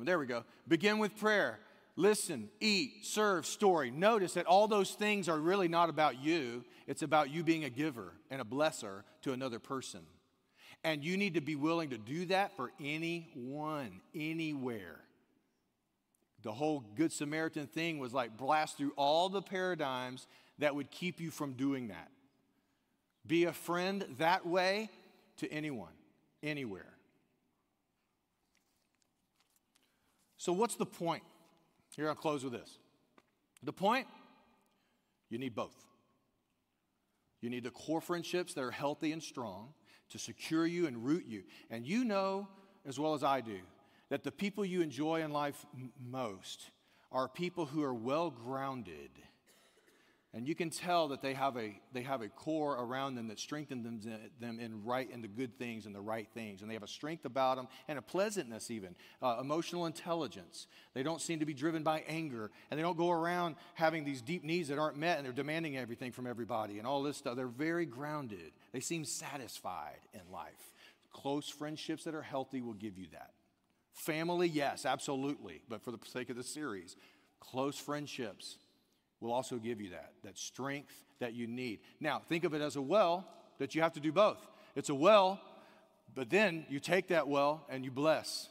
There 0.00 0.18
we 0.18 0.26
go. 0.26 0.44
Begin 0.66 0.98
with 0.98 1.16
prayer. 1.16 1.58
Listen, 1.94 2.48
eat, 2.60 3.04
serve, 3.04 3.44
story. 3.44 3.90
Notice 3.90 4.34
that 4.34 4.46
all 4.46 4.66
those 4.66 4.92
things 4.92 5.28
are 5.28 5.38
really 5.38 5.68
not 5.68 5.90
about 5.90 6.22
you. 6.22 6.64
It's 6.86 7.02
about 7.02 7.30
you 7.30 7.44
being 7.44 7.64
a 7.64 7.70
giver 7.70 8.14
and 8.30 8.40
a 8.40 8.44
blesser 8.44 9.02
to 9.22 9.32
another 9.32 9.58
person. 9.58 10.00
And 10.84 11.04
you 11.04 11.16
need 11.16 11.34
to 11.34 11.40
be 11.40 11.54
willing 11.54 11.90
to 11.90 11.98
do 11.98 12.26
that 12.26 12.56
for 12.56 12.72
anyone, 12.82 14.00
anywhere. 14.14 15.00
The 16.42 16.52
whole 16.52 16.82
Good 16.96 17.12
Samaritan 17.12 17.66
thing 17.66 17.98
was 17.98 18.12
like 18.12 18.36
blast 18.36 18.78
through 18.78 18.92
all 18.96 19.28
the 19.28 19.42
paradigms 19.42 20.26
that 20.58 20.74
would 20.74 20.90
keep 20.90 21.20
you 21.20 21.30
from 21.30 21.52
doing 21.52 21.88
that. 21.88 22.08
Be 23.26 23.44
a 23.44 23.52
friend 23.52 24.04
that 24.18 24.46
way 24.46 24.90
to 25.36 25.52
anyone, 25.52 25.92
anywhere. 26.42 26.92
So, 30.42 30.52
what's 30.52 30.74
the 30.74 30.84
point? 30.84 31.22
Here, 31.94 32.08
I'll 32.08 32.16
close 32.16 32.42
with 32.42 32.52
this. 32.52 32.80
The 33.62 33.72
point 33.72 34.08
you 35.30 35.38
need 35.38 35.54
both. 35.54 35.76
You 37.40 37.48
need 37.48 37.62
the 37.62 37.70
core 37.70 38.00
friendships 38.00 38.52
that 38.54 38.62
are 38.62 38.72
healthy 38.72 39.12
and 39.12 39.22
strong 39.22 39.72
to 40.08 40.18
secure 40.18 40.66
you 40.66 40.88
and 40.88 41.04
root 41.04 41.26
you. 41.28 41.44
And 41.70 41.86
you 41.86 42.04
know, 42.04 42.48
as 42.84 42.98
well 42.98 43.14
as 43.14 43.22
I 43.22 43.40
do, 43.40 43.60
that 44.08 44.24
the 44.24 44.32
people 44.32 44.64
you 44.64 44.82
enjoy 44.82 45.22
in 45.22 45.30
life 45.30 45.64
m- 45.78 45.92
most 46.04 46.72
are 47.12 47.28
people 47.28 47.64
who 47.64 47.84
are 47.84 47.94
well 47.94 48.28
grounded 48.28 49.10
and 50.34 50.48
you 50.48 50.54
can 50.54 50.70
tell 50.70 51.08
that 51.08 51.20
they 51.20 51.34
have 51.34 51.58
a, 51.58 51.78
they 51.92 52.00
have 52.00 52.22
a 52.22 52.28
core 52.28 52.74
around 52.82 53.16
them 53.16 53.28
that 53.28 53.38
strengthens 53.38 53.84
them, 53.84 54.18
them 54.40 54.58
in 54.60 54.82
right 54.82 55.10
in 55.10 55.20
the 55.20 55.28
good 55.28 55.58
things 55.58 55.84
and 55.84 55.94
the 55.94 56.00
right 56.00 56.26
things. 56.32 56.62
And 56.62 56.70
they 56.70 56.74
have 56.74 56.82
a 56.82 56.88
strength 56.88 57.26
about 57.26 57.58
them 57.58 57.68
and 57.86 57.98
a 57.98 58.02
pleasantness, 58.02 58.70
even 58.70 58.94
uh, 59.20 59.36
emotional 59.42 59.84
intelligence. 59.84 60.68
They 60.94 61.02
don't 61.02 61.20
seem 61.20 61.40
to 61.40 61.44
be 61.44 61.52
driven 61.52 61.82
by 61.82 62.02
anger. 62.08 62.50
And 62.70 62.78
they 62.78 62.82
don't 62.82 62.96
go 62.96 63.10
around 63.10 63.56
having 63.74 64.04
these 64.04 64.22
deep 64.22 64.42
needs 64.42 64.68
that 64.68 64.78
aren't 64.78 64.96
met 64.96 65.18
and 65.18 65.26
they're 65.26 65.34
demanding 65.34 65.76
everything 65.76 66.12
from 66.12 66.26
everybody 66.26 66.78
and 66.78 66.86
all 66.86 67.02
this 67.02 67.18
stuff. 67.18 67.36
They're 67.36 67.46
very 67.46 67.84
grounded. 67.84 68.52
They 68.72 68.80
seem 68.80 69.04
satisfied 69.04 70.00
in 70.14 70.32
life. 70.32 70.72
Close 71.12 71.50
friendships 71.50 72.04
that 72.04 72.14
are 72.14 72.22
healthy 72.22 72.62
will 72.62 72.72
give 72.72 72.96
you 72.96 73.08
that. 73.12 73.32
Family, 73.92 74.48
yes, 74.48 74.86
absolutely. 74.86 75.60
But 75.68 75.82
for 75.82 75.90
the 75.90 75.98
sake 76.06 76.30
of 76.30 76.36
the 76.36 76.42
series, 76.42 76.96
close 77.38 77.76
friendships 77.76 78.56
will 79.22 79.32
also 79.32 79.56
give 79.56 79.80
you 79.80 79.90
that, 79.90 80.12
that 80.24 80.36
strength 80.36 81.04
that 81.20 81.32
you 81.32 81.46
need. 81.46 81.78
Now, 82.00 82.20
think 82.28 82.44
of 82.44 82.52
it 82.52 82.60
as 82.60 82.76
a 82.76 82.82
well 82.82 83.26
that 83.58 83.74
you 83.74 83.80
have 83.80 83.92
to 83.92 84.00
do 84.00 84.10
both. 84.10 84.38
It's 84.74 84.88
a 84.88 84.94
well, 84.94 85.40
but 86.14 86.28
then 86.28 86.66
you 86.68 86.80
take 86.80 87.08
that 87.08 87.28
well 87.28 87.64
and 87.70 87.84
you 87.84 87.92
bless. 87.92 88.48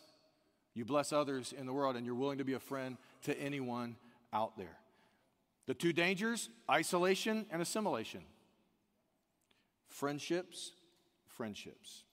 You 0.74 0.86
bless 0.86 1.12
others 1.12 1.54
in 1.56 1.66
the 1.66 1.74
world, 1.74 1.98
and 1.98 2.06
you're 2.06 2.16
willing 2.16 2.38
to 2.38 2.46
be 2.46 2.54
a 2.54 2.60
friend 2.60 2.98
to 3.24 3.38
anyone 3.38 3.98
out 4.32 4.58
there. 4.58 4.78
The 5.68 5.74
two 5.74 5.92
dangers 5.92 6.50
isolation 6.70 7.46
and 7.52 7.62
assimilation. 7.62 8.22
Friendships, 9.90 10.72
friendships. 11.28 12.04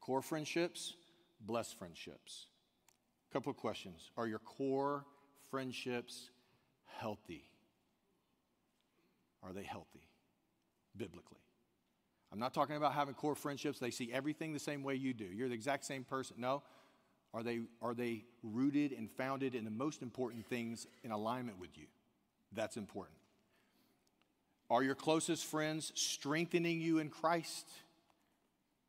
Core 0.00 0.22
friendships, 0.22 0.94
blessed 1.40 1.78
friendships. 1.78 2.46
Couple 3.32 3.50
of 3.50 3.56
questions. 3.56 4.10
Are 4.16 4.26
your 4.26 4.40
core 4.40 5.04
friendships 5.50 6.30
healthy? 6.98 7.49
Are 9.42 9.52
they 9.52 9.62
healthy 9.62 10.06
biblically? 10.96 11.38
I'm 12.32 12.38
not 12.38 12.54
talking 12.54 12.76
about 12.76 12.94
having 12.94 13.14
core 13.14 13.34
friendships. 13.34 13.78
They 13.78 13.90
see 13.90 14.12
everything 14.12 14.52
the 14.52 14.60
same 14.60 14.82
way 14.82 14.94
you 14.94 15.12
do. 15.12 15.24
You're 15.24 15.48
the 15.48 15.54
exact 15.54 15.84
same 15.84 16.04
person. 16.04 16.36
No. 16.38 16.62
Are 17.32 17.42
they, 17.42 17.60
are 17.80 17.94
they 17.94 18.24
rooted 18.42 18.92
and 18.92 19.10
founded 19.10 19.54
in 19.54 19.64
the 19.64 19.70
most 19.70 20.02
important 20.02 20.46
things 20.46 20.86
in 21.04 21.12
alignment 21.12 21.58
with 21.60 21.76
you? 21.76 21.86
That's 22.52 22.76
important. 22.76 23.16
Are 24.68 24.82
your 24.82 24.94
closest 24.94 25.46
friends 25.46 25.92
strengthening 25.94 26.80
you 26.80 26.98
in 26.98 27.08
Christ 27.08 27.68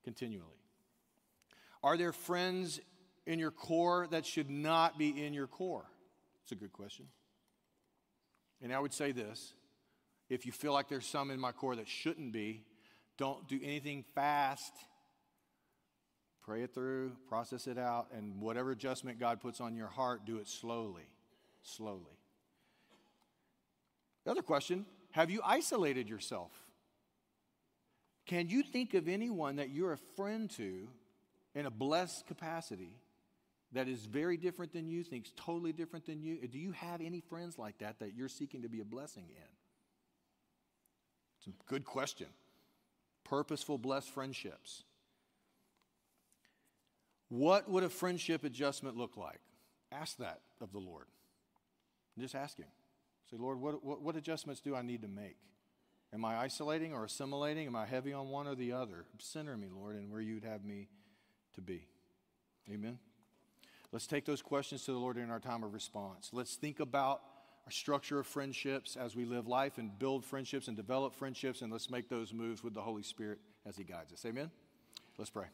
continually? 0.03 0.47
Are 1.83 1.97
there 1.97 2.13
friends 2.13 2.79
in 3.25 3.39
your 3.39 3.51
core 3.51 4.07
that 4.11 4.25
should 4.25 4.49
not 4.49 4.97
be 4.97 5.25
in 5.25 5.33
your 5.33 5.47
core? 5.47 5.85
It's 6.43 6.51
a 6.51 6.55
good 6.55 6.73
question. 6.73 7.07
And 8.61 8.71
I 8.73 8.79
would 8.79 8.93
say 8.93 9.11
this 9.11 9.53
if 10.31 10.45
you 10.45 10.53
feel 10.53 10.71
like 10.71 10.87
there's 10.87 11.05
some 11.05 11.29
in 11.29 11.41
my 11.41 11.51
core 11.51 11.75
that 11.75 11.89
shouldn't 11.89 12.31
be, 12.31 12.63
don't 13.17 13.49
do 13.49 13.59
anything 13.61 14.05
fast. 14.15 14.71
Pray 16.41 16.63
it 16.63 16.73
through, 16.73 17.11
process 17.27 17.67
it 17.67 17.77
out, 17.77 18.07
and 18.15 18.39
whatever 18.39 18.71
adjustment 18.71 19.19
God 19.19 19.41
puts 19.41 19.59
on 19.59 19.75
your 19.75 19.89
heart, 19.89 20.25
do 20.25 20.37
it 20.37 20.47
slowly. 20.47 21.03
Slowly. 21.63 22.17
The 24.23 24.31
other 24.31 24.41
question 24.41 24.85
have 25.11 25.29
you 25.29 25.41
isolated 25.43 26.07
yourself? 26.07 26.53
Can 28.25 28.47
you 28.47 28.63
think 28.63 28.93
of 28.93 29.09
anyone 29.09 29.57
that 29.57 29.71
you're 29.71 29.91
a 29.91 29.97
friend 30.15 30.49
to 30.51 30.87
in 31.53 31.65
a 31.65 31.71
blessed 31.71 32.25
capacity 32.27 32.95
that 33.73 33.89
is 33.89 34.05
very 34.05 34.37
different 34.37 34.71
than 34.71 34.87
you, 34.87 35.03
thinks 35.03 35.33
totally 35.35 35.73
different 35.73 36.05
than 36.05 36.21
you? 36.21 36.47
Do 36.47 36.57
you 36.57 36.71
have 36.71 37.01
any 37.01 37.19
friends 37.19 37.59
like 37.59 37.79
that 37.79 37.99
that 37.99 38.15
you're 38.15 38.29
seeking 38.29 38.61
to 38.61 38.69
be 38.69 38.79
a 38.79 38.85
blessing 38.85 39.25
in? 39.27 39.60
It's 41.41 41.47
a 41.47 41.63
good 41.67 41.85
question. 41.85 42.27
Purposeful, 43.23 43.79
blessed 43.79 44.09
friendships. 44.09 44.83
What 47.29 47.69
would 47.69 47.83
a 47.83 47.89
friendship 47.89 48.43
adjustment 48.43 48.95
look 48.95 49.17
like? 49.17 49.39
Ask 49.91 50.17
that 50.17 50.41
of 50.59 50.71
the 50.71 50.79
Lord. 50.79 51.05
Just 52.19 52.35
ask 52.35 52.57
Him. 52.57 52.67
Say, 53.31 53.37
Lord, 53.39 53.59
what, 53.59 53.83
what, 53.83 54.01
what, 54.01 54.15
adjustments 54.15 54.61
do 54.61 54.75
I 54.75 54.81
need 54.81 55.01
to 55.01 55.07
make? 55.07 55.37
Am 56.13 56.25
I 56.25 56.37
isolating 56.37 56.93
or 56.93 57.05
assimilating? 57.05 57.67
Am 57.67 57.75
I 57.75 57.85
heavy 57.85 58.13
on 58.13 58.29
one 58.29 58.47
or 58.47 58.55
the 58.55 58.73
other? 58.73 59.05
Center 59.17 59.55
me, 59.57 59.67
Lord, 59.73 59.95
and 59.95 60.11
where 60.11 60.21
you'd 60.21 60.43
have 60.43 60.65
me 60.65 60.89
to 61.55 61.61
be. 61.61 61.87
Amen. 62.69 62.99
Let's 63.91 64.07
take 64.07 64.25
those 64.25 64.41
questions 64.41 64.83
to 64.85 64.91
the 64.91 64.97
Lord 64.97 65.17
in 65.17 65.31
our 65.31 65.39
time 65.39 65.63
of 65.63 65.73
response. 65.73 66.29
Let's 66.33 66.55
think 66.55 66.79
about 66.79 67.21
our 67.65 67.71
structure 67.71 68.19
of 68.19 68.27
friendships 68.27 68.95
as 68.95 69.15
we 69.15 69.25
live 69.25 69.47
life 69.47 69.77
and 69.77 69.97
build 69.97 70.25
friendships 70.25 70.67
and 70.67 70.75
develop 70.75 71.15
friendships, 71.15 71.61
and 71.61 71.71
let's 71.71 71.89
make 71.89 72.09
those 72.09 72.33
moves 72.33 72.63
with 72.63 72.73
the 72.73 72.81
Holy 72.81 73.03
Spirit 73.03 73.39
as 73.65 73.77
He 73.77 73.83
guides 73.83 74.11
us. 74.11 74.25
Amen? 74.25 74.49
Let's 75.17 75.29
pray. 75.29 75.45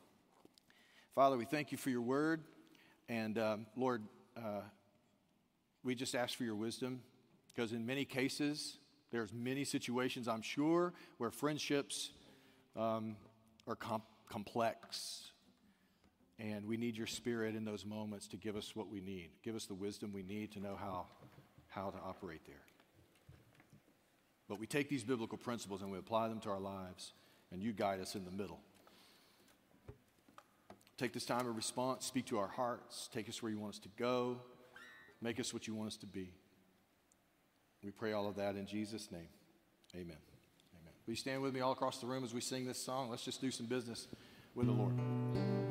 Father, 1.15 1.37
we 1.37 1.45
thank 1.45 1.71
you 1.71 1.77
for 1.77 1.89
your 1.89 2.01
word. 2.01 2.43
And 3.09 3.37
um, 3.37 3.65
Lord, 3.75 4.03
uh, 4.37 4.61
we 5.83 5.95
just 5.95 6.15
ask 6.15 6.37
for 6.37 6.43
your 6.43 6.55
wisdom 6.55 7.01
because 7.47 7.73
in 7.73 7.85
many 7.85 8.05
cases, 8.05 8.77
there's 9.11 9.33
many 9.33 9.63
situations, 9.63 10.27
I'm 10.27 10.41
sure, 10.41 10.93
where 11.17 11.31
friendships 11.31 12.11
um, 12.75 13.15
are 13.67 13.75
com- 13.75 14.03
complex. 14.29 15.31
And 16.39 16.65
we 16.65 16.77
need 16.77 16.95
your 16.97 17.07
spirit 17.07 17.55
in 17.55 17.65
those 17.65 17.85
moments 17.85 18.27
to 18.27 18.37
give 18.37 18.55
us 18.55 18.75
what 18.75 18.89
we 18.89 19.01
need. 19.01 19.29
Give 19.43 19.55
us 19.55 19.65
the 19.65 19.73
wisdom 19.73 20.11
we 20.13 20.23
need 20.23 20.51
to 20.51 20.59
know 20.59 20.77
how 20.79 21.07
how 21.77 21.91
to 21.91 21.97
operate 21.97 22.41
there. 22.47 22.55
But 24.49 24.59
we 24.59 24.65
take 24.65 24.89
these 24.89 25.03
biblical 25.03 25.37
principles 25.37 25.81
and 25.81 25.91
we 25.91 25.99
apply 25.99 26.27
them 26.29 26.39
to 26.41 26.49
our 26.49 26.59
lives, 26.59 27.13
and 27.51 27.61
you 27.61 27.71
guide 27.71 27.99
us 27.99 28.15
in 28.15 28.25
the 28.25 28.31
middle. 28.31 28.59
Take 30.97 31.13
this 31.13 31.25
time 31.25 31.47
of 31.47 31.55
response, 31.55 32.05
speak 32.05 32.25
to 32.27 32.39
our 32.39 32.47
hearts, 32.47 33.09
take 33.13 33.29
us 33.29 33.43
where 33.43 33.51
you 33.51 33.59
want 33.59 33.75
us 33.75 33.79
to 33.79 33.89
go, 33.97 34.37
make 35.21 35.39
us 35.39 35.53
what 35.53 35.67
you 35.67 35.75
want 35.75 35.87
us 35.87 35.97
to 35.97 36.07
be. 36.07 36.33
We 37.83 37.91
pray 37.91 38.13
all 38.13 38.27
of 38.27 38.37
that 38.37 38.55
in 38.55 38.65
Jesus' 38.65 39.11
name. 39.11 39.29
Amen. 39.93 40.07
Amen. 40.07 40.93
Will 41.05 41.11
you 41.11 41.15
stand 41.15 41.43
with 41.43 41.53
me 41.53 41.59
all 41.59 41.73
across 41.73 41.99
the 41.99 42.07
room 42.07 42.23
as 42.23 42.33
we 42.33 42.41
sing 42.41 42.65
this 42.65 42.83
song? 42.83 43.11
Let's 43.11 43.23
just 43.23 43.39
do 43.39 43.51
some 43.51 43.67
business 43.67 44.07
with 44.55 44.65
the 44.65 44.73
Lord. 44.73 44.93